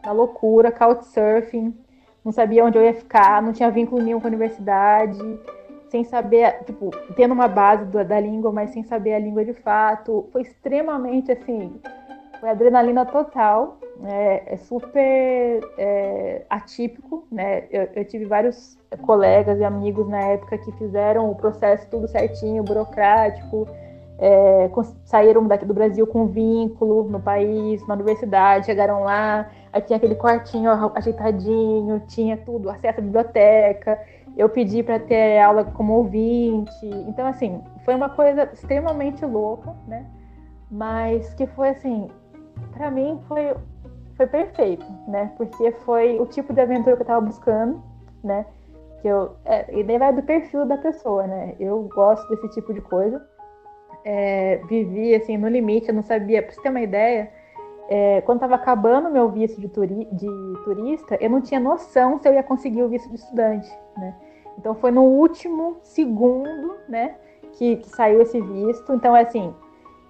na 0.06 0.12
loucura, 0.12 0.72
couchsurfing, 0.72 1.76
não 2.24 2.32
sabia 2.32 2.64
onde 2.64 2.78
eu 2.78 2.84
ia 2.84 2.94
ficar, 2.94 3.42
não 3.42 3.54
tinha 3.54 3.72
vínculo 3.72 4.02
nenhum 4.02 4.20
com 4.20 4.28
a 4.28 4.30
universidade, 4.30 5.20
sem 5.90 6.04
saber, 6.04 6.64
tipo, 6.66 6.92
tendo 7.16 7.34
uma 7.34 7.48
base 7.48 7.86
do, 7.86 8.04
da 8.06 8.20
língua, 8.20 8.52
mas 8.52 8.70
sem 8.72 8.84
saber 8.84 9.16
a 9.16 9.20
língua 9.20 9.44
de 9.44 9.54
fato. 9.54 10.30
Foi 10.32 10.44
extremamente 10.44 11.32
assim, 11.32 11.80
foi 12.40 12.50
adrenalina 12.50 13.06
total, 13.06 13.79
é, 14.06 14.54
é 14.54 14.58
super 14.58 15.62
é, 15.78 16.46
atípico, 16.50 17.28
né? 17.32 17.66
Eu, 17.72 17.90
eu, 17.96 18.06
tive 18.06 18.26
vários 18.26 18.78
colegas 19.02 19.60
e 19.60 19.64
amigos 19.64 20.08
na 20.08 20.22
época 20.22 20.58
que 20.58 20.72
fizeram 20.74 21.30
o 21.30 21.36
processo 21.36 21.88
tudo 21.90 22.08
certinho, 22.08 22.64
burocrático, 22.64 23.68
é, 24.18 24.70
saíram 25.06 25.48
daqui 25.48 25.66
do 25.66 25.74
Brasil 25.74 26.06
com 26.06 26.28
vínculo 26.28 27.04
no 27.04 27.20
país, 27.20 27.86
na 27.88 27.94
universidade, 27.94 28.66
chegaram 28.66 29.04
lá, 29.04 29.50
aí 29.72 29.82
tinha 29.82 29.98
aquele 29.98 30.16
quartinho 30.16 30.70
ajeitadinho, 30.94 32.02
tinha 32.08 32.38
tudo, 32.38 32.70
acesso 32.70 33.00
à 33.00 33.04
biblioteca. 33.04 34.00
Eu 34.38 34.48
pedi 34.50 34.84
para 34.84 35.00
ter 35.00 35.40
aula 35.40 35.64
como 35.66 35.94
ouvinte. 35.94 36.86
Então, 37.08 37.28
assim, 37.28 37.62
foi 37.84 37.96
uma 37.96 38.10
coisa 38.10 38.50
extremamente 38.54 39.26
louca, 39.26 39.74
né? 39.88 40.06
Mas 40.70 41.34
que 41.34 41.48
foi 41.48 41.70
assim, 41.70 42.10
para 42.74 42.92
mim 42.92 43.20
foi 43.28 43.56
foi 44.20 44.28
perfeito, 44.28 44.86
né? 45.08 45.32
Porque 45.38 45.72
foi 45.72 46.20
o 46.20 46.26
tipo 46.26 46.52
de 46.52 46.60
aventura 46.60 46.96
que 46.96 47.02
eu 47.02 47.06
estava 47.06 47.22
buscando, 47.22 47.82
né? 48.24 48.46
Que 49.02 49.08
eu 49.08 49.36
é, 49.46 49.80
e 49.80 49.84
daí 49.84 49.98
vai 49.98 50.14
do 50.14 50.24
perfil 50.24 50.66
da 50.66 50.78
pessoa, 50.78 51.26
né? 51.26 51.56
Eu 51.60 51.84
gosto 51.84 52.28
desse 52.30 52.50
tipo 52.50 52.74
de 52.74 52.82
coisa 52.82 53.26
é, 54.04 54.58
vivi 54.68 55.16
assim 55.16 55.38
no 55.38 55.48
limite, 55.48 55.90
eu 55.90 55.96
não 55.96 56.04
sabia. 56.04 56.42
Para 56.42 56.52
você 56.52 56.62
ter 56.62 56.70
uma 56.70 56.82
ideia, 56.82 57.32
é, 57.90 58.22
quando 58.22 58.38
estava 58.38 58.56
acabando 58.56 59.10
meu 59.10 59.30
visto 59.30 59.60
de, 59.60 59.68
turi 59.68 60.08
de, 60.12 60.28
turista, 60.64 61.18
eu 61.20 61.30
não 61.30 61.42
tinha 61.42 61.60
noção 61.60 62.20
se 62.20 62.28
eu 62.28 62.34
ia 62.34 62.44
conseguir 62.44 62.84
o 62.84 62.90
visto 62.90 63.10
de 63.10 63.16
estudante, 63.16 63.70
né? 63.98 64.16
Então 64.58 64.76
foi 64.76 64.92
no 64.92 65.04
último 65.04 65.78
segundo, 65.84 66.76
né, 66.88 67.16
que, 67.54 67.78
que 67.78 67.90
saiu 67.90 68.22
esse 68.22 68.42
visto. 68.42 68.94
Então 68.94 69.16
é 69.16 69.22
assim, 69.22 69.54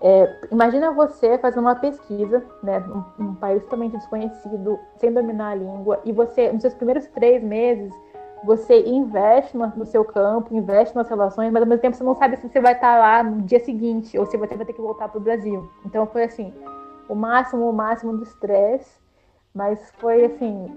é, 0.02 0.48
imagina 0.52 0.92
você 0.92 1.38
fazendo 1.38 1.62
uma 1.62 1.76
pesquisa, 1.76 2.44
né, 2.64 2.80
num, 2.80 3.04
num 3.18 3.36
país 3.36 3.62
totalmente 3.64 3.98
desconhecido, 3.98 4.80
sem 4.98 5.12
dominar 5.12 5.52
a 5.52 5.56
língua, 5.56 6.00
e 6.06 6.12
você, 6.12 6.52
nos 6.52 6.62
seus 6.62 6.74
primeiros 6.74 7.06
três 7.08 7.44
meses, 7.44 7.94
você 8.44 8.82
investe 8.88 9.58
no, 9.58 9.86
seu 9.86 10.06
campo, 10.06 10.56
investe 10.56 10.96
nas 10.96 11.10
relações, 11.10 11.52
mas 11.52 11.62
ao 11.62 11.68
mesmo 11.68 11.82
tempo 11.82 11.98
você 11.98 12.04
não 12.04 12.16
sabe 12.16 12.38
se 12.38 12.48
você 12.48 12.62
vai 12.62 12.72
estar 12.72 12.98
lá 12.98 13.22
no 13.22 13.42
dia 13.42 13.60
seguinte 13.60 14.18
ou 14.18 14.26
se 14.26 14.38
você 14.38 14.56
vai 14.56 14.66
ter 14.66 14.72
que 14.72 14.82
voltar 14.82 15.10
para 15.10 15.18
o 15.18 15.22
Brasil. 15.22 15.70
Então 15.86 16.08
foi 16.08 16.24
assim, 16.24 16.54
o 17.10 17.16
máximo, 17.16 17.70
o 17.70 17.74
máximo 17.74 18.16
do 18.16 18.24
estresse, 18.24 18.98
mas 19.54 19.92
foi 19.98 20.24
assim, 20.24 20.72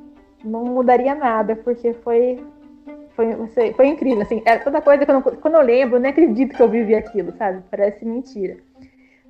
não 0.44 0.64
mudaria 0.64 1.14
nada, 1.14 1.54
porque 1.54 1.92
foi 1.92 2.44
foi, 3.14 3.72
foi 3.74 3.86
incrível, 3.86 4.22
assim, 4.22 4.42
é 4.46 4.56
toda 4.56 4.80
coisa 4.80 5.04
que 5.04 5.10
eu 5.10 5.14
não, 5.14 5.22
quando 5.22 5.54
eu 5.54 5.60
lembro, 5.60 5.96
eu 5.96 6.00
nem 6.00 6.10
acredito 6.10 6.56
que 6.56 6.62
eu 6.62 6.68
vivi 6.68 6.94
aquilo, 6.94 7.30
sabe? 7.32 7.62
Parece 7.70 8.06
mentira. 8.06 8.56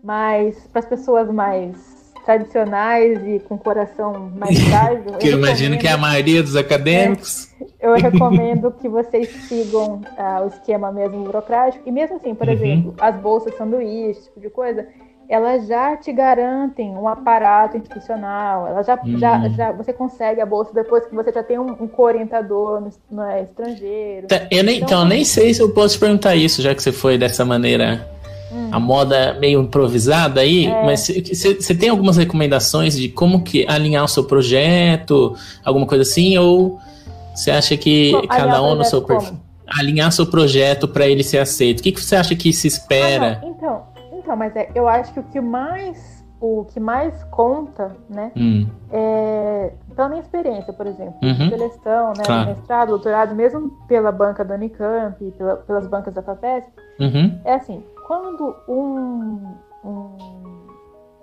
Mas 0.02 0.56
para 0.72 0.80
as 0.80 0.86
pessoas 0.86 1.30
mais 1.30 2.02
tradicionais 2.24 3.20
e 3.26 3.40
com 3.40 3.58
coração 3.58 4.32
mais 4.36 4.58
frágil. 4.68 5.18
que 5.18 5.28
eu, 5.28 5.32
eu 5.32 5.38
imagino 5.38 5.78
que 5.78 5.86
é 5.86 5.92
a 5.92 5.98
maioria 5.98 6.42
dos 6.42 6.56
acadêmicos. 6.56 7.48
É, 7.80 7.86
eu 7.86 7.94
recomendo 7.94 8.70
que 8.72 8.88
vocês 8.88 9.28
sigam 9.48 10.02
uh, 10.16 10.44
o 10.44 10.48
esquema 10.48 10.92
mesmo 10.92 11.24
burocrático. 11.24 11.82
E 11.86 11.92
mesmo 11.92 12.16
assim, 12.16 12.34
por 12.34 12.46
uhum. 12.46 12.52
exemplo, 12.52 12.94
as 13.00 13.16
bolsas 13.16 13.56
sanduíche, 13.56 14.10
esse 14.10 14.24
tipo 14.24 14.40
de 14.40 14.50
coisa, 14.50 14.86
elas 15.28 15.66
já 15.66 15.96
te 15.96 16.12
garantem 16.12 16.90
um 16.90 17.08
aparato 17.08 17.76
institucional. 17.76 18.68
Ela 18.68 18.82
já, 18.82 19.00
uhum. 19.02 19.18
já, 19.18 19.48
já, 19.48 19.72
você 19.72 19.92
consegue 19.92 20.40
a 20.40 20.46
bolsa 20.46 20.72
depois 20.72 21.06
que 21.06 21.14
você 21.14 21.32
já 21.32 21.42
tem 21.42 21.58
um, 21.58 21.70
um 21.80 21.88
co-orientador 21.88 22.80
no, 22.80 22.90
no 23.10 23.38
estrangeiro. 23.38 24.28
Tá, 24.28 24.46
eu 24.50 24.62
nem, 24.62 24.76
então, 24.76 24.86
então, 24.86 25.00
eu 25.00 25.06
nem 25.08 25.24
sei 25.24 25.54
se 25.54 25.60
eu 25.60 25.70
posso 25.72 25.98
perguntar 25.98 26.36
isso, 26.36 26.62
já 26.62 26.74
que 26.74 26.82
você 26.82 26.92
foi 26.92 27.18
dessa 27.18 27.44
maneira 27.44 28.06
a 28.70 28.78
moda 28.78 29.36
meio 29.40 29.60
improvisada 29.60 30.40
aí, 30.40 30.66
é. 30.66 30.84
mas 30.84 31.08
você 31.08 31.74
tem 31.74 31.88
algumas 31.88 32.16
recomendações 32.16 32.96
de 32.96 33.08
como 33.08 33.42
que 33.42 33.66
alinhar 33.68 34.04
o 34.04 34.08
seu 34.08 34.24
projeto, 34.24 35.34
alguma 35.64 35.86
coisa 35.86 36.02
assim, 36.02 36.36
ou 36.38 36.78
você 37.34 37.50
acha 37.50 37.76
que 37.76 38.12
cada 38.28 38.62
um 38.62 38.74
no 38.74 38.84
seu 38.84 39.02
perfil 39.02 39.38
alinhar 39.78 40.12
seu 40.12 40.26
projeto 40.26 40.86
para 40.86 41.06
ele 41.06 41.22
ser 41.22 41.38
aceito? 41.38 41.80
O 41.80 41.82
que, 41.82 41.92
que 41.92 42.00
você 42.00 42.16
acha 42.16 42.34
que 42.34 42.52
se 42.52 42.68
espera? 42.68 43.40
Ah, 43.42 43.46
então, 43.46 43.82
então, 44.12 44.36
mas 44.36 44.54
é, 44.54 44.70
eu 44.74 44.88
acho 44.88 45.12
que 45.12 45.20
o 45.20 45.22
que 45.24 45.40
mais 45.40 46.22
o 46.40 46.64
que 46.64 46.80
mais 46.80 47.22
conta, 47.30 47.96
né, 48.10 48.32
hum. 48.36 48.66
é, 48.90 49.72
pela 49.94 50.08
minha 50.08 50.20
experiência, 50.20 50.72
por 50.72 50.88
exemplo, 50.88 51.14
uhum. 51.22 51.48
seleção, 51.48 52.08
né, 52.16 52.24
claro. 52.26 52.48
mestrado, 52.48 52.88
doutorado, 52.88 53.32
mesmo 53.32 53.70
pela 53.86 54.10
banca 54.10 54.44
da 54.44 54.56
Unicamp, 54.56 55.24
pela, 55.38 55.58
pelas 55.58 55.86
bancas 55.86 56.12
da 56.12 56.20
FAPESP, 56.20 56.68
uhum. 56.98 57.40
é 57.44 57.54
assim, 57.54 57.84
quando 58.12 58.54
um, 58.68 59.56
um 59.82 60.16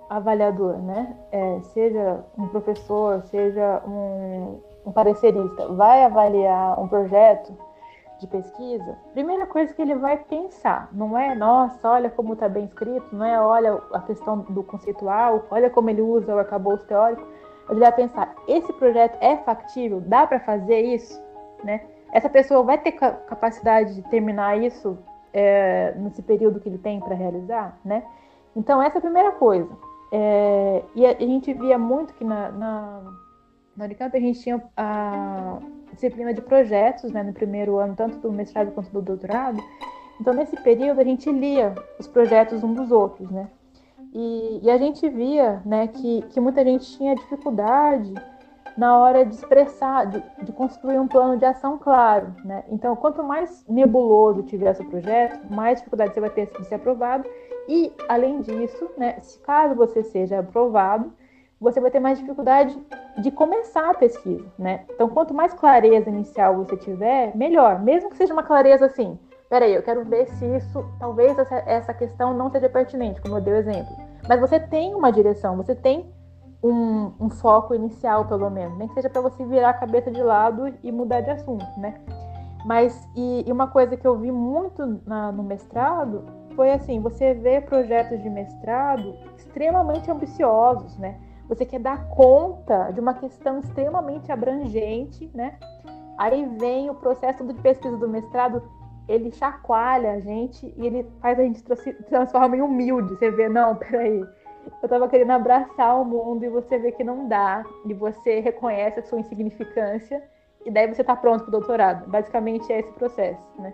avaliador, 0.08 0.76
né, 0.78 1.16
é, 1.30 1.60
seja 1.60 2.24
um 2.36 2.48
professor, 2.48 3.22
seja 3.26 3.80
um, 3.86 4.60
um 4.84 4.90
parecerista, 4.90 5.68
vai 5.68 6.04
avaliar 6.04 6.80
um 6.80 6.88
projeto 6.88 7.56
de 8.18 8.26
pesquisa, 8.26 8.98
primeira 9.12 9.46
coisa 9.46 9.72
que 9.72 9.80
ele 9.80 9.94
vai 9.94 10.16
pensar 10.16 10.88
não 10.92 11.16
é, 11.16 11.32
nossa, 11.36 11.88
olha 11.88 12.10
como 12.10 12.32
está 12.32 12.48
bem 12.48 12.64
escrito, 12.64 13.06
não 13.14 13.24
é, 13.24 13.40
olha 13.40 13.80
a 13.92 14.00
questão 14.00 14.40
do 14.40 14.64
conceitual, 14.64 15.44
olha 15.48 15.70
como 15.70 15.90
ele 15.90 16.02
usa 16.02 16.34
o 16.34 16.38
arcabouço 16.40 16.84
teórico, 16.86 17.24
ele 17.70 17.78
vai 17.78 17.92
pensar, 17.92 18.34
esse 18.48 18.72
projeto 18.72 19.16
é 19.20 19.36
factível, 19.36 20.00
dá 20.00 20.26
para 20.26 20.40
fazer 20.40 20.80
isso, 20.80 21.22
né? 21.62 21.82
Essa 22.12 22.28
pessoa 22.28 22.64
vai 22.64 22.78
ter 22.78 22.90
capacidade 22.90 23.94
de 23.94 24.02
terminar 24.02 24.58
isso 24.60 24.98
é, 25.32 25.94
nesse 25.96 26.22
período 26.22 26.60
que 26.60 26.68
ele 26.68 26.78
tem 26.78 27.00
para 27.00 27.14
realizar, 27.14 27.78
né? 27.84 28.02
Então, 28.54 28.82
essa 28.82 28.96
é 28.96 28.98
a 28.98 29.02
primeira 29.02 29.32
coisa. 29.32 29.70
É, 30.12 30.82
e 30.94 31.06
a, 31.06 31.10
a, 31.10 31.20
gente 31.20 31.52
via 31.54 31.78
muito 31.78 32.12
que 32.14 32.24
na, 32.24 32.50
na, 32.50 33.02
na 33.76 33.84
Unicamp 33.84 34.16
a 34.16 34.20
gente 34.20 34.40
tinha 34.40 34.62
a 34.76 35.58
disciplina 35.92 36.34
de 36.34 36.40
projetos, 36.40 37.12
né, 37.12 37.22
no 37.22 37.32
primeiro 37.32 37.78
ano, 37.78 37.94
tanto 37.94 38.18
do 38.18 38.32
mestrado 38.32 38.72
quanto 38.72 38.90
do 38.90 39.00
doutorado. 39.00 39.62
Então, 40.20 40.34
nesse 40.34 40.56
período, 40.62 41.00
a 41.00 41.04
gente 41.04 41.30
lia 41.30 41.74
os 41.98 42.06
projetos 42.06 42.62
um 42.62 42.74
dos 42.74 42.90
outros, 42.90 43.30
né? 43.30 43.48
E, 44.12 44.60
e 44.64 44.70
a 44.70 44.76
gente 44.76 45.08
via, 45.08 45.62
né, 45.64 45.86
que, 45.86 46.22
que 46.30 46.40
muita 46.40 46.64
gente 46.64 46.84
tinha 46.96 47.14
dificuldade 47.14 48.12
na 48.80 48.96
hora 48.96 49.26
de 49.26 49.34
expressar, 49.34 50.06
de, 50.06 50.24
de, 50.42 50.52
construir 50.52 50.98
um 50.98 51.06
plano 51.06 51.36
de 51.36 51.44
ação 51.44 51.76
claro. 51.76 52.34
Né? 52.42 52.64
Então, 52.70 52.96
quanto 52.96 53.22
mais 53.22 53.62
nebuloso 53.68 54.42
tiver 54.42 54.72
seu 54.72 54.86
projeto, 54.86 55.38
mais 55.52 55.76
dificuldade 55.76 56.14
você 56.14 56.20
vai 56.20 56.30
ter 56.30 56.46
de 56.46 56.64
ser 56.64 56.76
aprovado. 56.76 57.28
E, 57.68 57.92
além 58.08 58.40
disso, 58.40 58.90
né, 58.96 59.20
se 59.20 59.38
caso 59.40 59.74
você 59.74 60.02
seja 60.02 60.38
aprovado, 60.38 61.12
você 61.60 61.78
vai 61.78 61.90
ter 61.90 62.00
mais 62.00 62.18
dificuldade 62.20 62.74
de 63.18 63.30
começar 63.30 63.90
a 63.90 63.94
pesquisa. 63.94 64.50
Né? 64.58 64.86
Então, 64.88 65.10
quanto 65.10 65.34
mais 65.34 65.52
clareza 65.52 66.08
inicial 66.08 66.56
você 66.56 66.74
tiver, 66.74 67.36
melhor. 67.36 67.80
Mesmo 67.80 68.08
que 68.08 68.16
seja 68.16 68.32
uma 68.32 68.42
clareza 68.42 68.86
assim, 68.86 69.18
peraí, 69.50 69.74
eu 69.74 69.82
quero 69.82 70.06
ver 70.06 70.26
se 70.26 70.56
isso, 70.56 70.82
talvez 70.98 71.38
essa, 71.38 71.56
essa 71.66 71.92
questão 71.92 72.32
não 72.32 72.50
seja 72.50 72.70
pertinente, 72.70 73.20
como 73.20 73.36
eu 73.36 73.42
dei 73.42 73.52
o 73.52 73.58
exemplo. 73.58 73.94
Mas 74.26 74.40
você 74.40 74.58
tem 74.58 74.94
uma 74.94 75.12
direção, 75.12 75.54
você 75.54 75.74
tem 75.74 76.10
um, 76.62 77.12
um, 77.20 77.30
foco 77.30 77.74
inicial, 77.74 78.26
pelo 78.26 78.50
menos, 78.50 78.76
nem 78.78 78.88
que 78.88 78.94
seja 78.94 79.08
para 79.08 79.22
você 79.22 79.44
virar 79.44 79.70
a 79.70 79.74
cabeça 79.74 80.10
de 80.10 80.22
lado 80.22 80.72
e 80.82 80.92
mudar 80.92 81.20
de 81.20 81.30
assunto, 81.30 81.66
né? 81.78 82.00
Mas, 82.64 83.08
e, 83.16 83.44
e 83.46 83.52
uma 83.52 83.68
coisa 83.68 83.96
que 83.96 84.06
eu 84.06 84.18
vi 84.18 84.30
muito 84.30 85.00
na, 85.06 85.32
no 85.32 85.42
mestrado 85.42 86.24
foi 86.54 86.72
assim: 86.72 87.00
você 87.00 87.32
vê 87.34 87.60
projetos 87.60 88.22
de 88.22 88.28
mestrado 88.28 89.14
extremamente 89.36 90.10
ambiciosos, 90.10 90.96
né? 90.98 91.18
Você 91.48 91.64
quer 91.64 91.80
dar 91.80 92.08
conta 92.10 92.92
de 92.92 93.00
uma 93.00 93.14
questão 93.14 93.58
extremamente 93.58 94.30
abrangente, 94.30 95.30
né? 95.34 95.58
Aí 96.18 96.46
vem 96.58 96.90
o 96.90 96.94
processo 96.94 97.44
de 97.44 97.54
pesquisa 97.54 97.96
do 97.96 98.08
mestrado, 98.08 98.62
ele 99.08 99.32
chacoalha 99.32 100.12
a 100.12 100.20
gente 100.20 100.72
e 100.76 100.86
ele 100.86 101.10
faz 101.20 101.38
a 101.38 101.42
gente 101.42 101.64
transforma 102.08 102.56
em 102.56 102.60
humilde. 102.60 103.16
Você 103.16 103.30
vê, 103.30 103.48
não, 103.48 103.74
peraí, 103.74 104.22
eu 104.82 104.88
tava 104.88 105.08
querendo 105.08 105.30
abraçar 105.30 106.00
o 106.00 106.04
mundo 106.04 106.44
e 106.44 106.48
você 106.48 106.78
vê 106.78 106.92
que 106.92 107.04
não 107.04 107.28
dá, 107.28 107.64
e 107.86 107.94
você 107.94 108.40
reconhece 108.40 109.00
a 109.00 109.02
sua 109.02 109.20
insignificância 109.20 110.22
e 110.64 110.70
daí 110.70 110.86
você 110.86 111.00
está 111.00 111.16
pronto 111.16 111.44
para 111.44 111.48
o 111.48 111.52
doutorado. 111.52 112.08
Basicamente 112.08 112.70
é 112.72 112.80
esse 112.80 112.92
processo, 112.92 113.40
né? 113.58 113.72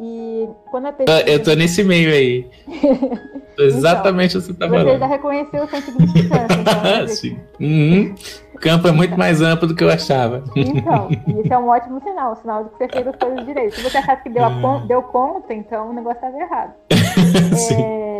E 0.00 0.48
quando 0.70 0.86
a 0.86 0.92
pesquisa... 0.92 1.30
Eu 1.30 1.42
tô 1.42 1.54
nesse 1.54 1.84
meio 1.84 2.10
aí. 2.10 2.50
Exatamente 3.56 4.36
então, 4.36 4.40
você 4.40 4.54
tá 4.54 4.68
falando. 4.68 4.86
Você 4.86 4.98
já 4.98 5.06
reconheceu 5.06 5.62
o 5.62 5.66
de 5.66 6.12
distância. 6.12 6.60
Então, 6.60 7.06
Sim. 7.08 7.38
Uhum. 7.60 8.14
O 8.52 8.58
campo 8.58 8.88
é 8.88 8.92
muito 8.92 9.16
mais 9.16 9.40
amplo 9.40 9.68
do 9.68 9.74
que 9.74 9.84
eu 9.84 9.90
achava. 9.90 10.42
Então, 10.56 11.08
isso 11.40 11.52
é 11.52 11.58
um 11.58 11.68
ótimo 11.68 12.00
sinal, 12.02 12.34
sinal 12.36 12.64
de 12.64 12.70
que 12.70 12.78
você 12.78 12.88
fez 12.88 13.06
as 13.06 13.16
coisas 13.16 13.46
direito. 13.46 13.76
Se 13.76 13.82
você 13.82 13.98
achar 13.98 14.20
que 14.20 14.28
deu, 14.28 14.44
con 14.60 14.86
deu 14.86 15.02
conta, 15.02 15.54
então 15.54 15.90
o 15.90 15.92
negócio 15.92 16.16
estava 16.16 16.36
errado. 16.36 16.74
é... 16.90 18.13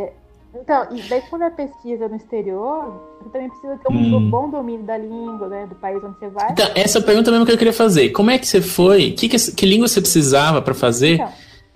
Então, 0.54 0.86
e 0.90 1.02
daí 1.02 1.22
quando 1.28 1.42
é 1.42 1.50
pesquisa 1.50 2.08
no 2.08 2.16
exterior, 2.16 3.16
você 3.20 3.30
também 3.30 3.48
precisa 3.48 3.76
ter 3.76 3.92
um 3.92 4.16
hum. 4.16 4.30
bom 4.30 4.48
domínio 4.48 4.84
da 4.84 4.96
língua, 4.96 5.48
né, 5.48 5.66
do 5.66 5.74
país 5.74 6.02
onde 6.02 6.18
você 6.18 6.28
vai. 6.28 6.52
Então, 6.52 6.66
essa 6.74 7.00
pergunta 7.00 7.30
mesmo 7.30 7.44
que 7.44 7.52
eu 7.52 7.58
queria 7.58 7.72
fazer. 7.72 8.10
Como 8.10 8.30
é 8.30 8.38
que 8.38 8.46
você 8.46 8.62
foi? 8.62 9.12
Que, 9.12 9.28
que, 9.28 9.52
que 9.52 9.66
língua 9.66 9.88
você 9.88 10.00
precisava 10.00 10.62
para 10.62 10.74
fazer? 10.74 11.14
Então, 11.14 11.32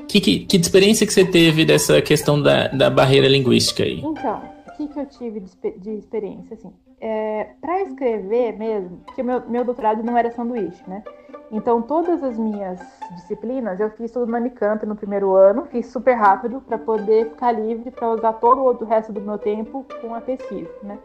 que, 0.09 0.21
que, 0.21 0.39
que, 0.41 0.57
experiência 0.57 1.07
que 1.07 1.13
você 1.13 1.25
teve 1.25 1.65
dessa 1.65 2.01
questão 2.01 2.41
da, 2.41 2.69
da 2.69 2.89
barreira 2.89 3.29
linguística 3.29 3.83
aí? 3.83 4.01
Então, 4.01 4.43
o 4.67 4.77
que, 4.77 4.89
que 4.89 4.99
eu 4.99 5.07
tive 5.07 5.41
de, 5.41 5.79
de 5.79 5.91
experiência? 5.99 6.55
Assim, 6.55 6.73
é, 7.01 7.49
para 7.61 7.83
escrever 7.83 8.57
mesmo, 8.57 9.03
porque 9.05 9.23
meu, 9.23 9.49
meu 9.49 9.65
doutorado 9.65 10.03
não 10.03 10.17
era 10.17 10.31
sanduíche, 10.31 10.83
né? 10.87 11.03
Então, 11.51 11.81
todas 11.81 12.23
as 12.23 12.39
minhas 12.39 12.79
disciplinas 13.13 13.81
eu 13.81 13.91
fiz 13.91 14.13
tudo 14.13 14.31
no 14.31 14.37
Unicamp 14.37 14.85
no 14.85 14.95
primeiro 14.95 15.35
ano, 15.35 15.65
fiz 15.67 15.87
super 15.87 16.15
rápido 16.15 16.61
para 16.61 16.77
poder 16.77 17.31
ficar 17.31 17.53
livre 17.53 17.91
para 17.91 18.11
usar 18.11 18.35
todo 18.35 18.83
o 18.83 18.85
resto 18.85 19.13
do 19.13 19.21
meu 19.21 19.39
tempo 19.39 19.87
com 20.01 20.15
a 20.15 20.21
pesquisa, 20.21 20.71
né? 20.83 20.99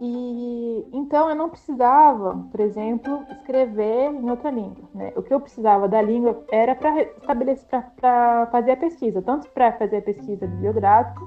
E 0.00 0.86
então 0.92 1.28
eu 1.30 1.34
não 1.34 1.48
precisava, 1.48 2.36
por 2.50 2.60
exemplo, 2.60 3.24
escrever 3.30 4.10
em 4.10 4.30
outra 4.30 4.50
língua. 4.50 4.88
Né? 4.94 5.12
O 5.16 5.22
que 5.22 5.32
eu 5.32 5.40
precisava 5.40 5.88
da 5.88 6.02
língua 6.02 6.42
era 6.50 6.74
para 6.74 7.02
estabelecer, 7.02 7.66
para 7.96 8.46
fazer 8.46 8.72
a 8.72 8.76
pesquisa, 8.76 9.22
tanto 9.22 9.48
para 9.50 9.72
fazer 9.72 9.98
a 9.98 10.02
pesquisa 10.02 10.46
bibliográfica 10.46 11.20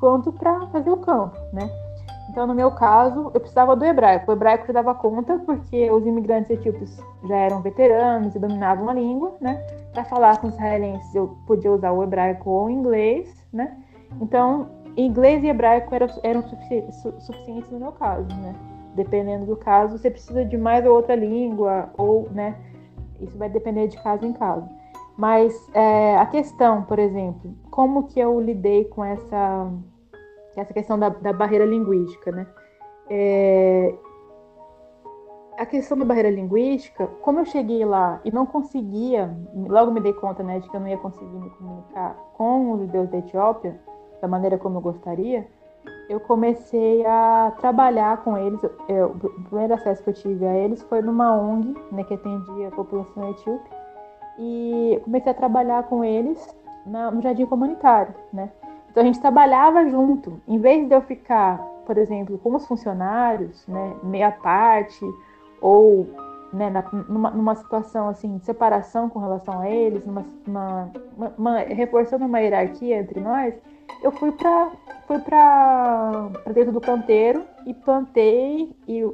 quanto 0.00 0.32
para 0.32 0.66
fazer 0.68 0.90
o 0.90 0.96
campo, 0.96 1.36
né? 1.52 1.70
Então, 2.32 2.46
no 2.46 2.54
meu 2.54 2.70
caso, 2.70 3.30
eu 3.34 3.40
precisava 3.40 3.76
do 3.76 3.84
hebraico. 3.84 4.30
O 4.30 4.34
hebraico 4.34 4.64
eu 4.66 4.72
dava 4.72 4.94
conta 4.94 5.38
porque 5.44 5.90
os 5.90 6.06
imigrantes 6.06 6.50
etíopes 6.50 6.98
já 7.28 7.36
eram 7.36 7.60
veteranos 7.60 8.34
e 8.34 8.38
dominavam 8.38 8.88
a 8.88 8.94
língua, 8.94 9.34
né? 9.38 9.62
Para 9.92 10.02
falar 10.04 10.40
com 10.40 10.46
os 10.46 10.54
israelenses, 10.54 11.14
eu 11.14 11.36
podia 11.46 11.70
usar 11.70 11.92
o 11.92 12.02
hebraico 12.02 12.48
ou 12.48 12.64
o 12.64 12.70
inglês, 12.70 13.28
né? 13.52 13.76
Então, 14.18 14.70
inglês 14.96 15.44
e 15.44 15.48
hebraico 15.48 15.94
eram, 15.94 16.06
eram 16.22 16.42
sufici 16.42 16.82
suficientes 17.20 17.70
no 17.70 17.78
meu 17.78 17.92
caso, 17.92 18.34
né? 18.36 18.54
Dependendo 18.94 19.44
do 19.44 19.56
caso, 19.56 19.98
você 19.98 20.10
precisa 20.10 20.42
de 20.42 20.56
mais 20.56 20.86
ou 20.86 20.96
outra 20.96 21.14
língua, 21.14 21.90
ou, 21.98 22.30
né? 22.30 22.56
Isso 23.20 23.36
vai 23.36 23.50
depender 23.50 23.88
de 23.88 24.02
caso 24.02 24.24
em 24.24 24.32
caso. 24.32 24.66
Mas 25.18 25.54
é, 25.74 26.16
a 26.16 26.24
questão, 26.24 26.82
por 26.84 26.98
exemplo, 26.98 27.54
como 27.70 28.04
que 28.04 28.18
eu 28.18 28.40
lidei 28.40 28.86
com 28.86 29.04
essa, 29.04 29.70
essa 30.56 30.72
questão 30.72 30.98
da, 30.98 31.08
da 31.08 31.32
barreira 31.32 31.64
linguística, 31.64 32.30
né? 32.30 32.46
É, 33.08 33.94
a 35.58 35.66
questão 35.66 35.96
da 35.96 36.04
barreira 36.04 36.30
linguística, 36.30 37.06
como 37.20 37.40
eu 37.40 37.44
cheguei 37.44 37.84
lá 37.84 38.20
e 38.24 38.30
não 38.30 38.46
conseguia, 38.46 39.36
logo 39.54 39.92
me 39.92 40.00
dei 40.00 40.12
conta, 40.12 40.42
né, 40.42 40.58
de 40.58 40.68
que 40.68 40.76
eu 40.76 40.80
não 40.80 40.88
ia 40.88 40.96
conseguir 40.96 41.38
me 41.38 41.50
comunicar 41.50 42.16
com 42.34 42.72
os 42.72 42.80
judeus 42.80 43.08
da 43.10 43.18
Etiópia, 43.18 43.78
da 44.20 44.28
maneira 44.28 44.58
como 44.58 44.78
eu 44.78 44.82
gostaria, 44.82 45.46
eu 46.08 46.20
comecei 46.20 47.04
a 47.06 47.52
trabalhar 47.58 48.22
com 48.22 48.36
eles. 48.36 48.60
Eu, 48.88 49.08
o 49.08 49.42
primeiro 49.44 49.74
acesso 49.74 50.02
que 50.02 50.10
eu 50.10 50.14
tive 50.14 50.46
a 50.46 50.54
eles 50.54 50.82
foi 50.82 51.02
numa 51.02 51.34
ONG, 51.34 51.74
né, 51.90 52.04
que 52.04 52.14
atendia 52.14 52.68
a 52.68 52.72
população 52.72 53.30
etíope, 53.30 53.70
e 54.38 55.00
comecei 55.04 55.32
a 55.32 55.34
trabalhar 55.34 55.84
com 55.84 56.04
eles 56.04 56.56
na, 56.86 57.10
no 57.10 57.20
jardim 57.20 57.46
comunitário, 57.46 58.14
né? 58.32 58.50
Então 58.92 59.02
a 59.02 59.06
gente 59.06 59.20
trabalhava 59.20 59.88
junto, 59.88 60.38
em 60.46 60.58
vez 60.58 60.86
de 60.86 60.94
eu 60.94 61.00
ficar, 61.00 61.56
por 61.86 61.96
exemplo, 61.96 62.36
com 62.36 62.54
os 62.54 62.66
funcionários, 62.66 63.66
né, 63.66 63.96
meia 64.02 64.30
parte, 64.30 65.02
ou 65.62 66.06
né, 66.52 66.68
na, 66.68 66.84
numa, 67.08 67.30
numa, 67.30 67.54
situação 67.54 68.08
assim 68.08 68.36
de 68.36 68.44
separação 68.44 69.08
com 69.08 69.18
relação 69.18 69.60
a 69.60 69.70
eles, 69.70 70.04
numa, 70.04 70.26
uma, 70.46 70.92
uma, 71.38 71.58
reforçando 71.60 72.26
uma 72.26 72.38
hierarquia 72.40 72.98
entre 72.98 73.18
nós, 73.18 73.54
eu 74.02 74.12
fui 74.12 74.30
para 74.30 74.70
fui 75.06 75.18
para 75.20 76.28
dentro 76.52 76.72
do 76.72 76.80
canteiro 76.80 77.44
e 77.64 77.72
plantei 77.72 78.76
e 78.86 79.10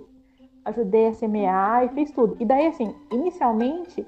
ajudei 0.65 1.07
a 1.07 1.15
semear 1.15 1.85
e 1.85 1.89
fiz 1.91 2.11
tudo. 2.11 2.37
E 2.41 2.45
daí 2.45 2.67
assim, 2.67 2.93
inicialmente 3.13 4.05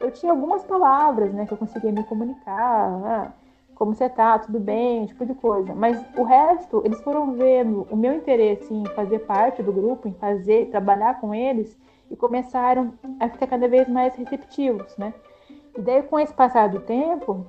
eu 0.00 0.10
tinha 0.10 0.32
algumas 0.32 0.64
palavras, 0.64 1.30
né, 1.34 1.44
que 1.44 1.52
eu 1.52 1.58
conseguia 1.58 1.92
me 1.92 2.04
comunicar, 2.04 2.90
né, 3.00 3.32
como 3.80 3.94
você 3.94 4.10
tá, 4.10 4.38
tudo 4.38 4.60
bem, 4.60 5.06
tipo 5.06 5.24
de 5.24 5.32
coisa. 5.32 5.74
Mas 5.74 5.98
o 6.14 6.22
resto, 6.22 6.82
eles 6.84 7.00
foram 7.00 7.32
vendo 7.32 7.86
o 7.90 7.96
meu 7.96 8.12
interesse 8.12 8.74
em 8.74 8.84
fazer 8.88 9.20
parte 9.20 9.62
do 9.62 9.72
grupo, 9.72 10.06
em 10.06 10.12
fazer, 10.12 10.68
trabalhar 10.68 11.18
com 11.18 11.34
eles 11.34 11.78
e 12.10 12.14
começaram 12.14 12.92
a 13.18 13.26
ficar 13.30 13.46
cada 13.46 13.66
vez 13.66 13.88
mais 13.88 14.14
receptivos, 14.16 14.94
né? 14.98 15.14
E 15.78 15.80
daí 15.80 16.02
com 16.02 16.20
esse 16.20 16.34
passar 16.34 16.68
do 16.68 16.80
tempo, 16.80 17.46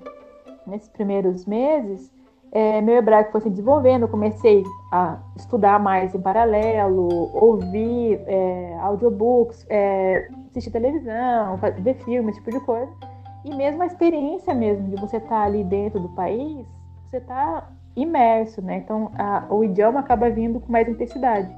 nesses 0.65 0.87
primeiros 0.87 1.45
meses, 1.45 2.09
é, 2.53 2.79
meu 2.79 2.95
hebraico 2.95 3.33
foi 3.33 3.41
se 3.41 3.49
desenvolvendo, 3.49 4.03
eu 4.03 4.07
comecei 4.07 4.63
a 4.89 5.17
estudar 5.35 5.81
mais 5.81 6.15
em 6.15 6.21
paralelo, 6.21 7.09
ouvir 7.35 8.21
é, 8.25 8.77
audiobooks, 8.79 9.65
é, 9.69 10.29
assistir 10.49 10.71
televisão, 10.71 11.57
ver 11.57 11.95
filmes, 12.05 12.37
tipo 12.37 12.51
de 12.51 12.61
coisa. 12.61 13.10
E 13.43 13.53
mesmo 13.53 13.81
a 13.81 13.85
experiência 13.85 14.53
mesmo 14.53 14.89
de 14.89 15.01
você 15.01 15.17
estar 15.17 15.29
tá 15.29 15.43
ali 15.43 15.63
dentro 15.63 15.99
do 15.99 16.09
país, 16.09 16.65
você 17.09 17.17
está 17.17 17.69
imerso, 17.95 18.61
né? 18.61 18.77
Então 18.77 19.11
a, 19.17 19.45
o 19.49 19.63
idioma 19.63 19.99
acaba 19.99 20.29
vindo 20.29 20.59
com 20.59 20.71
mais 20.71 20.87
intensidade. 20.87 21.49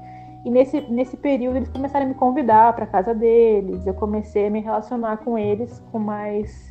E 0.44 0.50
nesse, 0.50 0.80
nesse 0.82 1.16
período 1.16 1.56
eles 1.56 1.68
começaram 1.68 2.04
a 2.04 2.08
me 2.08 2.14
convidar 2.14 2.72
para 2.74 2.86
casa 2.86 3.14
deles, 3.14 3.86
eu 3.86 3.94
comecei 3.94 4.46
a 4.46 4.50
me 4.50 4.60
relacionar 4.60 5.18
com 5.18 5.38
eles 5.38 5.82
com 5.90 5.98
mais 5.98 6.70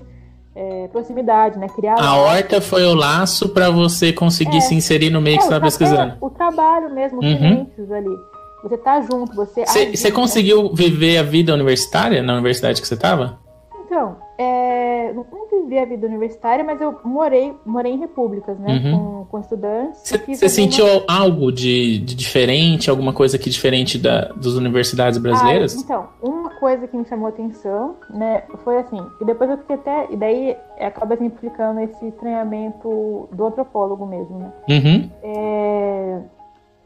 é, 0.56 0.88
proximidade, 0.90 1.58
né? 1.58 1.68
Criar 1.68 2.00
a 2.00 2.16
horta 2.16 2.62
foi 2.62 2.84
o 2.86 2.94
laço 2.94 3.50
para 3.50 3.70
você 3.70 4.14
conseguir 4.14 4.58
é, 4.58 4.62
se 4.62 4.76
inserir 4.76 5.10
no 5.10 5.22
meio 5.22 5.36
é, 5.36 5.38
que 5.38 5.44
você 5.44 5.50
estava 5.50 5.66
pesquisando. 5.66 6.18
O 6.22 6.30
trabalho 6.30 6.94
mesmo, 6.94 7.20
os 7.20 7.26
uhum. 7.26 7.96
ali. 7.96 8.16
Você 8.64 8.78
tá 8.78 9.02
junto, 9.02 9.36
você. 9.36 9.66
Você 9.66 10.12
conseguiu 10.12 10.74
viver 10.74 11.18
a 11.18 11.24
vida 11.24 11.54
universitária 11.54 12.24
na 12.24 12.34
universidade 12.34 12.82
que 12.82 12.88
você 12.88 12.94
estava? 12.94 13.40
Então, 13.86 14.16
é, 14.38 15.14
não 15.14 15.26
vivi 15.52 15.78
a 15.78 15.86
vida 15.86 16.08
universitária, 16.08 16.64
mas 16.64 16.82
eu 16.82 17.00
morei, 17.04 17.54
morei 17.66 17.94
em 17.94 18.00
repúblicas, 18.00 18.58
né? 18.60 18.82
Uhum. 18.84 18.98
Com, 18.98 19.26
com 19.26 19.40
estudantes. 19.40 20.02
Você 20.28 20.50
sentiu 20.50 20.86
algo 21.08 21.52
de, 21.52 22.00
de, 22.00 22.16
diferente, 22.16 22.90
alguma 22.90 23.14
coisa 23.14 23.38
que 23.38 23.50
diferente 23.50 23.98
da, 23.98 24.30
das 24.30 24.54
universidades 24.54 25.20
brasileiras? 25.20 25.76
Ah, 25.76 25.82
então, 25.84 26.10
uma 26.22 26.50
coisa 26.56 26.88
que 26.88 26.98
me 26.98 27.06
chamou 27.06 27.28
atenção, 27.28 27.96
né, 28.10 28.44
foi 28.64 28.78
assim, 28.78 29.00
e 29.22 29.26
depois 29.26 29.50
eu 29.50 29.58
fiquei 29.58 29.76
até. 29.76 30.08
E 30.12 30.16
daí 30.16 30.58
acaba 30.80 31.16
simplificando 31.16 31.80
esse 31.82 32.08
estranhamento 32.08 33.30
do 33.32 33.46
antropólogo 33.46 34.06
mesmo, 34.06 34.40
né? 34.40 34.54
Uhum. 34.70 35.10
É, 35.22 36.22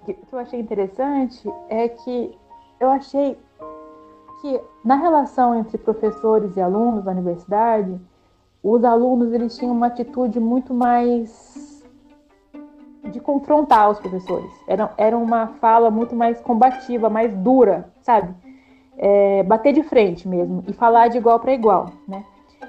o 0.01 0.05
que 0.05 0.17
eu 0.31 0.39
achei 0.39 0.59
interessante 0.59 1.49
é 1.69 1.87
que 1.87 2.31
eu 2.79 2.89
achei 2.89 3.37
que 4.41 4.61
na 4.83 4.95
relação 4.95 5.55
entre 5.55 5.77
professores 5.77 6.55
e 6.55 6.61
alunos 6.61 7.03
da 7.03 7.11
universidade, 7.11 7.99
os 8.63 8.83
alunos 8.83 9.33
eles 9.33 9.57
tinham 9.57 9.73
uma 9.73 9.87
atitude 9.87 10.39
muito 10.39 10.73
mais 10.73 11.83
de 13.11 13.19
confrontar 13.19 13.89
os 13.89 13.99
professores. 13.99 14.51
Era, 14.67 14.93
era 14.97 15.17
uma 15.17 15.47
fala 15.59 15.89
muito 15.89 16.15
mais 16.15 16.41
combativa, 16.41 17.09
mais 17.09 17.33
dura, 17.37 17.89
sabe? 18.01 18.33
É, 18.97 19.43
bater 19.43 19.73
de 19.73 19.83
frente 19.83 20.27
mesmo 20.27 20.63
e 20.67 20.73
falar 20.73 21.07
de 21.07 21.17
igual 21.17 21.39
para 21.39 21.53
igual, 21.53 21.91
né? 22.07 22.25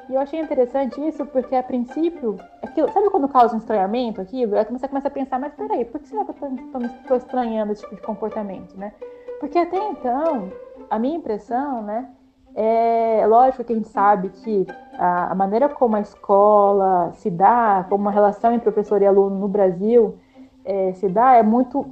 E 0.09 0.15
eu 0.15 0.21
achei 0.21 0.41
interessante 0.41 1.07
isso 1.07 1.25
porque, 1.27 1.55
a 1.55 1.63
princípio, 1.63 2.39
aquilo, 2.63 2.91
sabe 2.93 3.11
quando 3.11 3.29
causa 3.29 3.55
um 3.55 3.59
estranhamento 3.59 4.21
aqui? 4.21 4.43
Aí 4.43 4.65
você 4.71 4.89
começa 4.89 5.09
a 5.09 5.11
pensar, 5.11 5.39
mas 5.39 5.53
peraí, 5.53 5.85
por 5.85 6.01
que 6.01 6.09
será 6.09 6.25
que 6.25 6.31
eu 6.43 6.81
estou 6.83 7.17
estranhando 7.17 7.73
esse 7.73 7.83
tipo 7.83 7.97
de 7.97 8.03
comportamento, 8.03 8.75
né? 8.77 8.93
Porque 9.39 9.59
até 9.59 9.77
então, 9.91 10.51
a 10.91 10.99
minha 10.99 11.17
impressão, 11.17 11.83
né, 11.83 12.09
é 12.55 13.25
lógico 13.27 13.63
que 13.65 13.73
a 13.73 13.77
gente 13.77 13.89
sabe 13.89 14.31
que 14.31 14.67
a, 14.99 15.33
a 15.33 15.35
maneira 15.35 15.69
como 15.69 15.97
a 15.97 16.01
escola 16.01 17.13
se 17.15 17.31
dá, 17.31 17.87
como 17.89 18.03
uma 18.03 18.11
relação 18.11 18.53
entre 18.53 18.71
professor 18.71 19.01
e 19.01 19.07
aluno 19.07 19.39
no 19.39 19.49
Brasil 19.49 20.17
é, 20.65 20.93
se 20.93 21.09
dá, 21.09 21.35
é 21.35 21.43
muito 21.43 21.87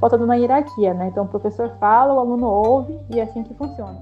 pautado 0.00 0.24
na 0.24 0.36
hierarquia, 0.36 0.94
né? 0.94 1.08
Então 1.08 1.24
o 1.24 1.28
professor 1.28 1.70
fala, 1.80 2.14
o 2.14 2.18
aluno 2.20 2.46
ouve 2.46 2.96
e 3.10 3.18
é 3.18 3.24
assim 3.24 3.42
que 3.42 3.52
funciona. 3.54 3.98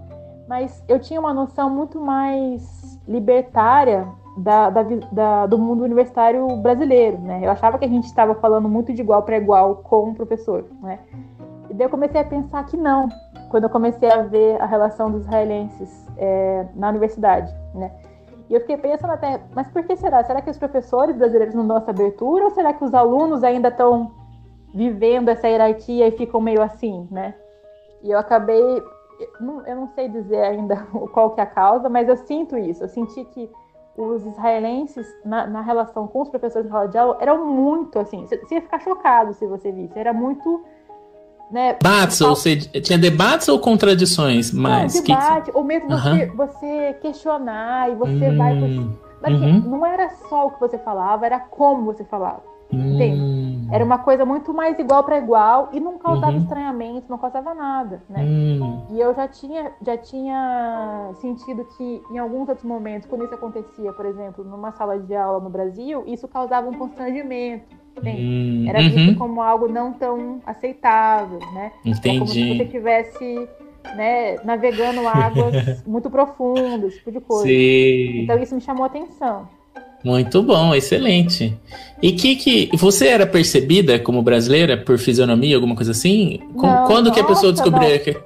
Mas 0.46 0.84
eu 0.86 0.98
tinha 0.98 1.18
uma 1.18 1.32
noção 1.32 1.70
muito 1.70 1.98
mais 1.98 3.00
libertária 3.08 4.06
da, 4.36 4.68
da, 4.68 4.82
da, 5.10 5.46
do 5.46 5.56
mundo 5.58 5.82
universitário 5.82 6.46
brasileiro, 6.56 7.18
né? 7.18 7.40
Eu 7.42 7.50
achava 7.50 7.78
que 7.78 7.86
a 7.86 7.88
gente 7.88 8.04
estava 8.04 8.34
falando 8.34 8.68
muito 8.68 8.92
de 8.92 9.00
igual 9.00 9.22
para 9.22 9.38
igual 9.38 9.76
com 9.76 10.10
o 10.10 10.14
professor, 10.14 10.64
né? 10.82 10.98
E 11.70 11.74
daí 11.74 11.86
eu 11.86 11.90
comecei 11.90 12.20
a 12.20 12.24
pensar 12.24 12.64
que 12.66 12.76
não, 12.76 13.08
quando 13.48 13.64
eu 13.64 13.70
comecei 13.70 14.10
a 14.10 14.22
ver 14.22 14.60
a 14.60 14.66
relação 14.66 15.10
dos 15.10 15.22
israelenses 15.22 16.06
é, 16.16 16.66
na 16.74 16.88
universidade, 16.90 17.52
né? 17.74 17.90
E 18.48 18.54
eu 18.54 18.60
fiquei 18.60 18.78
pensando 18.78 19.12
até, 19.12 19.40
mas 19.54 19.68
por 19.68 19.82
que 19.84 19.94
será? 19.96 20.24
Será 20.24 20.40
que 20.40 20.50
os 20.50 20.56
professores 20.56 21.16
brasileiros 21.16 21.54
não 21.54 21.66
dão 21.66 21.76
essa 21.76 21.90
abertura 21.90 22.44
ou 22.44 22.50
será 22.50 22.72
que 22.72 22.82
os 22.82 22.94
alunos 22.94 23.44
ainda 23.44 23.68
estão 23.68 24.10
vivendo 24.72 25.28
essa 25.28 25.48
hierarquia 25.48 26.08
e 26.08 26.12
ficam 26.12 26.40
meio 26.40 26.62
assim, 26.62 27.06
né? 27.10 27.34
E 28.02 28.10
eu 28.10 28.18
acabei, 28.18 28.82
eu 29.66 29.76
não 29.76 29.88
sei 29.88 30.08
dizer 30.08 30.42
ainda 30.42 30.76
qual 31.12 31.30
que 31.32 31.40
é 31.40 31.44
a 31.44 31.46
causa, 31.46 31.88
mas 31.88 32.08
eu 32.08 32.16
sinto 32.16 32.56
isso. 32.56 32.84
Eu 32.84 32.88
senti 32.88 33.24
que 33.26 33.50
os 33.96 34.24
israelenses, 34.24 35.06
na, 35.24 35.46
na 35.46 35.60
relação 35.60 36.06
com 36.06 36.22
os 36.22 36.28
professores 36.28 36.66
de 36.66 36.72
sala 36.72 36.88
de 36.88 36.96
aula, 36.96 37.18
eram 37.20 37.44
muito 37.44 37.98
assim. 37.98 38.26
Você 38.26 38.54
ia 38.54 38.62
ficar 38.62 38.78
chocado 38.78 39.34
se 39.34 39.46
você 39.46 39.72
visse. 39.72 39.98
Era 39.98 40.12
muito 40.12 40.64
né? 41.50 41.74
Debates, 41.74 42.20
ou 42.20 42.36
você 42.36 42.56
tinha 42.56 42.98
debates 42.98 43.48
ou 43.48 43.58
contradições? 43.58 44.52
Mas 44.52 44.94
não, 44.94 45.02
debate, 45.02 45.50
que... 45.50 45.56
ou 45.56 45.64
mesmo 45.64 45.88
você, 45.88 46.26
você 46.26 46.96
questionar 47.00 47.90
e 47.90 47.94
você 47.94 48.28
hum, 48.30 48.36
vai. 48.36 48.54
Mas 49.20 49.40
uhum. 49.40 49.60
não 49.60 49.86
era 49.86 50.10
só 50.28 50.46
o 50.46 50.50
que 50.52 50.60
você 50.60 50.78
falava, 50.78 51.26
era 51.26 51.40
como 51.40 51.84
você 51.84 52.04
falava. 52.04 52.42
Hum. 52.72 53.66
Era 53.72 53.82
uma 53.82 53.98
coisa 53.98 54.26
muito 54.26 54.52
mais 54.52 54.78
igual 54.78 55.02
para 55.02 55.18
igual 55.18 55.70
e 55.72 55.80
não 55.80 55.96
causava 55.98 56.32
uhum. 56.32 56.38
estranhamento, 56.38 57.06
não 57.08 57.16
causava 57.16 57.54
nada, 57.54 58.02
né? 58.08 58.22
Hum. 58.22 58.86
E 58.90 59.00
eu 59.00 59.14
já 59.14 59.26
tinha, 59.26 59.72
já 59.80 59.96
tinha 59.96 61.10
sentido 61.20 61.66
que 61.76 62.02
em 62.10 62.18
alguns 62.18 62.48
outros 62.48 62.66
momentos, 62.66 63.08
quando 63.08 63.24
isso 63.24 63.34
acontecia, 63.34 63.92
por 63.92 64.04
exemplo, 64.04 64.44
numa 64.44 64.72
sala 64.72 64.98
de 64.98 65.14
aula 65.14 65.40
no 65.40 65.48
Brasil, 65.48 66.04
isso 66.06 66.28
causava 66.28 66.68
um 66.68 66.74
constrangimento. 66.74 67.64
Hum, 68.00 68.64
Era 68.68 68.80
visto 68.80 68.98
uhum. 68.98 69.14
como 69.14 69.42
algo 69.42 69.68
não 69.68 69.92
tão 69.92 70.40
aceitável, 70.46 71.38
né? 71.52 71.72
Entendi. 71.84 72.08
É 72.08 72.18
como 72.18 72.26
se 72.28 72.56
você 72.56 72.62
estivesse 72.64 73.48
né, 73.96 74.36
navegando 74.44 75.06
águas 75.06 75.82
muito 75.86 76.10
profundas, 76.10 76.94
tipo 76.94 77.12
de 77.12 77.20
coisa. 77.20 77.46
Sim. 77.46 78.22
Então 78.22 78.42
isso 78.42 78.54
me 78.54 78.60
chamou 78.60 78.84
a 78.84 78.86
atenção. 78.86 79.48
Muito 80.04 80.42
bom, 80.42 80.74
excelente. 80.74 81.56
E 82.00 82.12
que 82.12 82.36
que 82.36 82.70
você 82.76 83.08
era 83.08 83.26
percebida 83.26 83.98
como 83.98 84.22
brasileira 84.22 84.76
por 84.76 84.96
fisionomia, 84.96 85.56
alguma 85.56 85.74
coisa 85.74 85.90
assim? 85.90 86.40
Não, 86.54 86.86
Quando 86.86 87.08
nossa, 87.08 87.10
que 87.12 87.20
a 87.20 87.24
pessoa 87.24 87.52
descobriu 87.52 87.98
que 88.00 88.16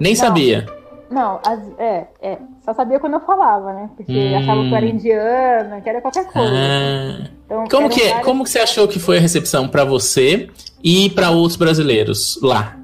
nem 0.00 0.12
não. 0.14 0.20
sabia? 0.20 0.66
Não, 1.10 1.40
as, 1.46 1.60
é, 1.78 2.08
é, 2.20 2.38
só 2.62 2.74
sabia 2.74 2.98
quando 2.98 3.14
eu 3.14 3.20
falava, 3.20 3.72
né? 3.72 3.90
Porque 3.96 4.12
hum. 4.12 4.38
achava 4.38 4.62
que 4.62 4.70
eu 4.70 4.76
era 4.76 4.86
indiana, 4.86 5.80
que 5.80 5.88
era 5.88 6.00
qualquer 6.00 6.26
coisa. 6.26 6.52
Ah. 6.52 7.28
Então, 7.44 7.64
como 7.68 7.88
que, 7.88 8.00
várias... 8.00 8.24
como 8.24 8.44
que 8.44 8.50
você 8.50 8.58
achou 8.58 8.88
que 8.88 8.98
foi 8.98 9.18
a 9.18 9.20
recepção 9.20 9.68
para 9.68 9.84
você 9.84 10.50
e 10.82 11.10
para 11.10 11.30
outros 11.30 11.56
brasileiros 11.56 12.40
lá? 12.42 12.76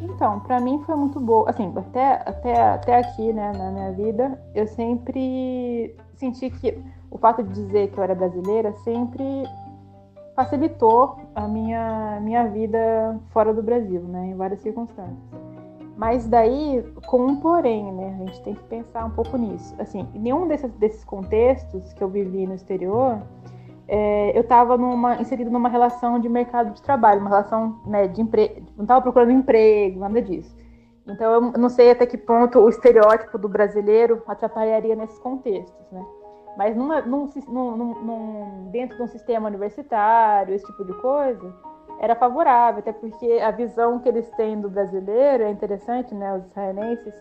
Então, 0.00 0.40
para 0.40 0.58
mim 0.60 0.82
foi 0.86 0.96
muito 0.96 1.20
boa. 1.20 1.48
Assim, 1.50 1.72
até, 1.76 2.22
até, 2.26 2.60
até 2.60 2.98
aqui, 2.98 3.32
né, 3.32 3.52
na 3.56 3.70
minha 3.70 3.92
vida, 3.92 4.40
eu 4.54 4.66
sempre 4.66 5.94
senti 6.16 6.50
que 6.50 6.76
o 7.10 7.18
fato 7.18 7.42
de 7.42 7.52
dizer 7.52 7.90
que 7.90 7.98
eu 7.98 8.04
era 8.04 8.14
brasileira 8.14 8.72
sempre 8.82 9.24
facilitou 10.34 11.18
a 11.34 11.46
minha, 11.46 12.18
minha 12.20 12.48
vida 12.48 13.18
fora 13.30 13.52
do 13.52 13.62
Brasil, 13.62 14.00
né, 14.02 14.28
em 14.28 14.36
várias 14.36 14.60
circunstâncias. 14.60 15.47
Mas 15.98 16.28
daí, 16.28 16.80
com 17.06 17.26
um 17.26 17.40
porém, 17.40 17.92
né? 17.92 18.14
A 18.14 18.24
gente 18.24 18.40
tem 18.42 18.54
que 18.54 18.62
pensar 18.64 19.04
um 19.04 19.10
pouco 19.10 19.36
nisso. 19.36 19.74
Assim, 19.80 20.08
em 20.14 20.20
nenhum 20.20 20.46
desses, 20.46 20.70
desses 20.74 21.04
contextos 21.04 21.92
que 21.92 22.00
eu 22.00 22.08
vivi 22.08 22.46
no 22.46 22.54
exterior, 22.54 23.20
é, 23.88 24.30
eu 24.38 24.42
estava 24.42 24.78
numa, 24.78 25.20
inserido 25.20 25.50
numa 25.50 25.68
relação 25.68 26.20
de 26.20 26.28
mercado 26.28 26.72
de 26.72 26.80
trabalho, 26.82 27.20
uma 27.20 27.30
relação 27.30 27.80
né, 27.84 28.06
de 28.06 28.22
emprego. 28.22 28.64
Não 28.76 28.84
estava 28.84 29.02
procurando 29.02 29.32
emprego, 29.32 29.98
nada 29.98 30.22
disso. 30.22 30.56
Então, 31.04 31.32
eu 31.32 31.40
não 31.58 31.68
sei 31.68 31.90
até 31.90 32.06
que 32.06 32.16
ponto 32.16 32.60
o 32.60 32.68
estereótipo 32.68 33.36
do 33.36 33.48
brasileiro 33.48 34.22
atrapalharia 34.28 34.94
nesses 34.94 35.18
contextos, 35.18 35.90
né? 35.90 36.04
Mas 36.56 36.76
numa, 36.76 37.00
num, 37.00 37.28
num, 37.48 37.76
num, 37.76 38.68
dentro 38.70 38.96
de 38.96 39.02
um 39.02 39.08
sistema 39.08 39.48
universitário, 39.48 40.54
esse 40.54 40.66
tipo 40.66 40.84
de 40.84 40.92
coisa, 41.00 41.52
era 42.00 42.14
favorável, 42.14 42.80
até 42.80 42.92
porque 42.92 43.40
a 43.42 43.50
visão 43.50 43.98
que 43.98 44.08
eles 44.08 44.28
têm 44.30 44.60
do 44.60 44.70
brasileiro 44.70 45.44
é 45.44 45.50
interessante, 45.50 46.14
né? 46.14 46.34
Os 46.34 46.46
israelenses, 46.46 47.14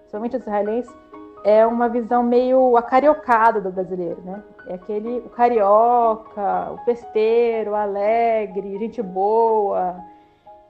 principalmente 0.00 0.36
os 0.36 0.42
israelenses, 0.42 0.94
é 1.44 1.64
uma 1.66 1.88
visão 1.88 2.22
meio 2.22 2.76
acariocada 2.76 3.60
do 3.60 3.70
brasileiro, 3.70 4.20
né? 4.22 4.42
É 4.66 4.74
aquele 4.74 5.18
o 5.18 5.28
carioca, 5.28 6.72
o 6.72 6.78
festeiro, 6.78 7.72
o 7.72 7.74
alegre, 7.74 8.78
gente 8.78 9.02
boa, 9.02 9.96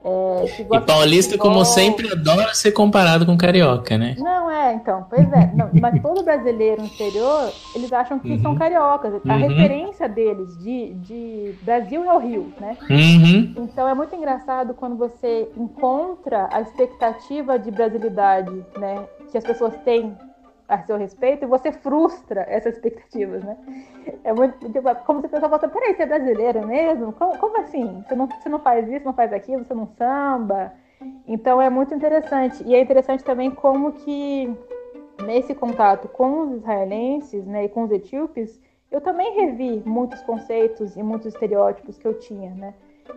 é, 0.07 0.61
e 0.61 0.81
paulista, 0.81 1.35
como 1.35 1.65
sempre, 1.65 2.11
adora 2.11 2.53
ser 2.53 2.71
comparado 2.71 3.25
com 3.25 3.35
carioca, 3.35 3.97
né? 3.97 4.15
Não, 4.19 4.51
é, 4.51 4.75
então, 4.75 5.07
pois 5.09 5.31
é. 5.33 5.51
Não, 5.55 5.71
mas 5.81 5.99
todo 5.99 6.23
brasileiro 6.23 6.81
no 6.81 6.87
exterior, 6.87 7.51
eles 7.73 7.91
acham 7.91 8.19
que 8.19 8.33
uhum. 8.33 8.41
são 8.41 8.55
cariocas. 8.55 9.13
A 9.27 9.33
uhum. 9.33 9.39
referência 9.39 10.07
deles 10.07 10.55
de, 10.59 10.93
de 10.93 11.55
Brasil 11.63 12.03
é 12.03 12.13
o 12.13 12.19
Rio, 12.19 12.53
né? 12.59 12.77
Uhum. 12.87 13.63
Então 13.63 13.89
é 13.89 13.95
muito 13.95 14.15
engraçado 14.15 14.75
quando 14.75 14.95
você 14.95 15.49
encontra 15.57 16.49
a 16.51 16.61
expectativa 16.61 17.57
de 17.57 17.71
brasilidade, 17.71 18.63
né? 18.77 19.05
Que 19.31 19.39
as 19.39 19.43
pessoas 19.43 19.73
têm 19.83 20.15
a 20.67 20.81
seu 20.83 20.97
respeito 20.97 21.43
e 21.43 21.47
você 21.47 21.71
frustra 21.71 22.45
essas 22.49 22.75
expectativas, 22.75 23.43
né? 23.43 23.57
É 24.23 24.33
muito 24.33 24.57
tipo, 24.71 24.95
como 25.05 25.19
se 25.21 25.27
a 25.27 25.29
pessoa 25.29 25.49
falasse, 25.49 25.67
peraí, 25.67 25.95
você 25.95 26.03
é 26.03 26.05
brasileiro 26.05 26.67
mesmo? 26.67 27.13
Como, 27.13 27.37
como, 27.37 27.57
assim? 27.59 28.03
Você 28.07 28.15
não, 28.15 28.27
você 28.27 28.49
não 28.49 28.59
faz 28.59 28.87
isso, 28.89 29.05
não 29.05 29.13
faz 29.13 29.31
aquilo, 29.31 29.63
você 29.63 29.73
não 29.73 29.87
samba? 29.97 30.73
Então 31.27 31.61
é 31.61 31.69
muito 31.69 31.93
interessante. 31.93 32.63
E 32.63 32.73
é 32.73 32.81
interessante 32.81 33.23
também 33.23 33.51
como 33.51 33.91
que 33.93 34.55
nesse 35.23 35.53
contato 35.53 36.07
com 36.07 36.41
os 36.41 36.51
israelenses 36.53 37.45
né, 37.45 37.65
e 37.65 37.69
com 37.69 37.83
os 37.83 37.91
etíopes, 37.91 38.59
eu 38.91 38.99
também 39.01 39.33
revi 39.35 39.81
muitos 39.85 40.21
conceitos 40.21 40.95
e 40.95 41.03
muitos 41.03 41.27
estereótipos 41.27 41.97
que 41.97 42.07
eu 42.07 42.17
tinha, 42.19 42.51
né? 42.51 42.73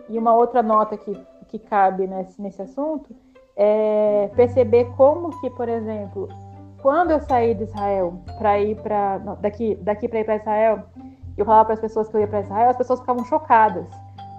E 0.07 0.17
uma 0.17 0.33
outra 0.33 0.61
nota 0.61 0.97
que, 0.97 1.17
que 1.47 1.57
cabe 1.57 2.05
nesse, 2.05 2.41
nesse 2.41 2.61
assunto 2.61 3.15
é 3.55 4.29
perceber 4.35 4.85
como 4.95 5.39
que, 5.41 5.49
por 5.49 5.67
exemplo, 5.67 6.29
quando 6.81 7.11
eu 7.11 7.19
saí 7.21 7.53
de 7.53 7.63
Israel 7.63 8.21
para 8.37 8.59
ir 8.59 8.75
para 8.81 9.17
daqui 9.41 9.75
daqui 9.81 10.07
para 10.07 10.19
ir 10.19 10.23
para 10.23 10.35
Israel, 10.37 10.83
eu 11.37 11.45
falava 11.45 11.65
para 11.65 11.73
as 11.75 11.79
pessoas 11.79 12.09
que 12.09 12.15
eu 12.15 12.21
ia 12.21 12.27
para 12.27 12.41
Israel, 12.41 12.69
as 12.69 12.77
pessoas 12.77 12.99
ficavam 12.99 13.23
chocadas. 13.25 13.85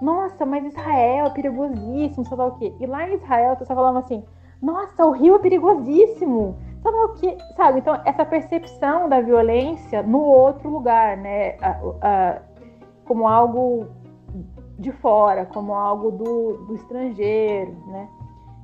Nossa, 0.01 0.45
mas 0.45 0.65
Israel 0.65 1.27
é 1.27 1.29
perigosíssimo, 1.29 2.25
sei 2.25 2.37
lá 2.37 2.47
o 2.47 2.57
quê. 2.57 2.73
E 2.79 2.85
lá 2.87 3.07
em 3.07 3.15
Israel, 3.15 3.51
as 3.51 3.59
pessoas 3.59 3.77
falavam 3.77 3.99
assim: 3.99 4.23
Nossa, 4.61 5.05
o 5.05 5.11
rio 5.11 5.35
é 5.35 5.39
perigosíssimo. 5.39 6.57
Sabe 6.81 6.97
o 6.97 7.09
que? 7.09 7.37
Sabe? 7.55 7.79
Então, 7.79 8.01
essa 8.05 8.25
percepção 8.25 9.07
da 9.07 9.21
violência 9.21 10.01
no 10.01 10.19
outro 10.19 10.69
lugar, 10.69 11.15
né? 11.17 11.55
A, 11.61 11.77
a, 12.01 12.41
como 13.05 13.27
algo 13.27 13.87
de 14.79 14.91
fora, 14.91 15.45
como 15.45 15.73
algo 15.73 16.11
do, 16.11 16.65
do 16.65 16.75
estrangeiro, 16.75 17.75
né? 17.87 18.09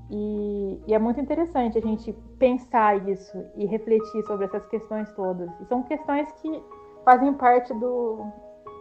E, 0.10 0.82
e, 0.88 0.94
é 0.94 0.98
muito 0.98 1.20
interessante 1.20 1.78
a 1.78 1.82
gente 1.82 2.16
pensar 2.40 3.08
isso 3.10 3.44
e 3.56 3.66
refletir 3.66 4.24
sobre 4.26 4.46
essas 4.46 4.66
questões 4.68 5.10
todas. 5.16 5.50
E 5.62 5.66
são 5.66 5.84
questões 5.84 6.28
que 6.42 6.62
fazem 7.04 7.34
parte 7.34 7.74
do, 7.74 8.26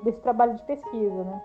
desse 0.05 0.19
trabalho 0.21 0.55
de 0.57 0.63
pesquisa, 0.67 1.25
né? 1.25 1.41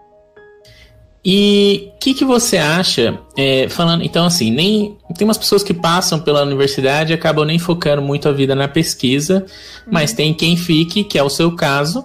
E 1.23 1.91
o 1.95 1.99
que, 1.99 2.15
que 2.15 2.25
você 2.25 2.57
acha, 2.57 3.19
é, 3.37 3.69
falando, 3.69 4.03
então 4.03 4.25
assim, 4.25 4.49
nem 4.49 4.97
tem 5.15 5.27
umas 5.27 5.37
pessoas 5.37 5.61
que 5.61 5.73
passam 5.73 6.19
pela 6.19 6.41
universidade 6.41 7.11
e 7.11 7.15
acabam 7.15 7.45
nem 7.45 7.59
focando 7.59 8.01
muito 8.01 8.27
a 8.27 8.31
vida 8.31 8.55
na 8.55 8.67
pesquisa, 8.67 9.45
uhum. 9.85 9.93
mas 9.93 10.13
tem 10.13 10.33
quem 10.33 10.57
fique, 10.57 11.03
que 11.03 11.19
é 11.19 11.23
o 11.23 11.29
seu 11.29 11.55
caso, 11.55 12.03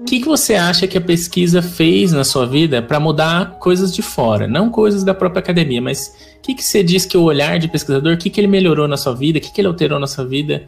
o 0.00 0.04
que, 0.04 0.20
que 0.20 0.26
você 0.26 0.54
acha 0.54 0.86
que 0.86 0.96
a 0.96 1.00
pesquisa 1.00 1.60
fez 1.60 2.12
na 2.12 2.24
sua 2.24 2.46
vida 2.46 2.80
para 2.80 2.98
mudar 2.98 3.58
coisas 3.58 3.94
de 3.94 4.00
fora? 4.00 4.48
Não 4.48 4.70
coisas 4.70 5.04
da 5.04 5.12
própria 5.12 5.40
academia, 5.40 5.80
mas 5.80 6.34
o 6.38 6.40
que, 6.40 6.54
que 6.54 6.64
você 6.64 6.82
diz 6.82 7.04
que 7.04 7.18
o 7.18 7.22
olhar 7.22 7.58
de 7.58 7.68
pesquisador, 7.68 8.14
o 8.14 8.18
que, 8.18 8.30
que 8.30 8.40
ele 8.40 8.48
melhorou 8.48 8.88
na 8.88 8.96
sua 8.96 9.14
vida? 9.14 9.38
O 9.38 9.42
que, 9.42 9.52
que 9.52 9.60
ele 9.60 9.68
alterou 9.68 10.00
na 10.00 10.06
sua 10.06 10.24
vida? 10.24 10.66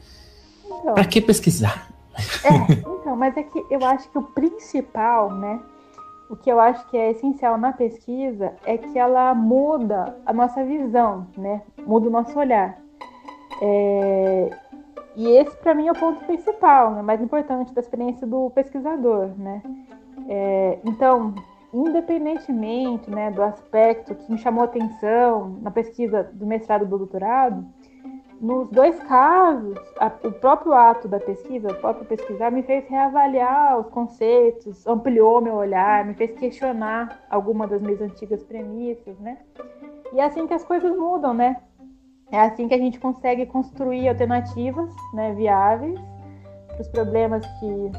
Então, 0.67 0.95
para 0.95 1.05
que 1.07 1.21
pesquisar? 1.21 1.89
É, 2.45 2.73
então, 2.73 3.17
mas 3.17 3.35
é 3.37 3.43
que 3.43 3.65
eu 3.71 3.83
acho 3.85 4.11
que 4.11 4.19
o 4.19 4.23
principal, 4.23 5.35
né? 5.35 5.61
O 6.29 6.37
que 6.37 6.51
eu 6.51 6.61
acho 6.61 6.87
que 6.91 6.97
é 6.97 7.11
essencial 7.11 7.57
na 7.57 7.73
pesquisa 7.73 8.53
é 8.67 8.77
que 8.77 8.99
ela 8.99 9.35
muda 9.35 10.15
a 10.27 10.33
nossa 10.33 10.63
visão, 10.63 11.27
né? 11.37 11.63
Muda 11.87 12.09
o 12.09 12.11
nosso 12.11 12.39
olhar. 12.39 12.79
É, 13.63 14.51
e 15.17 15.29
esse, 15.29 15.57
para 15.57 15.75
mim, 15.75 15.89
é 15.89 15.93
o 15.93 15.99
ponto 15.99 16.25
principal, 16.25 16.93
né, 16.93 17.03
mais 17.03 17.21
importante 17.21 17.73
da 17.73 17.81
experiência 17.81 18.27
do 18.27 18.51
pesquisador, 18.51 19.29
né? 19.37 19.63
É, 20.29 20.79
então, 20.85 21.35
independentemente 21.73 23.11
né, 23.11 23.31
do 23.31 23.43
aspecto 23.43 24.15
que 24.15 24.31
me 24.31 24.39
chamou 24.39 24.65
atenção 24.65 25.59
na 25.63 25.71
pesquisa 25.71 26.23
do 26.33 26.47
mestrado 26.47 26.85
e 26.85 26.87
do 26.87 26.99
doutorado, 26.99 27.65
nos 28.43 28.69
dois 28.71 28.99
casos, 29.05 29.79
a, 30.01 30.07
o 30.25 30.33
próprio 30.33 30.73
ato 30.73 31.07
da 31.07 31.21
pesquisa, 31.21 31.69
o 31.69 31.75
próprio 31.77 32.05
pesquisar, 32.05 32.51
me 32.51 32.65
fez 32.65 32.85
reavaliar 32.89 33.79
os 33.79 33.89
conceitos, 33.89 34.85
ampliou 34.85 35.41
meu 35.41 35.55
olhar, 35.55 36.05
me 36.05 36.15
fez 36.15 36.33
questionar 36.33 37.21
algumas 37.31 37.71
das 37.71 37.81
minhas 37.81 38.01
antigas 38.01 38.43
premissas, 38.43 39.17
né? 39.21 39.39
E 40.13 40.19
é 40.19 40.25
assim 40.25 40.47
que 40.49 40.55
as 40.55 40.65
coisas 40.65 40.91
mudam, 40.97 41.33
né? 41.33 41.63
É 42.33 42.41
assim 42.41 42.67
que 42.67 42.73
a 42.73 42.79
gente 42.79 42.99
consegue 42.99 43.45
construir 43.45 44.09
alternativas 44.09 44.91
né, 45.13 45.35
viáveis 45.35 46.01
para 46.67 46.81
os 46.81 46.89
problemas 46.89 47.45
que 47.61 47.93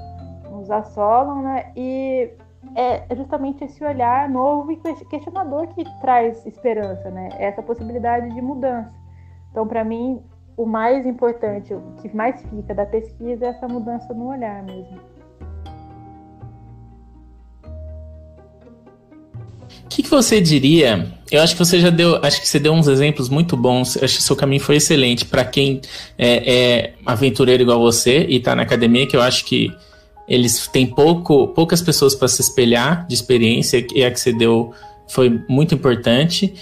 nos 0.49 0.71
assolam, 0.71 1.43
né? 1.43 1.71
E 1.75 2.31
é 2.75 3.15
justamente 3.15 3.63
esse 3.63 3.84
olhar 3.86 4.27
novo 4.27 4.71
e 4.71 4.77
questionador 5.05 5.67
que 5.67 5.84
traz 6.01 6.43
esperança, 6.47 7.11
né? 7.11 7.29
Essa 7.38 7.61
possibilidade 7.61 8.34
de 8.34 8.41
mudança. 8.41 8.91
Então, 9.51 9.67
para 9.67 9.84
mim, 9.84 10.23
o 10.57 10.65
mais 10.65 11.05
importante, 11.05 11.71
o 11.71 11.81
que 12.01 12.15
mais 12.15 12.41
fica 12.41 12.73
da 12.73 12.88
pesquisa 12.88 13.45
é 13.45 13.49
essa 13.49 13.67
mudança 13.67 14.13
no 14.15 14.29
olhar 14.29 14.63
mesmo. 14.63 14.99
Que, 19.95 20.03
que, 20.03 20.09
você 20.09 20.41
diria? 20.41 21.07
Eu 21.31 21.41
acho 21.41 21.53
que 21.53 21.59
você 21.59 21.79
já 21.79 21.91
deu, 21.91 22.19
acho 22.23 22.41
que 22.41 22.47
você 22.47 22.59
deu 22.59 22.73
uns 22.73 22.87
exemplos 22.87 23.29
muito 23.29 23.55
bons. 23.55 23.95
acho 24.01 24.17
que 24.17 24.23
seu 24.23 24.35
caminho 24.35 24.61
foi 24.61 24.77
excelente 24.77 25.25
para 25.25 25.45
quem 25.45 25.81
é, 26.17 26.53
é, 26.53 26.93
aventureiro 27.05 27.61
igual 27.61 27.79
você 27.79 28.25
e 28.27 28.37
está 28.37 28.55
na 28.55 28.63
academia, 28.63 29.05
que 29.05 29.15
eu 29.15 29.21
acho 29.21 29.45
que 29.45 29.71
eles 30.27 30.67
têm 30.67 30.87
pouco, 30.87 31.49
poucas 31.49 31.81
pessoas 31.81 32.15
para 32.15 32.27
se 32.27 32.41
espelhar 32.41 33.05
de 33.07 33.13
experiência 33.13 33.85
e 33.93 34.03
a 34.03 34.09
que 34.09 34.19
você 34.19 34.33
deu 34.33 34.73
foi 35.07 35.41
muito 35.47 35.75
importante. 35.75 36.53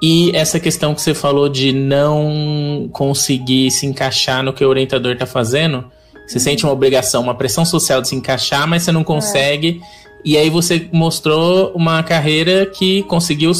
E 0.00 0.30
essa 0.34 0.60
questão 0.60 0.94
que 0.94 1.00
você 1.00 1.14
falou 1.14 1.48
de 1.48 1.72
não 1.72 2.88
conseguir 2.92 3.70
se 3.72 3.84
encaixar 3.84 4.44
no 4.44 4.52
que 4.52 4.64
o 4.64 4.68
orientador 4.68 5.12
está 5.12 5.26
fazendo, 5.26 5.90
você 6.26 6.38
sente 6.38 6.64
uma 6.64 6.72
obrigação, 6.72 7.22
uma 7.22 7.34
pressão 7.34 7.64
social 7.64 8.00
de 8.00 8.08
se 8.08 8.14
encaixar, 8.14 8.68
mas 8.68 8.82
você 8.84 8.92
não 8.92 9.02
consegue. 9.02 9.80
É 9.80 10.05
e 10.26 10.36
aí 10.36 10.50
você 10.50 10.88
mostrou 10.92 11.70
uma 11.72 12.02
carreira 12.02 12.66
que 12.66 13.04
conseguiu 13.04 13.52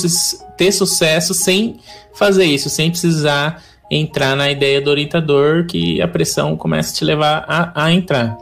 ter 0.57 0.73
sucesso 0.73 1.33
sem 1.33 1.77
fazer 2.13 2.45
isso, 2.45 2.69
sem 2.69 2.91
precisar 2.91 3.63
entrar 3.89 4.35
na 4.35 4.51
ideia 4.51 4.81
do 4.81 4.91
orientador, 4.91 5.65
que 5.67 6.03
a 6.03 6.09
pressão 6.09 6.57
começa 6.57 6.91
a 6.91 6.95
te 6.97 7.05
levar 7.05 7.45
a, 7.47 7.85
a 7.85 7.93
entrar. 7.93 8.37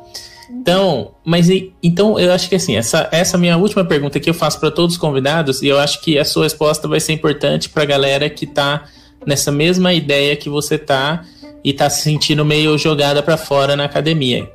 Então, 0.51 1.11
mas 1.23 1.51
então 1.83 2.19
eu 2.19 2.33
acho 2.33 2.49
que 2.49 2.55
assim, 2.55 2.77
essa, 2.77 3.07
essa 3.13 3.37
minha 3.37 3.59
última 3.59 3.85
pergunta 3.85 4.19
que 4.19 4.31
eu 4.31 4.35
faço 4.35 4.59
para 4.59 4.71
todos 4.71 4.95
os 4.95 4.99
convidados, 4.99 5.61
e 5.61 5.67
eu 5.69 5.79
acho 5.79 6.01
que 6.01 6.19
a 6.19 6.25
sua 6.25 6.45
resposta 6.45 6.89
vai 6.89 7.01
ser 7.01 7.13
importante 7.13 7.69
para 7.69 7.83
a 7.83 7.87
galera 7.87 8.31
que 8.31 8.47
está 8.47 8.85
nessa 9.27 9.53
mesma 9.53 9.93
ideia 9.93 10.35
que 10.35 10.49
você 10.49 10.79
tá 10.79 11.23
e 11.63 11.73
está 11.73 11.91
se 11.91 12.01
sentindo 12.01 12.43
meio 12.43 12.79
jogada 12.79 13.23
para 13.23 13.37
fora 13.37 13.77
na 13.77 13.85
academia. 13.85 14.49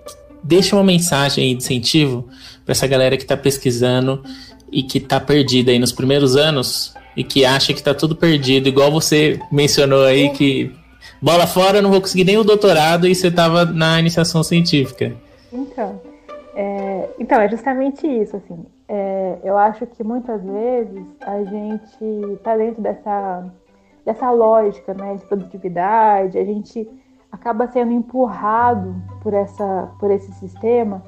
Deixa 0.43 0.75
uma 0.75 0.83
mensagem 0.83 1.49
de 1.49 1.57
incentivo 1.57 2.27
para 2.65 2.71
essa 2.71 2.87
galera 2.87 3.17
que 3.17 3.23
está 3.23 3.35
pesquisando 3.35 4.23
e 4.71 4.83
que 4.83 4.97
está 4.97 5.19
perdida 5.19 5.71
aí 5.71 5.79
nos 5.79 5.91
primeiros 5.91 6.35
anos 6.35 6.93
e 7.15 7.23
que 7.23 7.43
acha 7.43 7.73
que 7.73 7.79
está 7.79 7.93
tudo 7.93 8.15
perdido, 8.15 8.69
igual 8.69 8.91
você 8.91 9.39
mencionou 9.51 10.03
aí 10.03 10.29
que 10.29 10.71
bola 11.21 11.47
fora, 11.47 11.81
não 11.81 11.89
vou 11.89 11.99
conseguir 11.99 12.23
nem 12.23 12.37
o 12.37 12.43
doutorado 12.43 13.07
e 13.07 13.13
você 13.13 13.27
estava 13.27 13.65
na 13.65 13.99
iniciação 13.99 14.43
científica. 14.43 15.13
Então, 15.51 16.01
é, 16.55 17.09
então 17.19 17.41
é 17.41 17.49
justamente 17.49 18.07
isso, 18.07 18.37
assim. 18.37 18.65
É, 18.87 19.37
eu 19.43 19.57
acho 19.57 19.85
que 19.85 20.03
muitas 20.03 20.41
vezes 20.43 21.05
a 21.21 21.43
gente 21.43 22.33
está 22.35 22.55
dentro 22.55 22.81
dessa 22.81 23.45
dessa 24.05 24.31
lógica, 24.31 24.93
né, 24.93 25.15
de 25.15 25.25
produtividade, 25.25 26.37
a 26.37 26.43
gente 26.43 26.87
acaba 27.31 27.67
sendo 27.67 27.91
empurrado 27.91 28.95
por 29.21 29.33
essa 29.33 29.89
por 29.99 30.11
esse 30.11 30.31
sistema 30.33 31.03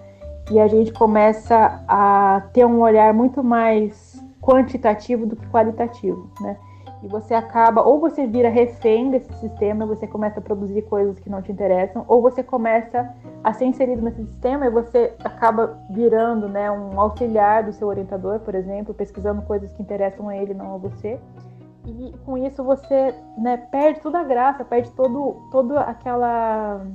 e 0.50 0.60
a 0.60 0.68
gente 0.68 0.92
começa 0.92 1.84
a 1.88 2.44
ter 2.54 2.66
um 2.66 2.82
olhar 2.82 3.14
muito 3.14 3.44
mais 3.44 4.22
quantitativo 4.42 5.26
do 5.26 5.36
que 5.36 5.48
qualitativo, 5.48 6.30
né? 6.42 6.58
E 7.04 7.08
você 7.08 7.34
acaba, 7.34 7.82
ou 7.82 8.00
você 8.00 8.28
vira 8.28 8.48
refém 8.48 9.10
desse 9.10 9.34
sistema, 9.40 9.88
você 9.88 10.06
começa 10.06 10.40
a 10.40 10.42
produzir 10.42 10.84
coisas 10.84 11.20
que 11.20 11.30
não 11.30 11.42
te 11.42 11.52
interessam, 11.52 12.06
ou 12.08 12.22
você 12.22 12.44
começa 12.44 13.12
a 13.44 13.54
ser 13.54 13.66
inserido 13.66 14.04
nesse 14.04 14.24
sistema 14.24 14.68
e 14.68 14.70
você 14.70 15.16
acaba 15.24 15.80
virando 15.90 16.48
né, 16.48 16.70
um 16.70 17.00
auxiliar 17.02 17.64
do 17.64 17.74
seu 17.74 17.88
orientador, 17.88 18.40
por 18.42 18.54
exemplo, 18.54 18.94
pesquisando 18.94 19.42
coisas 19.42 19.72
que 19.72 19.82
interessam 19.82 20.30
a 20.30 20.38
ele, 20.38 20.54
não 20.54 20.76
a 20.76 20.78
você. 20.78 21.20
E 21.86 22.16
com 22.26 22.38
isso 22.38 22.64
você 22.64 23.16
né, 23.38 23.58
perde 23.58 24.02
toda 24.02 24.20
a 24.20 24.24
graça, 24.24 24.64
perde 24.64 24.92
todo, 24.92 25.42
todo 25.52 25.78
aquela 25.78 26.86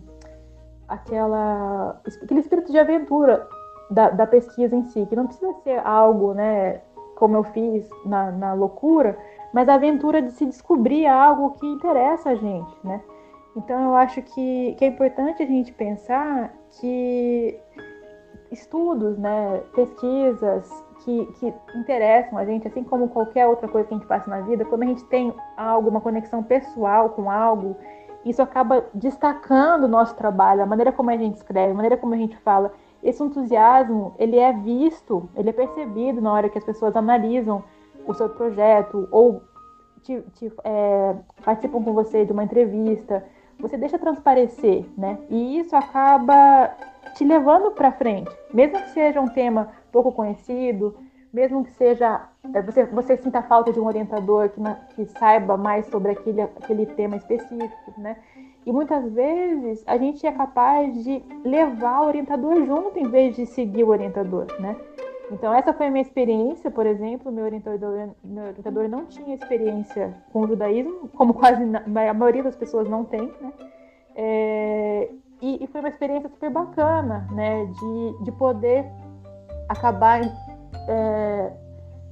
aquela, 0.89 2.01
aquele 2.23 2.41
espírito 2.41 2.71
de 2.71 2.79
aventura 2.79 3.49
da, 3.91 4.11
da, 4.11 4.27
pesquisa 4.27 4.77
em 4.77 4.85
si, 4.85 5.05
que 5.07 5.17
não 5.17 5.27
precisa 5.27 5.53
ser 5.65 5.85
algo, 5.85 6.33
né, 6.33 6.81
como 7.17 7.37
eu 7.37 7.43
fiz 7.43 7.89
na, 8.05 8.31
na 8.31 8.55
loucura, 8.55 9.19
mas 9.53 9.69
a 9.69 9.75
aventura 9.75 10.23
de 10.23 10.31
se 10.33 10.47
descobrir 10.47 11.07
algo 11.07 11.53
que 11.53 11.67
interessa 11.67 12.31
a 12.31 12.35
gente, 12.35 12.77
né? 12.85 13.01
Então 13.57 13.85
eu 13.85 13.97
acho 13.97 14.21
que, 14.23 14.75
que 14.75 14.85
é 14.85 14.89
importante 14.89 15.43
a 15.43 15.47
gente 15.47 15.73
pensar 15.73 16.53
que 16.79 17.59
estudos, 18.53 19.17
né, 19.17 19.63
pesquisas 19.75 20.85
que, 21.07 21.27
que 21.39 21.55
interessam 21.79 22.37
a 22.37 22.45
gente, 22.45 22.69
assim 22.69 22.85
como 22.85 23.09
qualquer 23.09 23.47
outra 23.47 23.67
coisa 23.69 23.89
que 23.89 23.95
a 23.95 23.97
gente 23.97 24.07
passa 24.07 24.29
na 24.29 24.41
vida, 24.41 24.65
quando 24.65 24.83
a 24.83 24.87
gente 24.87 25.05
tem 25.05 25.33
algo, 25.57 25.89
uma 25.89 26.01
conexão 26.01 26.43
pessoal 26.43 27.11
com 27.11 27.31
algo 27.31 27.77
isso 28.27 28.43
acaba 28.43 28.85
destacando 28.93 29.85
o 29.85 29.89
nosso 29.89 30.17
trabalho, 30.17 30.61
a 30.61 30.67
maneira 30.67 30.91
como 30.91 31.11
a 31.11 31.17
gente 31.17 31.37
escreve, 31.37 31.71
a 31.71 31.75
maneira 31.75 31.97
como 31.97 32.13
a 32.13 32.17
gente 32.17 32.37
fala. 32.39 32.73
Esse 33.01 33.23
entusiasmo, 33.23 34.17
ele 34.19 34.37
é 34.37 34.53
visto, 34.53 35.31
ele 35.37 35.51
é 35.51 35.53
percebido 35.53 36.21
na 36.21 36.33
hora 36.33 36.49
que 36.49 36.59
as 36.59 36.65
pessoas 36.65 36.97
analisam 36.97 37.63
o 38.05 38.13
seu 38.13 38.29
projeto 38.29 39.07
ou 39.13 39.43
te, 40.03 40.21
te, 40.35 40.53
é, 40.65 41.15
participam 41.45 41.85
com 41.85 41.93
você 41.93 42.25
de 42.25 42.33
uma 42.33 42.43
entrevista. 42.43 43.25
Você 43.61 43.77
deixa 43.77 43.97
transparecer, 43.97 44.85
né? 44.99 45.19
E 45.31 45.61
isso 45.61 45.77
acaba 45.77 46.73
te 47.15 47.25
levando 47.25 47.71
para 47.71 47.93
frente, 47.93 48.37
mesmo 48.53 48.77
que 48.77 48.91
seja 48.91 49.21
um 49.21 49.29
tema 49.29 49.69
pouco 49.97 50.13
conhecido, 50.13 50.95
mesmo 51.33 51.65
que 51.65 51.73
seja 51.73 52.29
é, 52.53 52.61
você, 52.61 52.85
você 52.85 53.17
sinta 53.17 53.43
falta 53.43 53.73
de 53.73 53.81
um 53.81 53.87
orientador 53.87 54.51
que, 54.51 54.61
que 54.95 55.07
saiba 55.19 55.57
mais 55.57 55.87
sobre 55.87 56.13
aquele, 56.13 56.43
aquele 56.43 56.85
tema 56.87 57.17
específico, 57.17 57.95
né? 57.97 58.17
E 58.67 58.73
muitas 58.73 59.11
vezes 59.13 59.83
a 59.87 59.97
gente 59.97 60.27
é 60.27 60.33
capaz 60.33 61.03
de 61.03 61.23
levar 61.45 62.03
o 62.03 62.07
orientador 62.09 62.65
junto 62.67 62.99
em 62.99 63.09
vez 63.09 63.37
de 63.37 63.47
seguir 63.47 63.85
o 63.85 63.89
orientador, 63.89 64.47
né? 64.61 64.77
Então 65.31 65.53
essa 65.55 65.73
foi 65.73 65.87
a 65.87 65.91
minha 65.91 66.03
experiência, 66.03 66.71
por 66.71 66.85
exemplo, 66.85 67.33
meu 67.33 67.45
orientador, 67.45 68.11
meu 68.23 68.45
orientador 68.45 68.89
não 68.89 69.07
tinha 69.07 69.35
experiência 69.35 70.15
com 70.33 70.41
o 70.41 70.47
judaísmo, 70.47 71.09
como 71.17 71.33
quase 71.33 71.63
a 71.65 72.15
maioria 72.15 72.43
das 72.43 72.57
pessoas 72.57 72.89
não 72.89 73.03
tem, 73.05 73.33
né? 73.41 73.53
É, 74.15 75.11
e, 75.41 75.63
e, 75.63 75.67
foi 75.67 75.81
uma 75.81 75.91
experiência 75.91 76.29
super 76.29 76.51
bacana, 76.51 77.29
né? 77.33 77.67
De, 77.67 78.25
de 78.25 78.33
poder 78.33 78.87
acabar 79.69 80.21
é, 80.89 81.53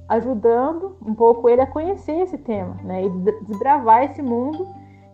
ajudando 0.07 0.97
um 1.05 1.13
pouco 1.13 1.49
ele 1.49 1.61
a 1.61 1.67
conhecer 1.67 2.19
esse 2.19 2.37
tema, 2.37 2.75
né? 2.83 3.03
E 3.05 3.09
desbravar 3.45 4.03
esse 4.03 4.21
mundo. 4.21 4.67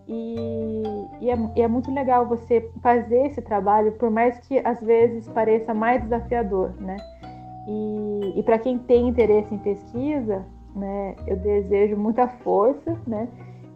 E, 0.07 0.75
e, 1.21 1.29
é, 1.29 1.37
e, 1.55 1.61
é, 1.61 1.67
muito 1.67 1.93
legal 1.93 2.27
você 2.27 2.69
fazer 2.81 3.27
esse 3.27 3.41
trabalho, 3.41 3.93
por 3.93 4.09
mais 4.09 4.37
que 4.39 4.59
às 4.59 4.81
vezes 4.81 5.27
pareça 5.29 5.73
mais 5.73 6.03
desafiador, 6.03 6.73
né? 6.79 6.97
E, 7.67 8.39
e 8.39 8.43
para 8.43 8.59
quem 8.59 8.77
tem 8.77 9.07
interesse 9.07 9.53
em 9.53 9.59
pesquisa, 9.59 10.43
né, 10.75 11.15
eu 11.27 11.37
desejo 11.37 11.95
muita 11.95 12.27
força, 12.27 12.97
né? 13.07 13.29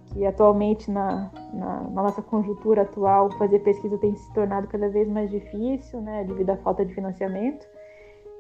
Que 0.08 0.26
atualmente 0.26 0.90
na, 0.92 1.32
na, 1.54 1.82
na 1.84 2.04
nossa 2.04 2.22
conjuntura 2.22 2.82
atual 2.82 3.32
fazer 3.38 3.60
pesquisa 3.60 3.98
tem 3.98 4.16
se 4.16 4.34
tornado 4.34 4.68
cada 4.68 4.90
vez 4.90 5.08
mais 5.08 5.30
difícil, 5.30 6.02
né? 6.02 6.26
Devido 6.26 6.50
à 6.50 6.58
falta 6.58 6.86
de 6.86 6.94
financiamento. 6.94 7.66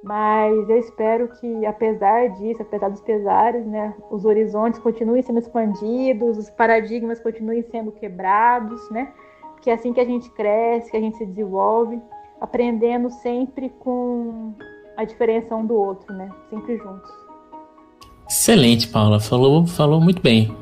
Mas 0.06 0.70
eu 0.70 0.78
espero 0.78 1.28
que, 1.40 1.66
apesar 1.66 2.30
disso, 2.38 2.62
apesar 2.62 2.90
dos 2.90 3.02
pesares, 3.02 3.66
né, 3.66 3.92
os 4.12 4.24
horizontes 4.24 4.80
continuem 4.80 5.24
sendo 5.24 5.40
expandidos, 5.40 6.38
os 6.38 6.48
paradigmas 6.48 7.20
continuem 7.20 7.64
sendo 7.72 7.92
quebrados, 7.92 8.88
né? 8.92 9.12
Porque 9.54 9.72
é 9.72 9.74
assim 9.74 9.92
que 9.94 10.00
a 10.00 10.06
gente 10.06 10.30
cresce, 10.30 10.92
que 10.92 10.98
a 10.98 11.00
gente 11.00 11.18
se 11.18 11.26
desenvolve, 11.26 12.00
aprendendo 12.40 13.10
sempre 13.10 13.70
com 13.80 14.54
a 14.96 15.04
diferença 15.04 15.56
um 15.56 15.66
do 15.66 15.74
outro, 15.74 16.14
né? 16.14 16.30
Sempre 16.52 16.78
juntos. 16.78 17.10
Excelente, 18.30 18.88
Paula. 18.88 19.20
Falou, 19.20 19.66
falou 19.66 20.00
muito 20.00 20.22
bem. 20.22 20.56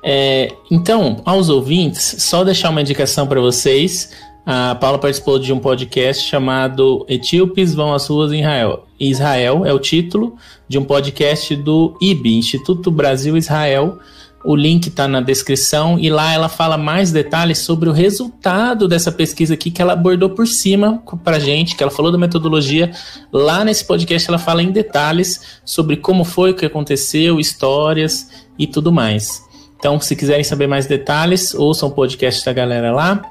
É, 0.00 0.52
então, 0.70 1.20
aos 1.24 1.48
ouvintes, 1.48 2.22
só 2.22 2.44
deixar 2.44 2.70
uma 2.70 2.82
indicação 2.82 3.26
para 3.26 3.40
vocês. 3.40 4.12
A 4.48 4.76
Paula 4.76 4.96
participou 4.96 5.40
de 5.40 5.52
um 5.52 5.58
podcast 5.58 6.24
chamado 6.24 7.04
Etíopes 7.08 7.74
vão 7.74 7.92
às 7.92 8.06
ruas 8.06 8.30
em 8.32 8.38
Israel. 8.38 8.86
Israel 9.00 9.66
é 9.66 9.72
o 9.72 9.78
título 9.80 10.36
de 10.68 10.78
um 10.78 10.84
podcast 10.84 11.56
do 11.56 11.98
IB, 12.00 12.38
Instituto 12.38 12.88
Brasil 12.88 13.36
Israel. 13.36 13.98
O 14.44 14.54
link 14.54 14.86
está 14.86 15.08
na 15.08 15.20
descrição 15.20 15.98
e 15.98 16.08
lá 16.08 16.32
ela 16.32 16.48
fala 16.48 16.78
mais 16.78 17.10
detalhes 17.10 17.58
sobre 17.58 17.88
o 17.88 17.92
resultado 17.92 18.86
dessa 18.86 19.10
pesquisa 19.10 19.54
aqui 19.54 19.68
que 19.68 19.82
ela 19.82 19.94
abordou 19.94 20.30
por 20.30 20.46
cima 20.46 21.02
para 21.24 21.40
gente, 21.40 21.74
que 21.74 21.82
ela 21.82 21.90
falou 21.90 22.12
da 22.12 22.18
metodologia. 22.18 22.92
Lá 23.32 23.64
nesse 23.64 23.84
podcast 23.84 24.28
ela 24.28 24.38
fala 24.38 24.62
em 24.62 24.70
detalhes 24.70 25.58
sobre 25.64 25.96
como 25.96 26.22
foi 26.22 26.52
o 26.52 26.54
que 26.54 26.64
aconteceu, 26.64 27.40
histórias 27.40 28.30
e 28.56 28.64
tudo 28.64 28.92
mais. 28.92 29.44
Então, 29.76 30.00
se 30.00 30.14
quiserem 30.14 30.44
saber 30.44 30.68
mais 30.68 30.86
detalhes, 30.86 31.52
ouçam 31.52 31.88
o 31.88 31.92
podcast 31.92 32.44
da 32.44 32.52
galera 32.52 32.92
lá. 32.92 33.22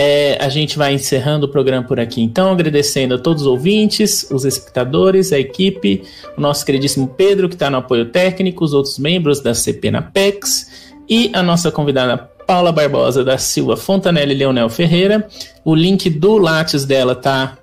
É, 0.00 0.38
a 0.40 0.48
gente 0.48 0.78
vai 0.78 0.94
encerrando 0.94 1.46
o 1.46 1.48
programa 1.48 1.84
por 1.84 1.98
aqui, 1.98 2.22
então, 2.22 2.52
agradecendo 2.52 3.16
a 3.16 3.18
todos 3.18 3.42
os 3.42 3.48
ouvintes, 3.48 4.30
os 4.30 4.44
espectadores, 4.44 5.32
a 5.32 5.40
equipe, 5.40 6.04
o 6.36 6.40
nosso 6.40 6.64
queridíssimo 6.64 7.08
Pedro, 7.08 7.48
que 7.48 7.56
está 7.56 7.68
no 7.68 7.78
apoio 7.78 8.04
técnico, 8.04 8.64
os 8.64 8.72
outros 8.72 8.96
membros 8.96 9.40
da 9.40 9.52
CP 9.52 9.90
na 9.90 10.00
PEX 10.00 10.92
e 11.08 11.32
a 11.32 11.42
nossa 11.42 11.72
convidada 11.72 12.16
Paula 12.16 12.70
Barbosa 12.70 13.24
da 13.24 13.38
Silva 13.38 13.76
Fontanelli 13.76 14.34
Leonel 14.34 14.70
Ferreira. 14.70 15.26
O 15.64 15.74
link 15.74 16.08
do 16.08 16.38
Lattes 16.38 16.84
dela 16.84 17.16
tá 17.16 17.58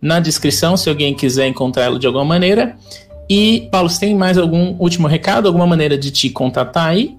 na 0.00 0.20
descrição, 0.20 0.78
se 0.78 0.88
alguém 0.88 1.12
quiser 1.12 1.48
encontrá-lo 1.48 1.98
de 1.98 2.06
alguma 2.06 2.24
maneira. 2.24 2.78
E, 3.28 3.68
Paulo, 3.70 3.90
você 3.90 4.00
tem 4.00 4.16
mais 4.16 4.38
algum 4.38 4.74
último 4.78 5.06
recado, 5.06 5.48
alguma 5.48 5.66
maneira 5.66 5.98
de 5.98 6.10
te 6.10 6.30
contatar 6.30 6.88
aí? 6.88 7.14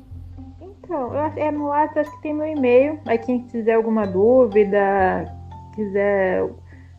É 1.37 1.51
no 1.51 1.67
WhatsApp, 1.67 1.99
acho 1.99 2.11
que 2.11 2.21
tem 2.21 2.33
meu 2.33 2.47
e-mail. 2.47 2.99
Aí 3.05 3.17
quem 3.17 3.41
quiser 3.47 3.73
alguma 3.73 4.05
dúvida, 4.05 5.31
quiser, 5.73 6.47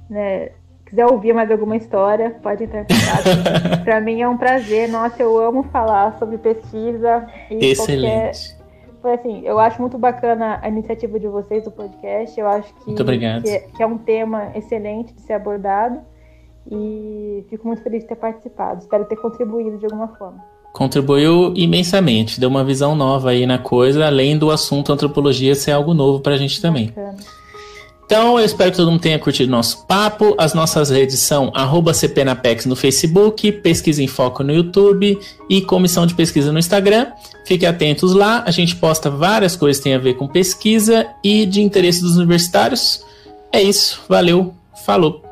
né, 0.09 0.51
quiser 0.85 1.07
ouvir 1.07 1.33
mais 1.33 1.51
alguma 1.51 1.77
história, 1.77 2.31
pode 2.43 2.65
entrar 2.65 2.83
em 2.83 2.85
contato. 2.85 3.83
Para 3.85 4.01
mim 4.01 4.21
é 4.21 4.29
um 4.29 4.37
prazer. 4.37 4.89
Nossa, 4.89 5.23
eu 5.23 5.39
amo 5.39 5.65
falar 5.65 6.19
sobre 6.19 6.39
pesquisa. 6.39 7.27
E 7.51 7.67
Excelente. 7.73 8.57
Foi 9.03 9.15
assim, 9.15 9.43
eu 9.45 9.59
acho 9.59 9.81
muito 9.81 9.99
bacana 9.99 10.59
a 10.63 10.69
iniciativa 10.69 11.19
de 11.21 11.29
vocês 11.29 11.65
do 11.65 11.71
podcast. 11.71 12.39
Eu 12.39 12.49
acho 12.49 12.75
que, 12.75 12.95
que, 12.95 13.51
é, 13.51 13.59
que 13.61 13.83
é 13.83 13.87
um 13.87 13.99
tema 13.99 14.51
excelente 14.55 15.15
de 15.15 15.21
ser 15.23 15.35
abordado. 15.35 16.01
E 16.69 17.47
fico 17.49 17.67
muito 17.67 17.83
feliz 17.83 18.03
de 18.03 18.09
ter 18.09 18.17
participado. 18.17 18.81
Espero 18.81 19.05
ter 19.05 19.17
contribuído 19.17 19.79
de 19.79 19.85
alguma 19.85 20.09
forma 20.17 20.56
contribuiu 20.77 21.55
imensamente, 21.57 22.39
deu 22.39 22.51
uma 22.51 22.63
visão 22.63 22.95
nova 22.95 23.31
aí 23.31 23.47
na 23.47 23.57
coisa, 23.57 24.05
além 24.05 24.37
do 24.37 24.51
assunto 24.51 24.93
antropologia 24.93 25.55
ser 25.55 25.71
algo 25.71 25.95
novo 25.95 26.21
para 26.21 26.35
a 26.35 26.37
gente 26.37 26.61
também. 26.61 26.93
Então, 28.05 28.39
eu 28.39 28.45
espero 28.45 28.71
que 28.71 28.77
todo 28.77 28.91
mundo 28.91 29.01
tenha 29.01 29.19
curtido 29.19 29.51
nosso 29.51 29.87
papo. 29.87 30.35
As 30.37 30.53
nossas 30.53 30.91
redes 30.91 31.19
são 31.19 31.51
CPNapex 31.95 32.67
no 32.67 32.77
Facebook, 32.77 33.51
Pesquisa 33.53 34.03
em 34.03 34.07
Foco 34.07 34.45
no 34.45 34.53
YouTube 34.53 35.19
e 35.49 35.63
Comissão 35.63 36.07
de 36.07 36.15
Pesquisa 36.15 36.53
no 36.53 36.59
Instagram. 36.59 37.07
Fiquem 37.47 37.67
atentos 37.67 38.13
lá, 38.13 38.45
a 38.47 38.51
gente 38.51 38.77
posta 38.77 39.09
várias 39.09 39.57
coisas 39.57 39.79
que 39.79 39.85
têm 39.85 39.95
a 39.95 39.99
ver 39.99 40.15
com 40.15 40.29
pesquisa 40.29 41.07
e 41.25 41.47
de 41.47 41.63
interesse 41.63 42.03
dos 42.03 42.19
universitários. 42.19 43.03
É 43.51 43.63
isso, 43.63 44.03
valeu, 44.09 44.55
falou! 44.85 45.26